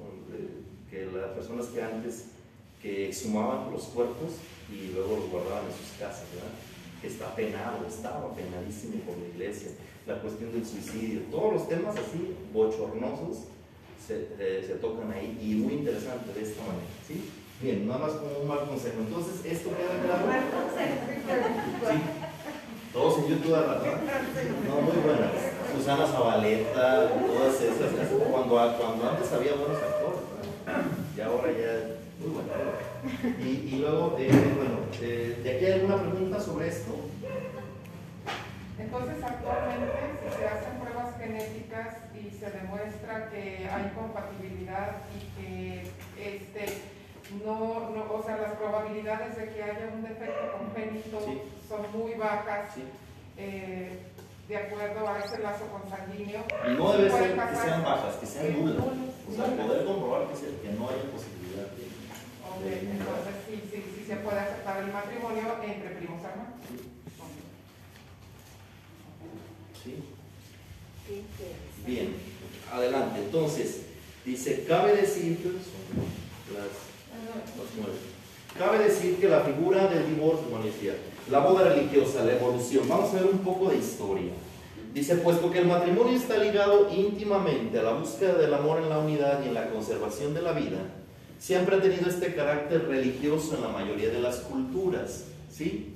Que 0.91 1.07
las 1.07 1.31
personas 1.33 1.67
que 1.67 1.83
antes 1.83 2.25
que 2.83 3.09
exhumaban 3.09 3.71
los 3.71 3.85
cuerpos 3.85 4.33
y 4.73 4.93
luego 4.95 5.17
los 5.17 5.31
guardaban 5.31 5.65
en 5.67 5.73
sus 5.73 5.99
casas, 5.99 6.25
¿verdad? 6.35 6.51
Que 7.01 7.07
está 7.09 7.35
penado, 7.35 7.87
estaba 7.87 8.35
penadísimo 8.35 8.95
por 9.03 9.19
la 9.19 9.29
iglesia. 9.29 9.73
La 10.07 10.21
cuestión 10.21 10.53
del 10.53 10.65
suicidio, 10.65 11.21
todos 11.31 11.53
los 11.53 11.69
temas 11.69 11.95
así 11.97 12.35
bochornosos 12.53 13.45
se, 14.05 14.29
eh, 14.39 14.65
se 14.67 14.75
tocan 14.77 15.13
ahí 15.13 15.39
y 15.41 15.55
muy 15.57 15.75
interesante 15.75 16.33
de 16.33 16.43
esta 16.43 16.63
manera, 16.63 16.89
¿sí? 17.07 17.31
Bien, 17.61 17.87
nada 17.87 18.07
más 18.07 18.13
como 18.13 18.39
un 18.41 18.49
mal 18.49 18.67
consejo. 18.67 19.01
Entonces, 19.01 19.45
esto 19.45 19.71
queda 19.77 20.03
claro. 20.03 20.27
Sí. 21.85 22.30
Todos 22.93 23.19
en 23.19 23.29
YouTube, 23.29 23.53
¿verdad? 23.53 23.83
No, 24.67 24.81
muy 24.83 24.97
buenas. 24.97 25.31
Susana 25.77 26.07
Zabaleta, 26.07 27.09
todas 27.09 27.61
esas. 27.61 28.09
Cuando, 28.31 28.77
cuando 28.79 29.11
antes 29.11 29.33
había 29.33 29.55
buenos 29.55 29.77
actores, 29.77 30.21
¿verdad? 30.67 30.83
y 31.17 31.21
ahora 31.21 31.53
ya 31.53 32.01
muy 32.19 32.31
bueno. 32.35 32.51
Y, 33.39 33.75
y 33.75 33.79
luego, 33.81 34.17
eh, 34.19 34.29
bueno, 34.57 34.79
eh, 35.01 35.41
¿de 35.43 35.51
aquí 35.57 35.65
hay 35.67 35.73
alguna 35.73 36.03
pregunta 36.03 36.41
sobre 36.41 36.69
esto? 36.69 36.97
Entonces, 38.79 39.23
actualmente, 39.23 40.01
si 40.25 40.37
se 40.37 40.47
hacen 40.49 40.81
pruebas 40.81 41.17
genéticas 41.17 41.97
y 42.13 42.31
se 42.31 42.51
demuestra 42.51 43.31
que 43.31 43.69
hay 43.71 43.93
compatibilidad 43.95 44.97
y 45.15 45.41
que 45.41 45.83
este, 46.19 46.79
no, 47.45 47.91
no, 47.91 48.13
o 48.15 48.23
sea, 48.25 48.37
las 48.39 48.53
probabilidades 48.55 49.37
de 49.37 49.49
que 49.55 49.63
haya 49.63 49.91
un 49.95 50.03
defecto 50.03 50.53
congénito 50.59 51.21
Sí. 51.25 51.41
son 51.69 51.81
muy 51.99 52.15
bajas, 52.15 52.75
Sí. 52.75 52.83
eh, 53.37 53.99
de 54.49 54.57
acuerdo 54.57 55.09
a 55.09 55.19
ese 55.21 55.39
lazo 55.39 55.67
consanguíneo. 55.71 56.43
Y 56.67 56.71
no 56.77 56.93
debe 56.93 57.11
ser 57.11 57.35
que 57.35 57.57
sean 57.57 57.85
bajas, 57.85 58.17
que 58.17 58.27
sean 58.27 58.53
nulas. 58.61 58.77
O 58.85 59.33
sea, 59.35 59.45
poder 59.47 59.85
comprobar 59.87 60.27
que, 60.29 60.35
que 60.69 60.75
no 60.75 60.89
haya 60.89 61.03
posibilidad 61.13 61.67
de. 61.79 61.87
Ok, 62.51 62.67
entonces 62.67 63.35
sí, 63.49 63.63
sí, 63.71 63.85
sí 63.97 64.05
se 64.09 64.17
puede 64.17 64.41
aceptar 64.41 64.83
el 64.83 64.93
matrimonio 64.93 65.45
entre 65.63 65.91
primos 65.91 66.21
hermanos. 66.25 66.55
¿Sí? 69.83 70.03
Bien, 71.87 72.15
adelante. 72.73 73.21
Entonces, 73.21 73.83
dice, 74.25 74.65
cabe 74.69 74.97
decir 74.97 75.37
que 75.39 75.45
son 75.45 76.55
las. 76.55 76.90
Cabe 78.59 78.79
decir 78.85 79.17
que 79.17 79.29
la 79.29 79.41
figura 79.41 79.87
del 79.87 80.07
divorcio, 80.07 80.49
bueno, 80.51 80.67
la 81.31 81.39
boda 81.39 81.69
religiosa, 81.69 82.25
la 82.25 82.35
evolución, 82.35 82.89
vamos 82.89 83.11
a 83.15 83.23
ver 83.23 83.27
un 83.27 83.39
poco 83.39 83.71
de 83.71 83.79
historia. 83.79 84.33
Dice, 84.93 85.17
puesto 85.17 85.51
que 85.51 85.61
el 85.61 85.67
matrimonio 85.67 86.17
está 86.17 86.37
ligado 86.37 86.89
íntimamente 86.93 87.79
a 87.79 87.83
la 87.85 87.93
búsqueda 87.93 88.35
del 88.35 88.53
amor 88.53 88.83
en 88.83 88.89
la 88.89 88.99
unidad 88.99 89.41
y 89.45 89.49
en 89.49 89.55
la 89.55 89.71
conservación 89.71 90.35
de 90.35 90.43
la 90.43 90.53
vida, 90.53 90.79
siempre 91.39 91.77
ha 91.77 91.81
tenido 91.81 92.11
este 92.11 92.35
carácter 92.35 92.89
religioso 92.89 93.55
en 93.55 93.63
la 93.63 93.69
mayoría 93.69 94.11
de 94.11 94.21
las 94.21 94.39
culturas, 94.39 95.27
¿sí? 95.51 95.95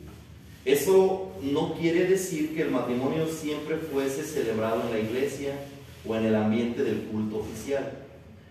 Eso 0.65 1.33
no 1.43 1.75
quiere 1.75 2.07
decir 2.07 2.55
que 2.55 2.63
el 2.63 2.71
matrimonio 2.71 3.27
siempre 3.27 3.77
fuese 3.77 4.23
celebrado 4.23 4.83
en 4.83 4.93
la 4.93 5.01
iglesia 5.01 5.55
o 6.07 6.15
en 6.15 6.25
el 6.25 6.37
ambiente 6.37 6.83
del 6.83 7.03
culto 7.03 7.39
oficial. 7.41 7.93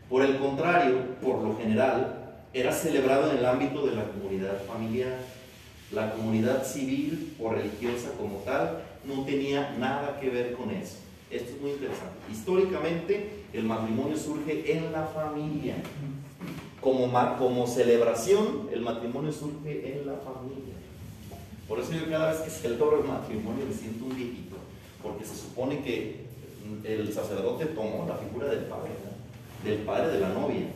Por 0.10 0.24
el 0.24 0.38
contrario, 0.38 0.98
por 1.24 1.42
lo 1.42 1.58
general, 1.58 2.23
era 2.54 2.72
celebrado 2.72 3.32
en 3.32 3.38
el 3.38 3.46
ámbito 3.46 3.86
de 3.86 3.96
la 3.96 4.06
comunidad 4.06 4.64
familiar. 4.66 5.18
La 5.92 6.14
comunidad 6.14 6.66
civil 6.66 7.36
o 7.40 7.52
religiosa 7.52 8.12
como 8.18 8.38
tal 8.40 8.80
no 9.06 9.26
tenía 9.26 9.76
nada 9.78 10.20
que 10.20 10.30
ver 10.30 10.54
con 10.54 10.72
eso. 10.72 10.98
Esto 11.30 11.52
es 11.52 11.62
muy 11.62 11.72
interesante. 11.72 12.16
Históricamente, 12.32 13.44
el 13.54 13.64
matrimonio 13.64 14.18
surge 14.18 14.72
en 14.72 14.92
la 14.92 15.04
familia. 15.08 15.76
como, 16.82 17.12
como 17.38 17.68
celebración, 17.68 18.70
el 18.72 18.82
matrimonio 18.82 19.32
surge 19.32 19.94
en 19.94 20.06
la 20.06 20.14
familia. 20.14 20.76
Por 21.68 21.80
eso 21.80 21.94
yo 21.94 22.10
cada 22.10 22.32
vez 22.32 22.42
que 22.42 22.50
celebro 22.50 23.02
el 23.02 23.08
matrimonio 23.08 23.66
me 23.66 23.74
siento 23.74 24.06
un 24.06 24.16
viejito, 24.16 24.58
porque 25.02 25.26
se 25.26 25.36
supone 25.36 25.82
que 25.82 26.26
el 26.84 27.12
sacerdote 27.14 27.66
tomó 27.68 28.06
la 28.08 28.16
figura 28.16 28.48
del 28.48 28.66
padre, 28.66 28.92
del 29.64 29.78
padre 29.80 30.14
de 30.14 30.20
la 30.20 30.30
novia. 30.30 30.68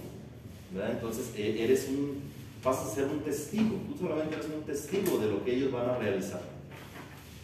Entonces 0.73 1.31
e, 1.35 1.63
eres 1.63 1.87
un, 1.89 2.21
vas 2.63 2.77
a 2.77 2.93
ser 2.93 3.05
un 3.05 3.19
testigo, 3.21 3.77
tú 3.87 3.97
solamente 3.99 4.35
eres 4.35 4.47
un 4.47 4.63
testigo 4.63 5.17
de 5.17 5.27
lo 5.27 5.43
que 5.43 5.55
ellos 5.55 5.71
van 5.71 5.89
a 5.89 5.97
realizar. 5.97 6.41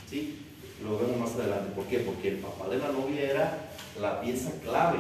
¿Sí? 0.09 0.39
Lo 0.84 0.99
vemos 0.99 1.17
más 1.17 1.36
adelante. 1.36 1.71
¿Por 1.76 1.86
qué? 1.86 1.99
Porque 1.99 2.30
el 2.30 2.38
papá 2.38 2.67
de 2.69 2.78
la 2.78 2.89
novia 2.89 3.21
era 3.21 3.71
la 3.99 4.21
pieza 4.21 4.51
clave, 4.63 4.99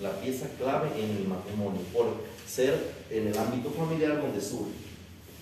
la 0.00 0.10
pieza 0.20 0.46
clave 0.58 0.88
en 0.98 1.16
el 1.16 1.28
matrimonio, 1.28 1.80
por 1.92 2.06
ser 2.46 2.92
en 3.10 3.28
el 3.28 3.38
ámbito 3.38 3.70
familiar 3.70 4.20
donde 4.20 4.40
surge. 4.40 4.86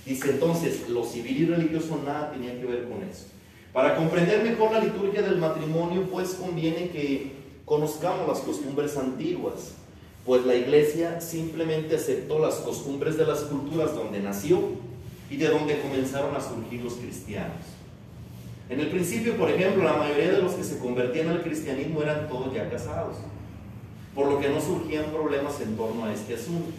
Dice 0.07 0.31
entonces, 0.31 0.89
lo 0.89 1.05
civil 1.05 1.43
y 1.43 1.47
religioso 1.47 2.01
nada 2.05 2.31
tenía 2.31 2.59
que 2.61 2.67
ver 2.67 2.89
con 2.89 3.03
eso. 3.03 3.27
Para 3.73 3.97
comprender 3.97 4.45
mejor 4.45 4.73
la 4.73 4.81
liturgia 4.81 5.23
del 5.23 5.39
matrimonio, 5.39 6.09
pues 6.11 6.35
conviene 6.35 6.91
que 6.91 7.33
conozcamos 7.65 8.29
las 8.29 8.39
costumbres 8.41 8.97
antiguas, 8.97 9.73
pues 10.25 10.47
la 10.47 10.55
iglesia 10.55 11.21
simplemente 11.21 11.97
aceptó 11.97 12.39
las 12.39 12.57
costumbres 12.57 13.19
de 13.19 13.27
las 13.27 13.41
culturas 13.41 13.95
donde 13.95 14.21
nació 14.21 14.59
y 15.31 15.37
de 15.37 15.49
donde 15.49 15.81
comenzaron 15.81 16.35
a 16.35 16.41
surgir 16.41 16.83
los 16.83 16.95
cristianos. 16.95 17.59
En 18.71 18.81
el 18.81 18.89
principio, 18.89 19.37
por 19.37 19.51
ejemplo, 19.51 19.85
la 19.85 19.95
mayoría 19.95 20.33
de 20.33 20.41
los 20.43 20.53
que 20.53 20.65
se 20.65 20.79
convertían 20.79 21.29
al 21.29 21.43
cristianismo 21.43 22.03
eran 22.03 22.29
todos 22.29 22.55
ya 22.55 22.71
casados, 22.71 23.17
por 24.15 24.27
lo 24.27 24.41
que 24.41 24.49
no 24.49 24.61
surgían 24.61 25.07
problemas 25.07 25.61
en 25.61 25.77
torno 25.77 26.07
a 26.07 26.13
este 26.13 26.35
asunto. 26.35 26.73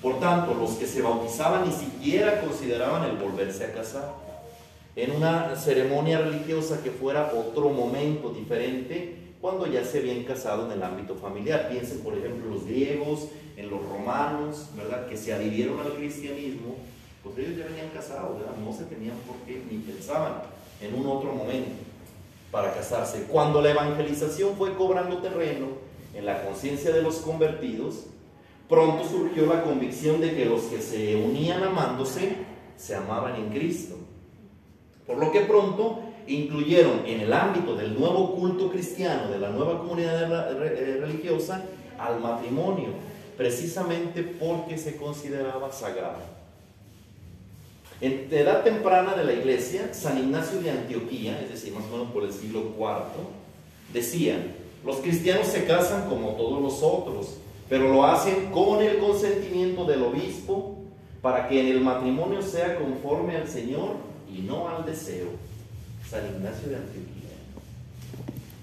Por 0.00 0.18
tanto, 0.20 0.54
los 0.54 0.70
que 0.72 0.86
se 0.86 1.02
bautizaban 1.02 1.68
ni 1.68 1.72
siquiera 1.72 2.40
consideraban 2.40 3.04
el 3.10 3.16
volverse 3.16 3.64
a 3.64 3.72
casar. 3.72 4.14
En 4.94 5.10
una 5.10 5.54
ceremonia 5.56 6.20
religiosa 6.20 6.82
que 6.82 6.90
fuera 6.90 7.32
otro 7.34 7.68
momento 7.68 8.30
diferente 8.30 9.25
cuando 9.46 9.68
ya 9.68 9.84
se 9.84 9.98
habían 9.98 10.24
casado 10.24 10.66
en 10.66 10.72
el 10.72 10.82
ámbito 10.82 11.14
familiar. 11.14 11.68
Piensen, 11.68 12.00
por 12.00 12.18
ejemplo, 12.18 12.50
los 12.50 12.66
griegos, 12.66 13.28
en 13.56 13.70
los 13.70 13.80
romanos, 13.80 14.70
¿verdad? 14.76 15.06
Que 15.06 15.16
se 15.16 15.32
adhirieron 15.32 15.78
al 15.78 15.92
cristianismo, 15.92 16.74
pues 17.22 17.38
ellos 17.38 17.56
ya 17.56 17.66
venían 17.66 17.90
casados, 17.90 18.40
¿verdad? 18.40 18.56
No 18.56 18.72
se 18.72 18.86
tenían 18.86 19.14
por 19.18 19.36
qué, 19.46 19.62
ni 19.70 19.78
pensaban 19.78 20.42
en 20.80 20.96
un 20.96 21.06
otro 21.06 21.32
momento 21.32 21.70
para 22.50 22.74
casarse. 22.74 23.22
Cuando 23.30 23.62
la 23.62 23.70
evangelización 23.70 24.56
fue 24.56 24.74
cobrando 24.74 25.18
terreno 25.18 25.68
en 26.12 26.26
la 26.26 26.42
conciencia 26.42 26.90
de 26.90 27.02
los 27.02 27.18
convertidos, 27.18 28.06
pronto 28.68 29.08
surgió 29.08 29.46
la 29.46 29.62
convicción 29.62 30.20
de 30.20 30.34
que 30.34 30.44
los 30.44 30.62
que 30.62 30.82
se 30.82 31.14
unían 31.14 31.62
amándose 31.62 32.32
se 32.76 32.96
amaban 32.96 33.36
en 33.36 33.50
Cristo. 33.50 33.94
Por 35.06 35.18
lo 35.18 35.30
que 35.30 35.42
pronto 35.42 36.00
incluyeron 36.26 37.02
en 37.06 37.20
el 37.20 37.32
ámbito 37.32 37.74
del 37.74 37.98
nuevo 37.98 38.34
culto 38.34 38.70
cristiano, 38.70 39.30
de 39.30 39.38
la 39.38 39.50
nueva 39.50 39.78
comunidad 39.78 40.52
eh, 40.62 40.98
religiosa, 41.00 41.62
al 41.98 42.20
matrimonio, 42.20 42.88
precisamente 43.36 44.22
porque 44.22 44.78
se 44.78 44.96
consideraba 44.96 45.72
sagrado. 45.72 46.36
En 48.00 48.28
edad 48.30 48.62
temprana 48.62 49.14
de 49.14 49.24
la 49.24 49.32
iglesia, 49.32 49.94
San 49.94 50.18
Ignacio 50.18 50.60
de 50.60 50.70
Antioquía, 50.70 51.40
es 51.40 51.50
decir, 51.50 51.72
más 51.72 51.84
o 51.84 51.96
menos 51.96 52.12
por 52.12 52.24
el 52.24 52.32
siglo 52.32 52.60
IV, 52.78 53.24
decía, 53.92 54.36
los 54.84 54.96
cristianos 54.96 55.46
se 55.46 55.64
casan 55.64 56.08
como 56.08 56.32
todos 56.32 56.62
los 56.62 56.82
otros, 56.82 57.38
pero 57.68 57.88
lo 57.88 58.04
hacen 58.04 58.50
con 58.52 58.82
el 58.82 58.98
consentimiento 58.98 59.84
del 59.84 60.02
obispo 60.02 60.76
para 61.22 61.48
que 61.48 61.60
en 61.60 61.68
el 61.68 61.80
matrimonio 61.80 62.42
sea 62.42 62.78
conforme 62.78 63.36
al 63.36 63.48
Señor 63.48 63.96
y 64.32 64.42
no 64.42 64.68
al 64.68 64.84
deseo. 64.84 65.26
San 66.08 66.26
Ignacio 66.26 66.68
de 66.68 66.76
Antioquía. 66.76 67.36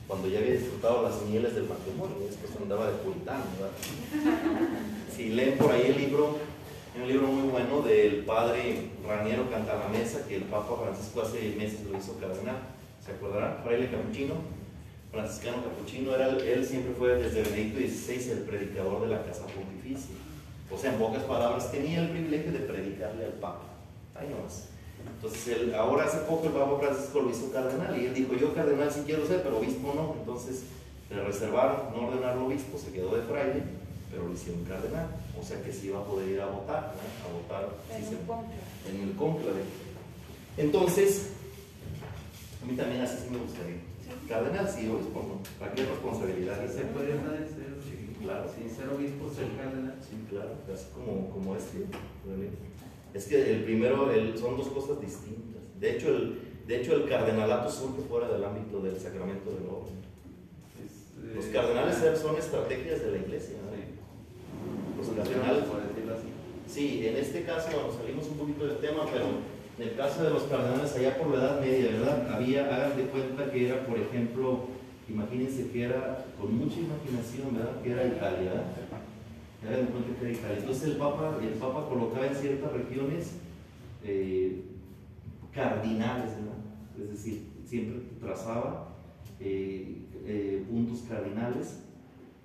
Cuando 0.08 0.28
ya 0.28 0.39
había 0.39 0.54
disfrutado 0.54 1.04
las 1.04 1.22
mieles 1.24 1.56
del 1.56 1.68
matrimonio, 1.68 2.16
después 2.28 2.52
andaba 2.62 2.88
de 2.88 2.98
puritano. 2.98 3.44
Si 5.16 5.30
leen 5.30 5.60
por 5.60 5.72
ahí 5.72 5.94
el 5.96 5.98
libro, 5.98 6.39
un 7.00 7.08
libro 7.08 7.28
muy 7.28 7.50
bueno 7.50 7.84
del 7.84 8.26
padre 8.26 8.89
Raniero 9.08 9.48
Cantalamesa, 9.52 10.28
que 10.28 10.38
el 10.38 10.44
Papa 10.46 10.76
Francisco 10.82 11.22
hace 11.22 11.54
meses 11.56 11.84
lo 11.84 11.96
hizo 11.96 12.18
cardenal. 12.18 12.58
¿Se 13.06 13.12
acordarán? 13.12 13.60
Fraile 13.64 13.91
Capuchino 13.91 14.34
franciscano 15.14 15.64
capuchino, 15.64 16.16
era, 16.16 16.28
él 16.30 16.66
siempre 16.66 16.94
fue 16.98 17.16
desde 17.16 17.44
Benedicto 17.44 17.80
XVI 17.80 18.32
el 18.32 18.39
predicador 18.39 19.02
de 19.02 19.16
la 19.16 19.24
Casa 19.24 19.46
Pontificia. 19.46 20.16
O 20.72 20.78
sea, 20.78 20.91
en 20.91 20.98
pocas 20.98 21.24
palabras, 21.24 21.72
tenía 21.72 22.02
el 22.02 22.10
privilegio 22.10 22.52
de 22.52 22.60
predicarle 22.60 23.26
al 23.26 23.34
Papa. 23.34 23.66
Ahí 24.16 24.28
nomás. 24.28 24.70
Entonces, 25.16 25.47
él, 25.47 25.76
ahora 25.76 26.06
hace 26.06 26.18
poco 26.20 26.47
el 26.47 26.54
Papa 26.54 26.80
Francisco 26.80 27.22
lo 27.22 27.30
hizo 27.30 27.51
cardenal 27.51 27.99
y 27.99 28.06
él 28.08 28.14
dijo, 28.14 28.34
yo 28.34 28.54
cardenal 28.54 28.91
sí 28.91 29.04
quiero 29.06 29.26
ser, 29.26 29.41
pero 29.41 29.58
obispo 29.58 29.93
no. 29.95 30.16
Entonces, 30.20 30.64
le 31.10 31.24
reservaron 31.24 31.93
no 31.95 32.08
ordenarlo 32.08 32.47
obispo, 32.47 32.78
se 32.78 32.91
quedó 32.91 33.16
de 33.16 33.22
fraile, 33.24 33.64
pero 34.12 34.28
lo 34.28 34.34
hicieron 34.34 34.64
cardenal. 34.66 35.08
O 35.39 35.43
sea 35.43 35.62
que 35.62 35.72
sí 35.72 35.88
iba 35.88 35.99
a 35.99 36.06
poder 36.06 36.30
ir 36.30 36.41
a 36.41 36.47
votar, 36.47 36.93
a 36.93 37.28
votar 37.34 37.70
en, 37.95 38.06
sí, 38.06 38.16
el 38.16 38.95
en 38.95 39.10
el 39.10 39.16
cónclave. 39.16 39.62
Entonces, 40.58 41.30
a 42.62 42.66
mí 42.66 42.76
también 42.76 43.01
así 43.01 43.18
sí 43.24 43.30
me 43.32 43.39
gustaría. 43.39 43.82
Cardenal 44.28 44.70
sí, 44.70 44.88
obispo 44.88 45.24
no. 45.24 45.39
¿Para 45.60 45.74
qué 45.74 45.86
responsabilidad? 45.86 46.58
Se 46.68 46.84
puede 46.86 47.14
ser, 47.14 47.76
sí, 47.84 48.16
claro. 48.22 48.45
Sin 48.56 48.70
ser 48.70 48.89
obispo, 48.89 49.30
ser 49.34 49.47
cardenal. 49.58 49.95
Sí, 50.01 50.16
claro, 50.30 50.51
así 50.74 50.86
como, 50.93 51.30
como 51.30 51.56
este. 51.56 51.86
Es 53.14 53.26
que 53.26 53.51
el 53.51 53.64
primero 53.64 54.11
el, 54.11 54.38
son 54.38 54.57
dos 54.57 54.68
cosas 54.68 54.99
distintas. 54.99 55.61
De 55.80 55.91
hecho, 55.91 56.09
el, 56.09 56.39
de 56.68 56.82
hecho, 56.82 56.95
el 56.95 57.07
cardenalato 57.07 57.70
surge 57.70 58.01
fuera 58.07 58.28
del 58.30 58.43
ámbito 58.43 58.82
del 58.82 58.97
sacramento 58.99 59.51
del 59.51 59.66
orden. 59.68 59.99
Eh, 60.80 61.36
Los 61.36 61.45
cardenales 61.45 61.97
son 62.20 62.38
estrategias 62.38 63.01
de 63.01 63.11
la 63.11 63.18
iglesia. 63.18 63.57
¿no? 63.61 63.74
Los 64.97 65.07
cardenales. 65.09 65.64
Sí, 66.68 67.05
en 67.05 67.18
este 67.18 67.43
caso, 67.43 67.70
bueno, 67.72 67.93
salimos 67.93 68.26
un 68.30 68.38
poquito 68.38 68.66
del 68.66 68.78
tema, 68.78 69.05
pero 69.11 69.26
en 69.78 69.89
el 69.89 69.95
caso 69.95 70.24
de 70.24 70.32
los 70.32 70.43
cardenales 70.43 70.95
allá 70.95 71.18
por 71.18 71.28
la 71.28 71.43
Edad 71.43 71.61
Media, 71.61 71.91
¿verdad? 71.91 72.34
Había, 72.34 72.76
hagan 72.76 72.97
de 72.97 73.03
cuenta 73.03 73.51
que 73.51 73.68
era, 73.68 73.86
por 73.86 73.99
ejemplo, 73.99 74.61
imagínense 75.07 75.70
que 75.70 75.84
era, 75.84 76.26
con 76.39 76.57
mucha 76.57 76.80
imaginación, 76.80 77.55
¿verdad? 77.55 77.82
Que 77.84 77.91
era 77.91 78.07
Italia, 78.07 78.53
¿verdad? 78.53 78.66
Hagan 79.68 79.86
de 79.86 79.91
cuenta 79.91 80.20
que 80.20 80.26
era 80.26 80.38
Italia. 80.38 80.57
Entonces 80.59 80.84
el 80.89 80.97
Papa, 80.97 81.38
el 81.41 81.53
Papa 81.53 81.88
colocaba 81.88 82.28
en 82.28 82.36
ciertas 82.36 82.72
regiones 82.74 83.32
eh, 84.03 84.64
cardinales, 85.53 86.32
¿verdad? 86.36 87.01
Es 87.01 87.09
decir, 87.11 87.47
siempre 87.66 88.01
trazaba 88.20 88.89
eh, 89.39 90.01
eh, 90.26 90.66
puntos 90.70 91.03
cardinales 91.07 91.80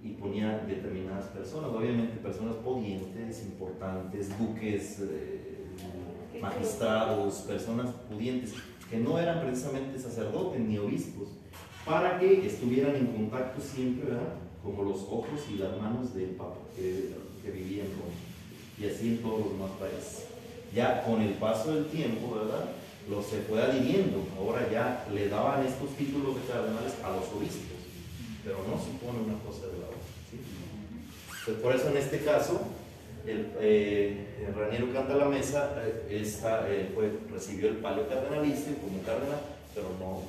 y 0.02 0.10
ponía 0.10 0.58
determinadas 0.60 1.26
personas, 1.26 1.70
obviamente 1.70 2.16
personas 2.18 2.54
pudientes, 2.56 3.42
importantes, 3.42 4.38
duques, 4.38 5.02
magistrados, 6.40 7.34
personas 7.48 7.90
pudientes, 8.08 8.54
que 8.88 8.98
no 8.98 9.18
eran 9.18 9.40
precisamente 9.40 9.98
sacerdotes 9.98 10.60
ni 10.60 10.78
obispos, 10.78 11.30
para 11.84 12.18
que 12.20 12.46
estuvieran 12.46 12.94
en 12.94 13.06
contacto 13.06 13.60
siempre, 13.60 14.10
¿verdad? 14.10 14.34
Como 14.68 14.90
los 14.90 15.00
ojos 15.02 15.40
y 15.50 15.56
las 15.56 15.80
manos 15.80 16.14
del 16.14 16.36
Papa 16.36 16.60
que, 16.76 17.14
que 17.42 17.50
vivía 17.50 17.84
en 17.84 17.90
Roma. 17.92 18.12
Y 18.78 18.86
así 18.86 19.08
en 19.08 19.22
todos 19.22 19.40
los 19.40 19.52
demás 19.52 19.70
países. 19.80 20.26
Ya 20.74 21.02
con 21.04 21.22
el 21.22 21.32
paso 21.34 21.72
del 21.72 21.86
tiempo, 21.86 22.34
¿verdad? 22.34 22.68
Lo 23.08 23.22
se 23.22 23.40
fue 23.48 23.62
adhiriendo. 23.62 24.22
Ahora 24.36 24.68
ya 24.70 25.06
le 25.12 25.30
daban 25.30 25.64
estos 25.64 25.96
títulos 25.96 26.36
de 26.36 26.52
cardenales 26.52 26.92
a 27.02 27.16
los 27.16 27.24
obispos, 27.32 27.80
pero 28.44 28.58
no 28.68 28.76
supone 28.76 29.24
una 29.24 29.40
cosa 29.40 29.66
de 29.72 29.78
la 29.80 29.88
otra. 29.88 30.12
¿sí? 30.30 30.36
Pues 31.46 31.56
por 31.56 31.74
eso 31.74 31.88
en 31.88 31.96
este 31.96 32.18
caso 32.20 32.60
el, 33.26 33.52
eh, 33.60 34.52
Raniero 34.54 34.92
canta 34.92 35.16
la 35.16 35.26
mesa, 35.26 35.72
eh, 35.78 36.20
esta, 36.22 36.68
eh, 36.68 36.92
recibió 37.32 37.68
el 37.68 37.76
palio 37.76 38.06
cardenalicio 38.06 38.76
como 38.76 39.02
cardenal, 39.02 39.40
pero 39.74 39.88
no, 39.98 40.22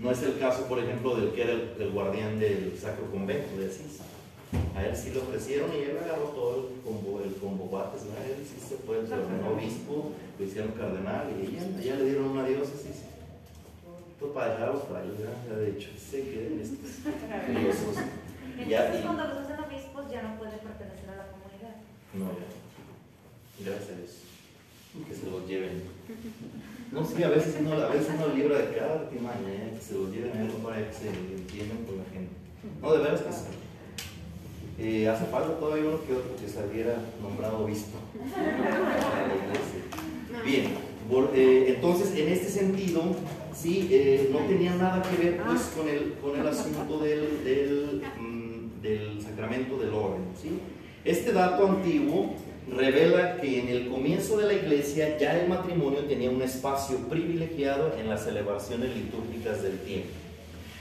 No 0.00 0.10
es 0.10 0.22
el 0.22 0.38
caso, 0.38 0.66
por 0.66 0.78
ejemplo, 0.78 1.16
del 1.16 1.32
que 1.32 1.42
era 1.42 1.52
el, 1.52 1.90
guardián 1.90 2.38
del 2.38 2.76
Sacro 2.78 3.10
Convento 3.10 3.58
de 3.58 3.68
Asís. 3.68 3.98
A 4.74 4.84
él 4.84 4.96
sí 4.96 5.10
lo 5.12 5.22
ofrecieron 5.22 5.70
y 5.74 5.82
él 5.82 5.98
agarró 6.02 6.28
todo 6.30 6.56
el 6.56 6.80
combo, 6.82 7.20
el 7.22 7.34
combo 7.34 7.68
bates, 7.68 8.04
¿no? 8.04 8.16
él 8.16 8.46
sí 8.46 8.56
se 8.58 8.76
fue, 8.76 9.06
se 9.06 9.12
ordenó 9.12 9.52
obispo, 9.52 10.12
lo 10.38 10.44
hicieron 10.44 10.72
cardenal 10.72 11.28
y 11.36 11.46
ella, 11.46 11.80
ya 11.82 11.96
le 11.96 12.04
dieron 12.04 12.30
una 12.30 12.46
diócesis. 12.46 13.02
Todo 14.18 14.32
para 14.32 14.52
dejar 14.52 14.68
a 14.70 14.72
los 14.72 14.84
frailes, 14.84 15.18
ya 15.18 15.56
de 15.56 15.70
hecho, 15.70 15.90
se 15.98 16.22
queden 16.22 16.60
estos 16.60 17.12
curiosos. 17.46 17.96
Entonces, 18.58 19.04
cuando 19.04 19.24
los 19.24 19.38
hacen 19.38 19.60
obispos 19.60 20.10
ya 20.10 20.22
no 20.22 20.38
puede 20.38 20.58
pertenecer 20.58 21.10
a 21.10 21.16
la 21.16 21.26
comunidad. 21.30 21.76
No, 22.14 22.26
ya. 22.26 22.48
Gracias 23.64 23.90
a 23.90 23.96
Dios. 23.98 24.27
Que 25.08 25.14
se 25.14 25.30
los 25.30 25.46
lleven. 25.46 25.82
No, 26.90 27.04
sí, 27.04 27.22
a 27.22 27.28
veces 27.28 27.60
no, 27.60 27.72
a 27.72 27.88
veces 27.88 28.14
no 28.18 28.34
libra 28.34 28.58
de 28.58 28.74
cada 28.76 28.94
artimaña, 29.00 29.48
¿eh? 29.48 29.72
que 29.78 29.84
se 29.84 29.94
los 29.94 30.10
lleven 30.10 30.36
a 30.36 30.40
algo 30.40 30.58
para 30.58 30.88
que 30.88 30.92
se 30.94 31.08
entiendan 31.08 31.84
con 31.84 31.98
la 31.98 32.04
gente. 32.12 32.32
No, 32.80 32.92
de 32.94 33.02
veras 33.04 33.20
que 33.22 33.32
sí. 33.32 33.44
Eh, 34.80 35.08
hace 35.08 35.24
falta 35.26 35.58
todavía 35.58 35.88
uno 35.88 35.98
que 36.06 36.12
otro 36.14 36.36
que 36.36 36.48
saliera 36.48 36.96
nombrado 37.20 37.64
obispo. 37.64 37.98
Bien, 40.44 40.64
vol- 41.10 41.30
eh, 41.34 41.74
entonces 41.74 42.14
en 42.16 42.28
este 42.28 42.48
sentido, 42.48 43.02
sí, 43.54 43.88
eh, 43.90 44.30
no 44.32 44.38
tenía 44.46 44.74
nada 44.76 45.02
que 45.02 45.16
ver 45.22 45.42
pues, 45.44 45.62
con, 45.76 45.88
el, 45.88 46.14
con 46.22 46.38
el 46.40 46.46
asunto 46.46 46.98
del, 47.00 47.44
del, 47.44 48.02
mm, 48.18 48.80
del 48.82 49.20
sacramento 49.22 49.76
del 49.78 49.92
orden. 49.92 50.22
¿sí? 50.40 50.58
Este 51.04 51.32
dato 51.32 51.66
antiguo 51.68 52.34
revela 52.74 53.36
que 53.40 53.60
en 53.60 53.68
el 53.68 53.88
comienzo 53.88 54.36
de 54.38 54.46
la 54.46 54.52
iglesia 54.54 55.18
ya 55.18 55.40
el 55.40 55.48
matrimonio 55.48 56.00
tenía 56.00 56.30
un 56.30 56.42
espacio 56.42 56.98
privilegiado 57.08 57.94
en 57.98 58.08
las 58.08 58.24
celebraciones 58.24 58.94
litúrgicas 58.94 59.62
del 59.62 59.78
tiempo. 59.80 60.10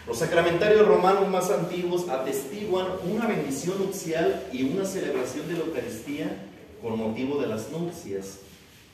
Los 0.07 0.19
sacramentarios 0.19 0.87
romanos 0.87 1.27
más 1.27 1.51
antiguos 1.51 2.07
atestiguan 2.07 2.87
una 3.11 3.27
bendición 3.27 3.77
nupcial 3.77 4.43
y 4.53 4.63
una 4.63 4.85
celebración 4.85 5.47
de 5.47 5.55
la 5.55 5.65
Eucaristía 5.65 6.37
con 6.81 6.97
motivo 6.97 7.41
de 7.41 7.47
las 7.47 7.69
nupcias. 7.71 8.39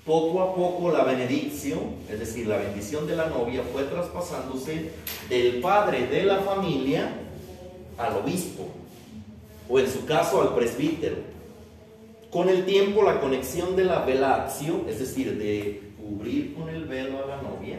Poco 0.05 0.41
a 0.41 0.55
poco 0.55 0.91
la 0.91 1.03
benedicción, 1.03 1.79
es 2.09 2.19
decir, 2.19 2.47
la 2.47 2.57
bendición 2.57 3.07
de 3.07 3.15
la 3.15 3.27
novia, 3.27 3.61
fue 3.71 3.83
traspasándose 3.83 4.89
del 5.29 5.61
padre 5.61 6.07
de 6.07 6.23
la 6.25 6.39
familia 6.39 7.13
al 7.97 8.17
obispo, 8.17 8.67
o 9.69 9.79
en 9.79 9.89
su 9.89 10.05
caso 10.05 10.41
al 10.41 10.55
presbítero. 10.55 11.32
Con 12.34 12.49
el 12.49 12.65
tiempo 12.65 13.03
la 13.03 13.21
conexión 13.21 13.75
de 13.75 13.86
la 13.86 13.99
velatio, 13.99 14.86
es 14.89 14.97
decir, 14.97 15.38
de 15.38 15.93
cubrir 16.01 16.55
con 16.55 16.67
el 16.67 16.86
velo 16.86 17.23
a 17.23 17.27
la 17.27 17.41
novia, 17.43 17.77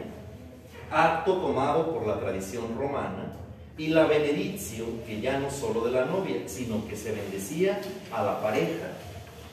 acto 0.89 1.33
tomado 1.33 1.93
por 1.93 2.07
la 2.07 2.21
tradición 2.21 2.77
romana, 2.77 3.33
y 3.77 3.87
la 3.87 4.05
benedicción, 4.05 5.01
que 5.05 5.19
ya 5.19 5.39
no 5.39 5.51
solo 5.51 5.81
de 5.81 5.91
la 5.91 6.05
novia, 6.05 6.37
sino 6.45 6.87
que 6.87 6.95
se 6.95 7.11
bendecía 7.11 7.81
a 8.13 8.23
la 8.23 8.41
pareja, 8.41 8.93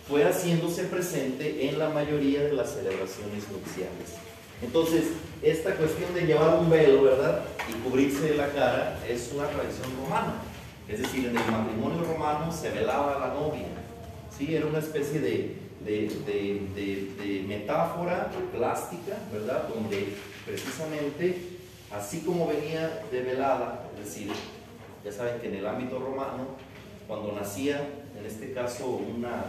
fue 0.08 0.22
haciéndose 0.24 0.84
presente 0.84 1.68
en 1.68 1.80
la 1.80 1.88
mayoría 1.88 2.44
de 2.44 2.52
las 2.52 2.70
celebraciones 2.70 3.50
nupciales. 3.50 4.14
Entonces, 4.62 5.06
esta 5.42 5.74
cuestión 5.74 6.14
de 6.14 6.26
llevar 6.26 6.60
un 6.60 6.70
velo, 6.70 7.02
¿verdad? 7.02 7.42
Y 7.68 7.72
cubrirse 7.82 8.36
la 8.36 8.50
cara 8.50 9.00
es 9.08 9.32
una 9.34 9.48
tradición 9.48 9.88
romana. 10.00 10.34
Es 10.88 11.02
decir, 11.02 11.26
en 11.26 11.36
el 11.36 11.50
matrimonio 11.50 12.04
romano 12.04 12.52
se 12.52 12.70
velaba 12.70 13.16
a 13.16 13.18
la 13.26 13.34
novia. 13.34 13.66
¿Sí? 14.36 14.54
Era 14.54 14.66
una 14.66 14.78
especie 14.78 15.20
de, 15.20 15.56
de, 15.84 16.08
de- 16.26 17.12
de- 17.22 17.42
metáfora 17.46 18.30
plástica, 18.56 19.18
¿verdad? 19.32 19.68
Donde 19.68 20.14
precisamente, 20.46 21.36
así 21.90 22.20
como 22.20 22.46
venía 22.46 23.02
de 23.10 23.22
velada, 23.22 23.88
es 23.98 24.04
decir, 24.06 24.28
ya 25.04 25.12
saben 25.12 25.40
que 25.40 25.48
en 25.48 25.56
el 25.56 25.66
ámbito 25.66 25.98
romano, 25.98 26.46
cuando 27.08 27.32
nacía, 27.32 27.80
en 28.18 28.24
este 28.26 28.52
caso, 28.52 28.86
una, 28.86 29.44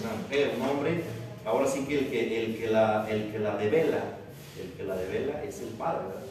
una 0.00 0.22
mujer, 0.22 0.52
un 0.58 0.68
hombre, 0.68 1.02
ahora 1.44 1.66
sí 1.66 1.84
que 1.86 1.98
el 1.98 2.06
que, 2.08 2.44
el 2.44 2.56
que, 2.58 2.68
la, 2.68 3.08
el 3.10 3.32
que 3.32 3.38
la 3.38 3.56
devela, 3.56 4.02
el 4.62 4.70
que 4.76 4.84
la 4.84 4.96
devela 4.96 5.42
es 5.44 5.60
el 5.60 5.68
padre, 5.70 6.06
¿verdad? 6.08 6.22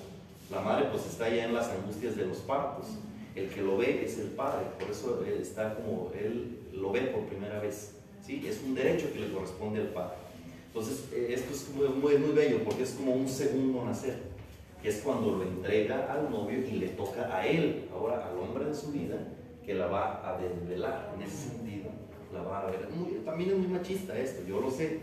La 0.52 0.60
madre 0.62 0.86
pues 0.92 1.06
está 1.06 1.30
ya 1.30 1.46
en 1.46 1.54
las 1.54 1.70
angustias 1.70 2.16
de 2.18 2.26
los 2.26 2.38
partos. 2.40 2.86
El 3.36 3.48
que 3.50 3.62
lo 3.62 3.78
ve 3.78 4.04
es 4.06 4.20
el 4.20 4.28
padre, 4.28 4.66
por 4.78 4.90
eso 4.92 5.24
él 5.26 5.40
está 5.42 5.76
como 5.76 6.12
él 6.14 6.58
lo 6.74 6.92
ve 6.92 7.02
por 7.02 7.26
primera 7.26 7.60
vez. 7.60 7.92
¿sí? 8.26 8.46
Es 8.48 8.62
un 8.66 8.76
derecho 8.76 9.12
que 9.14 9.20
le 9.20 9.32
corresponde 9.32 9.80
al 9.82 9.88
padre. 9.88 10.16
Entonces, 10.68 11.06
eh, 11.14 11.34
esto 11.36 11.54
es 11.54 11.70
muy, 11.76 11.88
muy, 11.90 12.18
muy 12.18 12.32
bello 12.32 12.64
porque 12.64 12.84
es 12.84 12.92
como 12.92 13.14
un 13.14 13.28
segundo 13.28 13.84
nacer, 13.86 14.18
que 14.82 14.90
es 14.90 14.98
cuando 15.04 15.32
lo 15.32 15.44
entrega 15.44 16.12
al 16.12 16.30
novio 16.32 16.60
y 16.60 16.72
le 16.74 16.88
toca 16.90 17.36
a 17.36 17.46
él, 17.46 17.86
ahora 17.94 18.26
al 18.28 18.38
hombre 18.38 18.66
de 18.66 18.74
su 18.76 18.92
vida, 18.92 19.18
que 19.66 19.74
la 19.74 19.88
va 19.88 20.22
a 20.28 20.38
desvelar 20.42 21.14
en 21.16 21.24
ese 21.24 21.50
sentido. 21.50 21.90
La 22.34 22.42
va 22.44 22.62
a 22.62 22.66
ver. 22.72 22.88
Muy- 22.96 23.20
también 23.26 23.52
es 23.52 23.58
muy 23.58 23.68
machista 23.68 24.18
esto, 24.18 24.48
yo 24.48 24.62
lo 24.62 24.72
sé, 24.72 25.00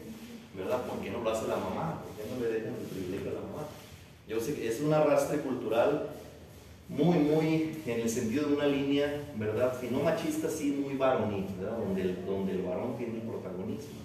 ¿verdad? 0.57 0.81
¿Por 0.87 0.99
qué 1.01 1.11
no 1.11 1.21
lo 1.23 1.31
hace 1.31 1.47
la 1.47 1.57
mamá? 1.57 2.03
¿Por 2.03 2.17
qué 2.25 2.33
no 2.35 2.41
le 2.41 2.53
dejan 2.55 2.75
el 2.75 2.87
privilegio 2.87 3.31
a 3.31 3.35
la 3.35 3.41
mamá? 3.41 3.67
Yo 4.27 4.41
sé 4.41 4.55
que 4.55 4.69
es 4.69 4.81
un 4.81 4.93
arrastre 4.93 5.39
cultural 5.41 6.09
muy, 6.89 7.19
muy 7.19 7.83
en 7.87 8.01
el 8.01 8.09
sentido 8.09 8.49
de 8.49 8.55
una 8.55 8.67
línea, 8.67 9.25
¿verdad? 9.37 9.77
Si 9.81 9.89
no 9.89 10.01
machista, 10.01 10.49
sí 10.49 10.83
muy 10.83 10.95
varonil, 10.97 11.45
¿verdad? 11.61 11.79
Donde 11.79 12.03
el, 12.03 12.27
donde 12.27 12.53
el 12.53 12.63
varón 12.63 12.97
tiene 12.97 13.17
el 13.17 13.23
protagonismo, 13.23 14.01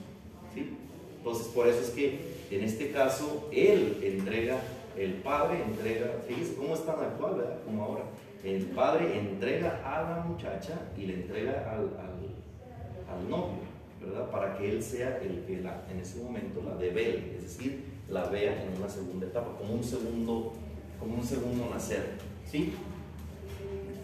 ¿sí? 0.53 0.77
Entonces, 1.17 1.47
por 1.47 1.67
eso 1.67 1.79
es 1.79 1.89
que 1.91 2.33
en 2.51 2.63
este 2.63 2.91
caso, 2.91 3.49
él 3.51 3.97
entrega, 4.03 4.59
el 4.97 5.13
padre 5.15 5.63
entrega, 5.63 6.19
fíjese 6.27 6.55
cómo 6.55 6.75
es 6.75 6.85
tan 6.85 6.99
actual, 6.99 7.35
¿verdad? 7.35 7.57
Como 7.65 7.83
ahora. 7.83 8.03
El 8.43 8.65
padre 8.67 9.17
entrega 9.17 9.81
a 9.85 10.01
la 10.03 10.23
muchacha 10.23 10.77
y 10.97 11.05
le 11.05 11.13
entrega 11.13 11.71
al, 11.71 11.79
al, 11.97 13.15
al 13.15 13.29
novio, 13.29 13.63
¿verdad? 14.01 14.29
Para 14.29 14.57
que 14.57 14.69
él 14.69 14.83
sea 14.83 15.17
el 15.23 15.45
que 15.47 15.61
la, 15.61 15.85
en 15.89 15.99
ese 15.99 16.21
momento 16.21 16.61
la 16.61 16.75
devele, 16.75 17.37
es 17.37 17.43
decir, 17.43 17.85
la 18.09 18.25
vea 18.25 18.63
en 18.63 18.77
una 18.77 18.89
segunda 18.89 19.25
etapa, 19.25 19.57
como 19.57 19.73
un 19.73 19.83
segundo, 19.83 20.53
como 20.99 21.15
un 21.15 21.23
segundo 21.23 21.69
nacer, 21.73 22.17
¿sí? 22.53 22.71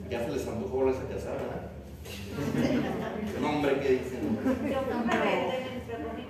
Ya 0.09 0.25
se 0.25 0.31
les 0.31 0.47
antojó 0.47 0.77
volverse 0.77 1.03
a 1.03 1.15
casar, 1.15 1.37
¿verdad? 1.37 1.69
No, 3.41 3.49
hombre, 3.49 3.79
¿qué 3.79 3.89
dicen? 4.01 4.21
Yo 4.23 4.81
mi 4.81 4.89
mamá 4.89 5.13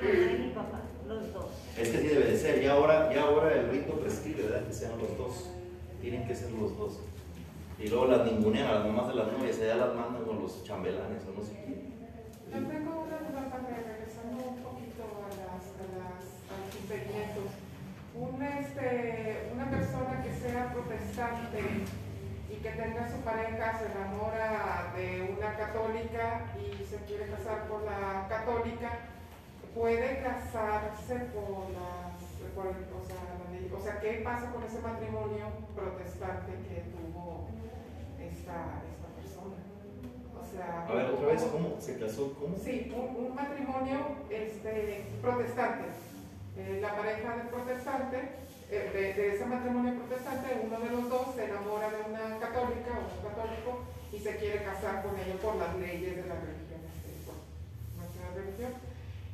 y 0.04 0.44
mi 0.44 0.50
papá, 0.50 0.82
los 1.08 1.34
dos. 1.34 1.46
Es 1.78 1.88
que 1.90 1.98
así 1.98 2.08
debe 2.08 2.26
de 2.32 2.38
ser, 2.38 2.62
ya 2.62 2.74
ahora, 2.74 3.14
ya 3.14 3.22
ahora 3.22 3.54
el 3.56 3.70
rito 3.72 3.94
prescribe, 3.94 4.44
¿verdad? 4.44 4.68
Que 4.68 4.74
sean 4.74 5.00
los 5.00 5.18
dos, 5.18 5.50
tienen 6.02 6.28
que 6.28 6.36
ser 6.36 6.52
los 6.52 6.78
dos. 6.78 7.00
Y 7.80 7.88
luego 7.88 8.08
las 8.08 8.30
ningunean 8.30 8.68
a 8.68 8.74
las 8.74 8.86
mamás 8.88 9.08
de 9.08 9.16
las 9.16 9.32
novias, 9.32 9.58
ya 9.58 9.78
las 9.78 9.96
mandan 9.96 10.26
con 10.26 10.42
los 10.42 10.62
chambelanes 10.66 11.24
o 11.24 11.40
no 11.40 11.46
sé 11.46 11.56
quién. 11.64 11.88
Yo 12.52 12.68
tengo 12.68 13.08
una 13.08 13.18
duda 13.24 13.50
también, 13.50 13.80
regresando 13.88 14.44
un 14.44 14.60
poquito 14.60 15.08
a, 15.24 15.30
las, 15.40 15.64
a, 15.72 15.86
las, 15.96 16.24
a 16.52 16.54
los 16.60 16.76
impedimentos. 16.84 17.48
Un, 18.14 18.44
este, 18.44 19.52
una 19.56 19.70
persona 19.72 20.22
que 20.22 20.34
sea 20.36 20.74
protestante 20.74 21.64
y 22.50 22.56
que 22.56 22.70
tenga 22.72 23.10
su 23.10 23.18
pareja, 23.22 23.78
se 23.80 23.86
enamora 23.91 24.91
de 24.95 25.36
una 25.38 25.56
católica 25.56 26.45
y 26.58 26.84
se 26.86 26.97
quiere 27.06 27.28
casar 27.28 27.68
con 27.68 27.86
la 27.86 28.28
católica, 28.28 28.91
puede 29.76 30.22
casarse 30.22 31.28
con 31.34 31.74
las, 31.74 32.54
por 32.56 32.68
el- 32.68 32.88
o, 32.91 33.06
sea, 33.06 33.22
la 33.38 33.78
o 33.78 33.82
sea, 33.82 34.00
¿qué 34.00 34.22
pasa 34.24 34.52
con 34.52 34.64
ese 34.64 34.80
matrimonio 34.80 35.45
protestante 35.76 36.52
que 36.68 36.82
tuvo 36.91 37.47
esta, 38.20 38.82
esta 38.89 39.08
persona? 39.16 39.56
O 40.41 40.43
sea, 40.52 40.86
A 40.89 40.93
ver, 40.93 41.06
otra 41.12 41.28
vez, 41.28 41.43
¿cómo 41.43 41.76
se 41.80 42.00
casó? 42.00 42.34
¿Cómo? 42.39 42.56
Sí, 42.58 42.91
un, 42.95 43.26
un 43.28 43.36
matrimonio 43.36 44.00
este, 44.30 45.06
protestante. 45.22 45.86
Eh, 46.58 46.80
la 46.82 46.95
pareja 46.95 47.38
del 47.38 47.47
protestante, 47.47 48.18
de, 48.70 49.14
de 49.14 49.36
ese 49.36 49.46
matrimonio 49.46 49.96
protestante, 49.96 50.62
uno 50.64 50.80
de 50.80 50.90
los 50.90 51.10
dos 51.10 51.36
se 51.36 51.46
enamora 51.46 51.90
de 51.90 52.02
una 52.10 52.38
católica 52.40 52.92
o 53.02 53.10
un 53.10 53.22
católico 53.30 53.72
y 54.14 54.20
se 54.20 54.36
quiere 54.38 54.64
casar 54.64 55.02
con 55.04 55.18
ellos 55.18 55.40
por 55.42 55.56
las 55.56 55.76
leyes 55.78 56.16
de 56.18 56.26
la 56.30 56.36
religión. 56.38 56.82
este, 56.86 58.40
religión. 58.40 58.72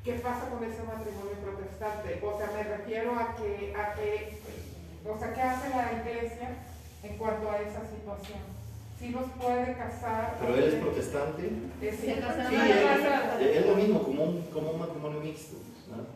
¿Qué 0.04 0.14
pasa 0.24 0.50
con 0.50 0.64
ese 0.64 0.84
matrimonio 0.84 1.36
protestante? 1.44 2.20
O 2.24 2.38
sea, 2.38 2.52
me 2.56 2.64
refiero 2.64 3.12
a 3.20 3.36
que, 3.36 3.74
a 3.76 3.94
que, 3.96 4.38
o 5.06 5.18
sea, 5.20 5.34
¿qué 5.34 5.42
hace 5.42 5.70
la 5.70 5.92
iglesia 6.00 6.50
en 7.04 7.18
cuanto 7.18 7.50
a 7.50 7.58
esa 7.62 7.82
situación? 7.90 8.40
Si 9.00 9.10
los 9.10 9.24
puede 9.42 9.74
casar. 9.74 10.38
Pero 10.40 10.56
él 10.56 10.64
es 10.64 10.76
protestante. 10.76 11.44
Eh, 11.82 11.92
sí, 11.92 11.98
Sí, 12.08 12.12
él- 12.12 13.50
es 13.50 13.66
lo 13.66 13.76
mismo, 13.76 14.04
como 14.04 14.24
un, 14.24 14.42
como 14.54 14.72
un 14.72 14.80
matrimonio 14.80 15.20
mixto. 15.20 15.58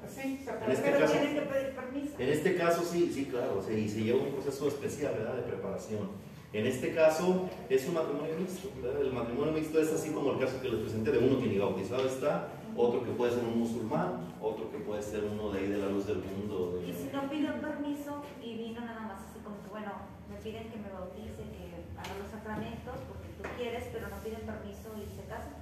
Este 0.08 0.82
Pero 0.92 1.00
caso- 1.00 1.14
tienen 1.14 1.34
que 1.36 1.42
pedir 1.42 1.76
permiso. 1.76 2.14
En 2.20 2.30
este 2.30 2.56
caso 2.56 2.84
sí, 2.84 3.12
sí, 3.14 3.26
claro, 3.26 3.62
se, 3.62 3.80
y 3.80 3.88
se 3.90 4.04
lleva 4.04 4.22
un 4.24 4.34
proceso 4.34 4.68
especial, 4.68 5.14
¿verdad? 5.18 5.36
De 5.36 5.42
preparación. 5.44 6.10
En 6.52 6.66
este 6.66 6.94
caso 6.96 7.48
es 7.70 7.88
un 7.88 7.94
matrimonio 7.94 8.36
mixto, 8.40 8.70
¿verdad? 8.82 9.02
El 9.02 9.14
matrimonio 9.14 9.54
mixto 9.54 9.80
es 9.80 9.94
así 9.94 10.10
como 10.12 10.34
el 10.34 10.40
caso 10.40 10.60
que 10.62 10.70
les 10.70 10.82
presenté 10.82 11.12
de 11.12 11.20
uno 11.20 11.40
que 11.40 11.46
ni 11.48 11.58
bautizado 11.60 12.08
está, 12.08 12.48
otro 12.76 13.04
que 13.04 13.12
puede 13.12 13.34
ser 13.36 13.44
un 13.44 13.60
musulmán, 13.60 14.34
otro 14.42 14.72
que 14.72 14.80
puede 14.80 15.02
ser 15.04 15.24
uno 15.26 15.52
de 15.52 15.60
ahí 15.60 15.68
de 15.68 15.78
la 15.78 15.90
luz 15.90 16.08
del 16.08 16.18
mundo. 16.18 16.80
de- 16.82 16.90
Y 16.90 16.94
si 16.94 17.10
no 17.14 17.30
piden 17.30 17.62
permiso 17.62 18.24
y 18.42 18.58
vino 18.58 18.82
nada 18.82 19.02
más 19.02 19.22
así 19.30 19.40
como 19.44 19.62
que, 19.62 19.70
bueno, 19.70 19.92
me 20.30 20.38
piden 20.42 20.70
que 20.72 20.78
me 20.78 20.90
bautice, 20.90 21.38
que 21.54 21.70
haga 22.00 22.14
los 22.18 22.32
sacramentos 22.32 22.96
porque 23.08 23.30
tú 23.38 23.44
quieres, 23.58 23.84
pero 23.94 24.08
no 24.10 24.18
piden 24.24 24.42
permiso 24.42 24.90
y 24.98 25.06
se 25.06 25.28
casan. 25.30 25.54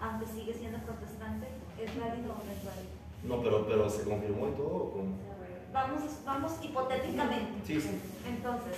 Aunque 0.00 0.26
sigue 0.26 0.52
siendo 0.52 0.78
protestante, 0.84 1.48
¿es 1.80 1.90
válido 1.98 2.32
o 2.32 2.44
no 2.44 2.52
es 2.52 2.64
válido? 2.64 2.96
No, 3.24 3.42
pero, 3.42 3.66
pero 3.66 3.90
se 3.90 4.04
confirmó 4.04 4.48
y 4.48 4.52
todo. 4.52 4.74
¿o 4.74 4.92
cómo? 4.92 5.14
Vamos, 5.72 6.00
vamos 6.24 6.52
hipotéticamente. 6.62 7.60
Sí, 7.66 7.80
sí. 7.80 8.00
Entonces, 8.26 8.76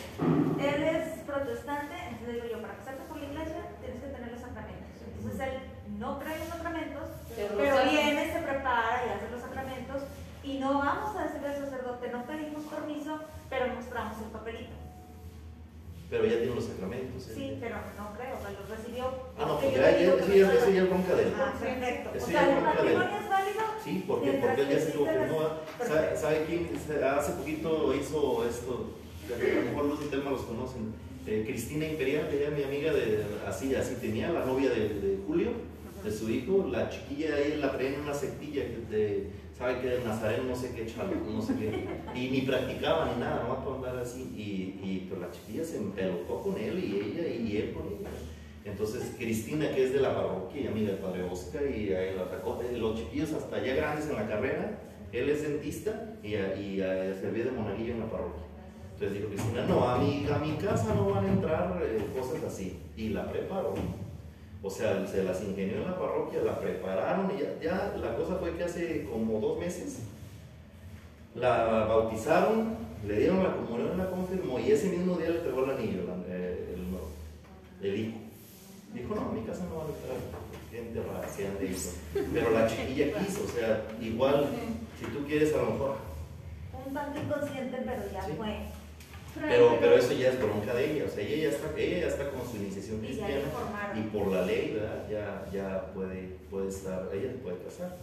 él 0.58 0.82
es 0.82 1.20
protestante, 1.22 1.94
entonces 2.10 2.34
digo 2.34 2.46
yo, 2.56 2.62
para 2.62 2.74
casarte 2.74 3.02
por 3.08 3.18
la 3.18 3.26
iglesia 3.26 3.70
tienes 3.80 4.02
que 4.02 4.08
tener 4.08 4.32
los 4.32 4.40
sacramentos. 4.40 4.88
Entonces 5.06 5.40
él 5.40 5.60
no 5.98 6.18
cree 6.18 6.34
en 6.34 6.40
los 6.40 6.48
sacramentos, 6.48 7.04
Pero 7.36 7.54
pero 7.56 7.76
viene, 7.84 8.32
se 8.32 8.40
prepara 8.40 9.06
y 9.06 9.10
hace 9.10 9.30
los 9.30 9.40
sacramentos 9.40 10.02
y 10.42 10.58
no 10.58 10.78
vamos 10.78 11.16
a 11.16 11.24
decirle 11.24 11.48
al 11.48 11.64
sacerdote, 11.64 12.10
no 12.10 12.24
pedimos 12.24 12.64
permiso, 12.64 13.20
pero 13.48 13.74
mostramos 13.74 14.18
el 14.18 14.30
papelito. 14.30 14.74
Pero 16.10 16.24
ya 16.24 16.38
tiene 16.38 16.54
los 16.54 16.64
sacramentos. 16.64 17.28
¿eh? 17.28 17.32
Sí, 17.34 17.58
pero 17.60 17.76
no 17.98 18.16
creo, 18.16 18.36
que 18.40 18.60
los 18.60 18.68
recibió. 18.78 19.04
Ah, 19.36 19.44
no, 19.46 19.60
porque 19.60 19.76
ya, 19.76 19.90
ya, 19.90 20.16
que 20.16 20.38
ya, 20.38 20.70
ya 20.72 20.82
es 20.82 20.88
bronca 20.88 21.14
de 21.14 21.22
él. 21.22 21.32
Ah, 21.36 21.54
perfecto. 21.60 22.10
Eso 22.14 22.26
O 22.26 22.28
sea, 22.28 22.56
el 22.56 22.64
matrimonio 22.64 23.18
es 23.20 23.28
válido. 23.28 23.60
Sí, 23.84 24.04
porque, 24.06 24.30
porque 24.32 24.62
él 24.62 24.68
ya 24.70 24.80
se 24.80 24.92
confirmó. 24.92 25.38
¿verdad? 25.38 25.60
¿Sabe, 25.86 26.16
sabe 26.16 26.44
quién? 26.46 26.70
Hace 27.04 27.32
poquito 27.32 27.94
hizo 27.94 28.44
esto, 28.48 28.94
a 29.28 29.54
lo 29.54 29.62
mejor 29.70 29.84
los 29.84 30.00
del 30.00 30.08
tema 30.08 30.30
los 30.30 30.42
conocen. 30.42 30.94
Eh, 31.26 31.44
Cristina 31.46 31.86
Imperial, 31.86 32.26
ella 32.32 32.50
mi 32.50 32.62
amiga 32.62 32.90
de 32.90 33.22
así, 33.46 33.74
así 33.74 33.96
tenía 33.96 34.30
la 34.30 34.46
novia 34.46 34.70
de, 34.70 34.88
de 34.88 35.18
Julio, 35.26 35.50
de 36.02 36.10
su 36.10 36.30
hijo, 36.30 36.68
la 36.70 36.88
chiquilla 36.88 37.34
ahí 37.34 37.58
la 37.58 37.70
traía 37.72 37.96
en 37.96 38.00
una 38.00 38.14
sectilla 38.14 38.62
de, 38.90 39.26
sabe 39.58 39.82
de 39.82 40.04
Nazareno 40.04 40.44
no 40.44 40.56
sé 40.56 40.72
qué 40.74 40.86
chalo, 40.86 41.12
no 41.28 41.42
sé 41.42 41.54
qué, 41.56 41.84
y 42.14 42.30
ni 42.30 42.42
practicaba 42.42 43.12
ni 43.12 43.20
nada, 43.20 43.44
no 43.48 43.64
para 43.64 43.76
andar 43.76 43.98
así, 43.98 44.22
y, 44.36 44.80
y 44.86 45.06
pues 45.08 45.20
la 45.20 45.30
chiquilla 45.30 45.64
se 45.64 45.78
empelotó 45.78 46.40
con 46.42 46.56
él 46.56 46.78
y 46.78 46.96
ella 46.96 47.26
y 47.26 47.56
él 47.56 47.72
con 47.72 47.86
ella. 47.88 48.08
Entonces 48.64 49.14
Cristina, 49.18 49.70
que 49.74 49.84
es 49.84 49.92
de 49.92 50.00
la 50.00 50.14
parroquia 50.14 50.60
y 50.60 50.66
amiga 50.66 50.90
del 50.90 50.98
padre 50.98 51.22
Oscar, 51.24 51.62
y 51.66 51.86
la 51.88 52.22
atacó, 52.22 52.60
Eh, 52.62 52.76
los 52.78 52.98
chiquillos 52.98 53.32
hasta 53.32 53.64
ya 53.64 53.74
grandes 53.74 54.08
en 54.08 54.16
la 54.16 54.28
carrera, 54.28 54.78
él 55.12 55.28
es 55.28 55.42
dentista 55.42 56.16
y, 56.22 56.34
y, 56.34 56.80
eh, 56.82 57.16
servía 57.20 57.44
de 57.46 57.50
monaguillo 57.50 57.94
en 57.94 58.00
la 58.00 58.10
parroquia. 58.10 58.44
Entonces 58.92 59.18
dijo 59.18 59.28
Cristina, 59.28 59.64
no, 59.66 59.88
a 59.88 59.98
mi, 59.98 60.26
a 60.26 60.38
mi 60.38 60.52
casa 60.56 60.94
no 60.94 61.10
van 61.10 61.24
a 61.24 61.28
entrar 61.28 61.80
eh, 61.82 61.98
cosas 62.18 62.42
así. 62.44 62.78
Y 62.96 63.10
la 63.10 63.30
preparó. 63.30 63.74
O 64.62 64.70
sea, 64.70 65.06
se 65.06 65.22
las 65.22 65.42
ingenió 65.42 65.76
en 65.78 65.84
la 65.86 65.98
parroquia, 65.98 66.40
la 66.42 66.58
prepararon 66.58 67.30
y 67.36 67.42
ya, 67.42 67.60
ya 67.62 67.94
la 67.96 68.16
cosa 68.16 68.36
fue 68.36 68.56
que 68.56 68.64
hace 68.64 69.06
como 69.10 69.38
dos 69.40 69.58
meses 69.58 70.00
la 71.34 71.84
bautizaron, 71.84 72.76
le 73.06 73.18
dieron 73.20 73.42
la 73.44 73.54
comunión, 73.54 73.96
la 73.96 74.10
confirmó 74.10 74.58
y 74.58 74.72
ese 74.72 74.88
mismo 74.88 75.16
día 75.16 75.30
le 75.30 75.36
entregó 75.36 75.64
el 75.64 75.70
anillo, 75.70 76.02
la- 76.04 76.34
eh, 76.34 76.74
el, 76.74 77.88
el 77.88 78.00
hijo. 78.00 78.18
Dijo, 78.92 79.14
no, 79.14 79.20
a 79.28 79.32
mi 79.32 79.42
casa 79.42 79.64
no 79.70 79.76
van 79.78 79.86
a 79.86 79.90
entrar 79.90 80.16
gente 80.72 81.00
sean 81.36 81.58
de 81.58 81.70
eso. 81.70 81.90
Pero 82.32 82.50
la 82.50 82.66
chiquilla 82.66 83.18
quiso, 83.18 83.44
o 83.44 83.48
sea, 83.48 83.84
igual, 84.00 84.46
si 84.98 85.06
tú 85.06 85.24
quieres 85.26 85.54
a 85.54 85.58
lo 85.58 85.70
mejor 85.72 85.96
Un 86.86 86.94
tanto 86.94 87.20
inconsciente, 87.20 87.76
pero 87.84 88.02
ya 88.12 88.24
Sí. 88.24 88.32
fue. 88.36 88.56
Pero, 89.40 89.78
pero 89.80 89.94
eso 89.96 90.12
ya 90.12 90.28
es 90.30 90.38
bronca 90.38 90.74
de 90.74 90.92
ella, 90.92 91.04
o 91.06 91.08
sea, 91.08 91.24
ella 91.24 91.36
ya 91.36 91.48
está, 91.50 91.78
ella 91.78 91.98
ya 92.00 92.06
está 92.08 92.30
con 92.30 92.48
su 92.48 92.56
iniciación 92.56 93.00
cristiana 93.00 93.46
y 93.94 94.00
por 94.08 94.28
la 94.28 94.42
ley, 94.44 94.72
¿verdad? 94.74 95.06
Ya, 95.10 95.46
ya 95.52 95.86
puede, 95.94 96.36
puede 96.50 96.68
estar, 96.68 97.08
ella 97.12 97.32
se 97.32 97.38
puede 97.38 97.58
casar. 97.58 97.96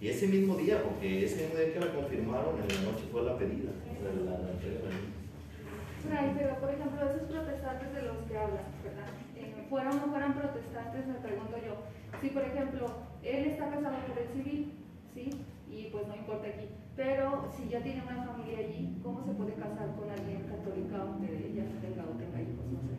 Y 0.00 0.08
ese 0.08 0.26
mismo 0.28 0.56
día, 0.56 0.82
porque 0.82 1.24
ese 1.24 1.36
mismo 1.36 1.58
día 1.58 1.72
que 1.72 1.80
la 1.80 1.92
confirmaron, 1.92 2.60
en 2.60 2.68
la 2.68 2.90
noche 2.92 3.04
fue 3.10 3.22
la 3.22 3.36
pedida, 3.36 3.72
la, 4.04 4.38
la 4.38 4.50
entrega 4.52 4.80
pero 6.38 6.54
por 6.60 6.70
ejemplo, 6.70 7.00
esos 7.02 7.28
protestantes 7.28 7.94
de 7.94 8.02
los 8.02 8.16
que 8.28 8.38
hablas, 8.38 8.66
¿verdad? 8.84 9.10
Eh, 9.36 9.66
fueron 9.68 9.98
o 9.98 10.06
no 10.06 10.12
fueran 10.12 10.34
protestantes, 10.34 11.06
me 11.06 11.14
pregunto 11.14 11.56
yo. 11.58 11.74
Si, 12.20 12.28
por 12.28 12.42
ejemplo, 12.42 12.86
él 13.22 13.46
está 13.46 13.70
casado 13.70 13.96
por 14.06 14.18
el 14.18 14.28
civil, 14.28 14.72
¿sí? 15.14 15.30
Y 15.70 15.88
pues 15.90 16.06
no 16.06 16.16
importa 16.16 16.48
aquí. 16.48 16.68
Pero 16.96 17.44
si 17.54 17.68
ya 17.68 17.82
tiene 17.82 18.02
una 18.08 18.24
familia 18.24 18.58
allí, 18.58 18.96
¿cómo 19.02 19.20
se 19.22 19.32
puede 19.32 19.52
casar 19.52 19.92
con 20.00 20.08
alguien 20.08 20.48
católica 20.48 20.96
donde 20.96 21.28
ella 21.28 21.68
tenga 21.84 22.08
o 22.08 22.16
tenga 22.16 22.40
hijos? 22.40 22.64
No 22.72 22.80
sé. 22.80 22.96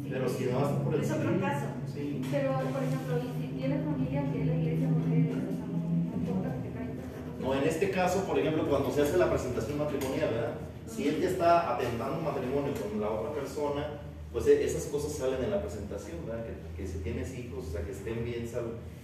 Sí. 0.00 0.08
Pero 0.08 0.24
si 0.28 0.44
no 0.46 0.58
hasta 0.58 0.82
por 0.82 0.94
el 0.94 1.00
Es 1.02 1.10
otro 1.12 1.28
civil, 1.28 1.40
caso. 1.40 1.66
Sí. 1.84 2.22
Pero, 2.32 2.50
por 2.72 2.82
ejemplo, 2.82 3.12
y 3.20 3.28
si 3.36 3.46
tiene 3.60 3.76
familia 3.84 4.32
que 4.32 4.40
es 4.40 4.46
la 4.46 4.54
iglesia. 4.56 4.88
O 4.88 5.00
sea, 5.04 5.68
no, 5.68 6.16
importa 6.16 6.48
que 6.48 6.68
tenga 6.72 6.82
hijos. 6.88 7.04
No, 7.40 7.54
en 7.54 7.64
este 7.68 7.90
caso, 7.90 8.24
por 8.24 8.38
ejemplo, 8.38 8.64
cuando 8.68 8.90
se 8.90 9.02
hace 9.02 9.18
la 9.18 9.28
presentación 9.28 9.76
matrimonial, 9.76 10.30
¿verdad? 10.32 10.54
Si 10.86 11.06
él 11.06 11.20
ya 11.20 11.28
está 11.28 11.76
atentando 11.76 12.16
un 12.16 12.24
matrimonio 12.24 12.72
con 12.72 12.98
la 12.98 13.10
otra 13.10 13.32
persona, 13.36 14.00
pues 14.32 14.46
e- 14.46 14.64
esas 14.64 14.86
cosas 14.86 15.12
salen 15.12 15.44
en 15.44 15.50
la 15.50 15.60
presentación, 15.60 16.24
¿verdad? 16.24 16.46
Que, 16.46 16.82
que 16.82 16.88
si 16.88 16.98
tienes 17.00 17.36
hijos, 17.36 17.68
o 17.68 17.70
sea, 17.70 17.84
que 17.84 17.92
estén 17.92 18.24
bien, 18.24 18.48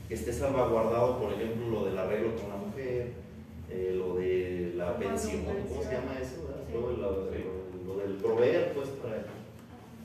que 0.08 0.14
esté 0.14 0.32
salvaguardado, 0.32 1.18
por 1.18 1.32
ejemplo, 1.34 1.68
lo 1.68 1.84
del 1.84 1.98
arreglo 1.98 2.34
con 2.36 2.48
la 2.48 2.56
mujer, 2.56 3.12
eh, 3.72 3.94
lo 3.96 4.16
de 4.16 4.74
la 4.76 4.96
pensión, 4.98 5.44
¿cómo 5.44 5.82
se 5.82 5.92
llama 5.92 6.18
eso? 6.20 6.48
Lo, 6.72 7.96
del 7.96 8.14
proveer, 8.16 8.72
pues, 8.74 8.88
para... 9.02 9.24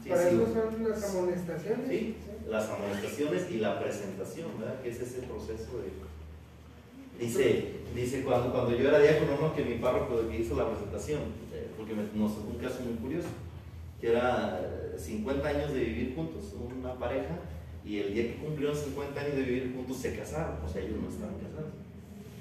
Sí, 0.03 0.09
Para 0.09 0.29
sí. 0.29 0.35
eso 0.35 0.53
son 0.53 0.89
las 0.89 1.09
amonestaciones. 1.09 1.89
Sí, 1.89 2.15
las 2.47 2.69
amonestaciones 2.69 3.51
y 3.51 3.57
la 3.57 3.79
presentación, 3.79 4.47
¿verdad? 4.59 4.81
Que 4.81 4.89
es 4.89 5.01
ese 5.01 5.21
proceso 5.23 5.79
de... 5.79 5.91
Dice, 7.19 7.73
dice 7.95 8.23
cuando, 8.23 8.51
cuando 8.51 8.77
yo 8.77 8.89
era 8.89 8.99
diácono, 8.99 9.37
¿no? 9.41 9.55
que 9.55 9.65
mi 9.65 9.75
párroco 9.79 10.29
que 10.29 10.39
hizo 10.39 10.55
la 10.55 10.69
presentación, 10.69 11.21
eh, 11.51 11.67
porque 11.75 11.95
me, 11.95 12.03
nos 12.13 12.35
tocó 12.35 12.51
un 12.51 12.57
caso 12.57 12.81
muy 12.81 12.93
curioso, 12.93 13.29
que 13.99 14.11
era 14.11 14.61
eh, 14.61 14.97
50 14.97 15.47
años 15.47 15.73
de 15.73 15.79
vivir 15.79 16.15
juntos, 16.15 16.53
una 16.79 16.93
pareja, 16.93 17.39
y 17.83 17.99
el 17.99 18.13
día 18.13 18.23
que 18.23 18.35
cumplieron 18.35 18.75
50 18.75 19.19
años 19.19 19.35
de 19.35 19.41
vivir 19.41 19.73
juntos 19.75 19.97
se 19.97 20.15
casaron, 20.15 20.57
o 20.63 20.67
sea, 20.67 20.81
ellos 20.81 21.01
no 21.01 21.09
estaban 21.09 21.35
casados. 21.39 21.71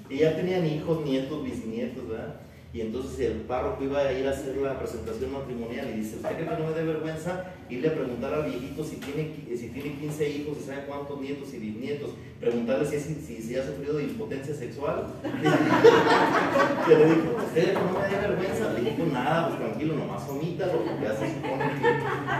Y 0.09 0.17
ya 0.19 0.35
tenían 0.35 0.65
hijos, 0.65 1.03
nietos, 1.05 1.43
bisnietos, 1.43 2.07
¿verdad? 2.07 2.41
Y 2.73 2.81
entonces 2.81 3.19
el 3.21 3.37
párroco 3.41 3.83
iba 3.83 3.99
a 3.99 4.13
ir 4.13 4.27
a 4.27 4.31
hacer 4.31 4.55
la 4.57 4.77
presentación 4.77 5.31
matrimonial 5.31 5.89
y 5.89 6.01
dice, 6.01 6.17
¿usted 6.17 6.35
cree 6.35 6.47
que 6.47 6.61
no 6.61 6.69
me 6.69 6.75
dé 6.75 6.83
vergüenza 6.83 7.45
irle 7.69 7.87
a 7.87 7.93
preguntar 7.95 8.33
al 8.33 8.43
viejito 8.43 8.83
si 8.83 8.97
tiene, 8.97 9.33
si 9.57 9.69
tiene 9.69 9.93
15 9.97 10.29
hijos 10.29 10.57
y 10.59 10.63
sabe 10.63 10.85
cuántos 10.85 11.19
nietos 11.19 11.53
y 11.53 11.59
bisnietos? 11.59 12.11
Preguntarle 12.39 12.85
si, 12.85 12.99
si, 12.99 13.41
si 13.41 13.55
ha 13.55 13.65
sufrido 13.65 13.97
de 13.97 14.03
impotencia 14.03 14.53
sexual. 14.53 15.07
que 15.23 16.95
le 16.95 17.05
dijo, 17.05 17.35
¿usted 17.45 17.73
no 17.73 17.99
me 17.99 18.15
da 18.15 18.27
vergüenza? 18.27 18.73
Le 18.73 18.91
dijo, 18.91 19.05
nada, 19.11 19.47
pues 19.47 19.59
tranquilo, 19.59 19.95
nomás 19.95 20.29
omítalo, 20.29 20.83
porque 20.83 21.03
ya 21.03 21.15
se 21.15 21.33
supone 21.33 21.71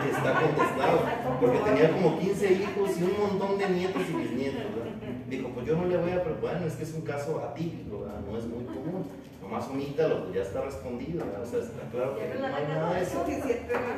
que 0.04 0.10
está 0.12 0.42
contestado. 0.42 1.02
Porque 1.40 1.58
tenía 1.60 1.92
como 1.92 2.20
15 2.20 2.54
hijos 2.54 2.92
y 3.00 3.04
un 3.04 3.18
montón 3.18 3.58
de 3.58 3.70
nietos 3.70 4.04
y 4.08 4.14
bisnietos, 4.14 4.76
¿verdad? 4.76 4.87
Dijo, 5.28 5.50
pues 5.50 5.66
yo 5.66 5.76
no 5.76 5.86
le 5.86 5.98
voy 5.98 6.12
a, 6.12 6.24
pero 6.24 6.38
bueno, 6.38 6.66
es 6.66 6.76
que 6.76 6.84
es 6.84 6.94
un 6.94 7.02
caso 7.02 7.40
atípico, 7.40 8.02
¿verdad? 8.02 8.22
No 8.30 8.38
es 8.38 8.46
muy 8.46 8.64
común. 8.64 9.06
Nomás 9.42 9.68
omítalo, 9.70 10.24
pues 10.24 10.36
ya 10.36 10.42
está 10.42 10.62
respondido, 10.62 11.26
¿verdad? 11.26 11.42
O 11.42 11.46
sea, 11.46 11.60
está 11.60 11.90
claro 11.90 12.18
que 12.18 12.40
no 12.40 12.46
hay 12.46 12.68
nada 12.68 12.94
de 12.94 13.02
eso. 13.02 13.26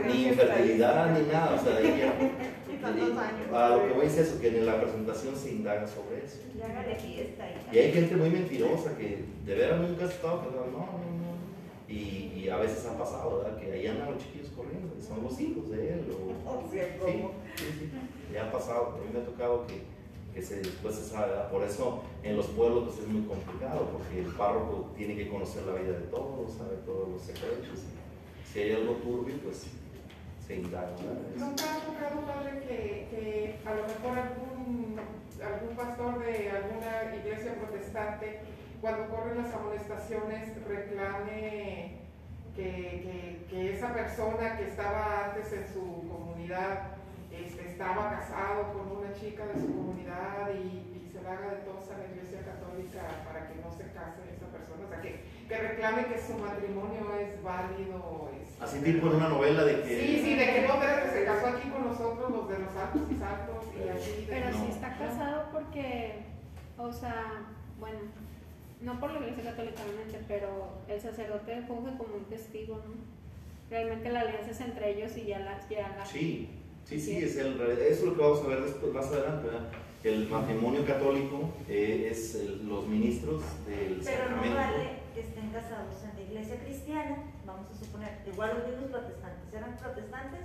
Ni 0.05 0.27
infertilidad, 0.27 1.19
ni 1.19 1.27
nada, 1.27 1.55
o 1.55 1.63
sea, 1.63 1.79
ella, 1.79 2.13
a 3.53 3.69
lo 3.69 3.87
que 3.87 3.93
voy 3.93 4.05
es 4.05 4.17
eso, 4.17 4.39
que 4.39 4.47
en 4.47 4.65
la 4.65 4.79
presentación 4.79 5.35
se 5.35 5.51
indaga 5.51 5.85
sobre 5.87 6.23
eso. 6.23 6.39
Y 7.71 7.77
hay 7.77 7.91
gente 7.91 8.15
muy 8.15 8.29
mentirosa 8.29 8.97
que 8.97 9.25
de 9.45 9.55
veras 9.55 9.81
nunca 9.81 10.05
ha 10.05 10.07
estado 10.07 10.43
no, 10.43 10.65
no, 10.65 10.81
no. 10.81 10.99
Y, 11.87 12.33
y 12.35 12.49
a 12.49 12.57
veces 12.57 12.85
ha 12.85 12.97
pasado, 12.97 13.39
¿verdad? 13.39 13.57
Que 13.57 13.71
ahí 13.71 13.87
andan 13.87 14.11
los 14.11 14.23
chiquillos 14.23 14.49
corriendo, 14.55 14.95
son 15.01 15.23
los 15.23 15.39
hijos 15.39 15.71
de 15.71 15.93
él. 15.93 16.07
O, 16.45 16.63
sí, 16.71 16.79
sí, 17.55 17.65
sí. 17.79 17.89
Ya 18.33 18.45
ha 18.45 18.51
pasado, 18.51 18.95
a 18.95 18.97
mí 18.99 19.11
me 19.11 19.19
ha 19.19 19.25
tocado 19.25 19.65
que, 19.65 19.81
que 20.39 20.45
se, 20.45 20.55
después 20.61 20.95
se 20.95 21.03
sabe, 21.09 21.27
¿verdad? 21.31 21.51
Por 21.51 21.63
eso 21.63 22.03
en 22.23 22.37
los 22.37 22.47
pueblos 22.47 22.85
pues, 22.85 22.99
es 22.99 23.07
muy 23.07 23.27
complicado, 23.27 23.89
porque 23.91 24.19
el 24.19 24.33
párroco 24.35 24.89
tiene 24.95 25.15
que 25.15 25.27
conocer 25.29 25.63
la 25.63 25.73
vida 25.73 25.99
de 25.99 26.07
todos, 26.07 26.53
sabe 26.53 26.77
todos 26.85 27.09
los 27.09 27.21
secretos. 27.21 27.83
Si 28.51 28.59
hay 28.59 28.71
algo 28.73 28.93
turbio, 28.95 29.35
pues 29.43 29.67
se 30.47 30.55
indaga. 30.55 30.91
¿Nunca 31.35 31.63
ha 31.75 31.79
tocado, 31.79 32.21
padre, 32.25 32.59
que, 32.61 33.07
que 33.11 33.59
a 33.65 33.75
lo 33.75 33.81
mejor 33.83 34.17
algún, 34.17 34.99
algún 35.43 35.75
pastor 35.75 36.19
de 36.25 36.49
alguna 36.51 37.15
iglesia 37.15 37.55
protestante, 37.55 38.39
cuando 38.81 39.09
corren 39.13 39.37
las 39.43 39.53
amonestaciones, 39.53 40.53
reclame 40.67 41.97
que, 42.55 42.63
que- 42.63 43.39
que 43.49 43.73
esa 43.75 43.93
persona 43.93 44.57
que 44.57 44.67
estaba 44.67 45.25
antes 45.31 45.51
en 45.53 45.65
su 45.73 46.07
comunidad 46.07 46.95
este, 47.45 47.67
estaba 47.71 48.09
casado 48.11 48.73
con 48.73 48.97
una 48.97 49.13
chica 49.13 49.45
de 49.47 49.55
su 49.59 49.67
comunidad 49.67 50.49
y, 50.53 51.05
y 51.05 51.09
se 51.11 51.21
le 51.21 51.27
haga 51.29 51.51
de 51.51 51.57
tos 51.67 51.89
a 51.91 51.97
la 51.97 52.05
iglesia 52.05 52.41
católica 52.45 53.01
para 53.25 53.47
que 53.47 53.55
no 53.61 53.71
se 53.71 53.91
case 53.93 54.21
esa 54.35 54.47
persona? 54.47 54.85
O 54.85 54.89
sea, 54.89 55.01
que, 55.01 55.23
que 55.47 55.57
reclame 55.57 56.05
que 56.05 56.19
su 56.19 56.33
matrimonio 56.37 57.15
es 57.19 57.41
válido. 57.43 58.31
es- 58.41 58.61
Así 58.61 58.79
tipo 58.81 59.07
en 59.07 59.15
una 59.15 59.29
novela 59.29 59.63
de 59.63 59.81
que... 59.83 59.87
Sí, 59.99 60.21
sí, 60.23 60.35
de 60.35 60.45
que 60.53 60.67
no, 60.67 60.79
pero 60.79 61.03
que 61.03 61.09
se 61.09 61.23
casó 61.25 61.47
aquí 61.47 61.69
con 61.69 61.87
nosotros, 61.87 62.29
los 62.31 62.49
de 62.49 62.59
los 62.59 62.75
altos 62.75 63.01
y 63.09 63.15
saltos, 63.15 63.63
y 63.75 63.87
así. 63.89 64.25
de- 64.25 64.27
Pero 64.29 64.51
No. 64.51 64.65
si 64.65 64.71
está 64.71 64.97
casado 64.97 65.45
porque, 65.53 66.25
o 66.77 66.91
sea, 66.91 67.45
bueno, 67.79 67.99
no 68.81 68.99
por 68.99 69.11
la 69.11 69.19
iglesia 69.19 69.43
católica 69.51 69.81
obviamente, 69.83 70.19
pero 70.27 70.69
el 70.87 70.99
sacerdote 71.01 71.61
funge 71.67 71.97
como 71.97 72.15
un 72.15 72.25
testigo, 72.25 72.75
¿no? 72.85 72.93
Realmente 73.69 74.09
la 74.09 74.21
alianza 74.21 74.51
es 74.51 74.59
entre 74.61 74.91
ellos 74.91 75.15
y 75.15 75.25
ya 75.27 75.39
la... 75.39 75.59
Ya 75.69 75.95
la 75.97 76.05
Sí, 76.05 76.49
sí, 76.89 76.99
sí, 76.99 77.17
es 77.17 77.37
el, 77.37 77.61
eso 77.61 77.79
es 77.89 78.03
lo 78.03 78.15
que 78.15 78.21
vamos 78.21 78.43
a 78.43 78.47
ver 78.47 78.61
después, 78.63 78.93
más 78.93 79.05
adelante. 79.07 79.47
¿verdad? 79.47 79.69
El 80.03 80.27
matrimonio 80.29 80.85
católico 80.85 81.49
eh, 81.67 82.07
es 82.11 82.35
el- 82.35 82.67
los 82.67 82.87
ministros 82.87 83.41
del 83.67 83.99
Pero 84.03 84.29
no 84.31 84.41
vale 84.55 85.03
que 85.13 85.21
estén 85.21 85.49
casados 85.51 85.95
en 86.07 86.15
la 86.15 86.23
iglesia 86.23 86.55
cristiana, 86.63 87.17
vamos 87.45 87.67
a 87.69 87.75
suponer, 87.77 88.23
igual 88.25 88.57
los 88.57 88.67
mismos 88.69 88.89
protestantes, 88.95 89.53
eran 89.53 89.75
protestantes, 89.77 90.39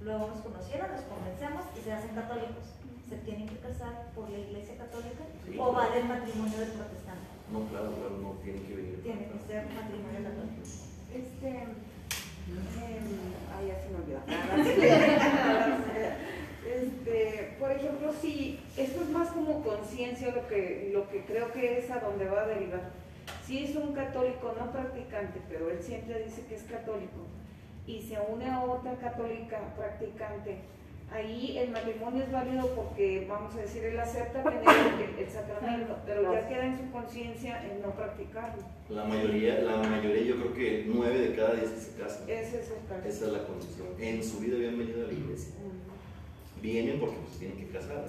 luego 0.00 0.28
nos 0.28 0.40
conocieron, 0.40 0.86
nos 0.92 1.02
convencemos 1.10 1.64
y 1.76 1.82
se 1.82 1.92
hacen 1.92 2.14
católicos. 2.14 2.78
¿Se 3.10 3.18
tienen 3.28 3.46
que 3.48 3.56
casar 3.58 4.08
por 4.14 4.30
la 4.30 4.38
iglesia 4.38 4.78
católica 4.78 5.20
Sí. 5.44 5.58
o 5.58 5.72
vale 5.72 6.00
el 6.00 6.08
matrimonio 6.08 6.56
del 6.58 6.72
protestante? 6.72 7.28
No, 7.52 7.68
claro, 7.68 7.92
claro, 7.92 8.16
no 8.22 8.30
tiene 8.40 8.62
que 8.64 8.72
venir. 8.74 9.02
Tiene 9.02 9.28
que 9.28 9.38
ser 9.44 9.66
matrimonio 9.68 10.20
católico. 10.24 10.62
Este, 11.12 11.48
ay, 13.56 13.68
ya 13.68 13.76
se 13.80 13.88
me 13.90 13.96
olvidó. 13.98 14.20
este, 16.66 17.56
por 17.58 17.70
ejemplo, 17.70 18.12
si 18.20 18.60
más 19.12 19.28
como 19.30 19.62
conciencia 19.62 20.34
lo 20.34 20.48
que, 20.48 20.90
lo 20.92 21.08
que 21.08 21.24
creo 21.24 21.52
que 21.52 21.78
es 21.78 21.90
a 21.90 22.00
donde 22.00 22.24
va 22.26 22.42
a 22.42 22.46
derivar. 22.46 22.90
Si 23.46 23.64
es 23.64 23.76
un 23.76 23.92
católico 23.92 24.54
no 24.58 24.72
practicante, 24.72 25.40
pero 25.48 25.70
él 25.70 25.80
siempre 25.82 26.24
dice 26.24 26.44
que 26.48 26.56
es 26.56 26.62
católico, 26.62 27.26
y 27.86 28.00
se 28.02 28.18
une 28.18 28.48
a 28.48 28.64
otra 28.64 28.94
católica 28.96 29.60
practicante, 29.76 30.58
ahí 31.12 31.58
el 31.58 31.70
matrimonio 31.70 32.24
es 32.24 32.32
válido 32.32 32.74
porque, 32.74 33.26
vamos 33.28 33.54
a 33.54 33.60
decir, 33.60 33.84
él 33.84 33.98
acepta 33.98 34.42
tener 34.42 34.62
el, 34.62 35.24
el 35.24 35.30
sacramento, 35.30 35.96
pero 36.06 36.32
ya 36.32 36.48
queda 36.48 36.66
en 36.66 36.78
su 36.78 36.90
conciencia 36.90 37.62
en 37.64 37.82
no 37.82 37.90
practicarlo. 37.90 38.62
La 38.88 39.04
mayoría, 39.04 39.60
la 39.60 39.76
mayoría, 39.76 40.22
yo 40.22 40.36
creo 40.36 40.54
que 40.54 40.84
nueve 40.86 41.18
de 41.18 41.36
cada 41.36 41.54
diez 41.54 41.70
que 41.70 41.80
se 41.80 42.00
casan. 42.00 42.22
Ese 42.28 42.60
es 42.60 42.70
el 42.70 42.86
caso. 42.88 43.08
Esa 43.08 43.26
es 43.26 43.32
la 43.32 43.44
condición. 43.46 43.88
En 43.98 44.24
su 44.24 44.38
vida 44.40 44.56
habían 44.56 44.78
venido 44.78 45.04
a 45.04 45.06
la 45.06 45.12
iglesia. 45.12 45.52
Vienen 46.60 47.00
porque 47.00 47.16
pues, 47.16 47.38
tienen 47.38 47.58
que 47.58 47.66
casar. 47.66 47.96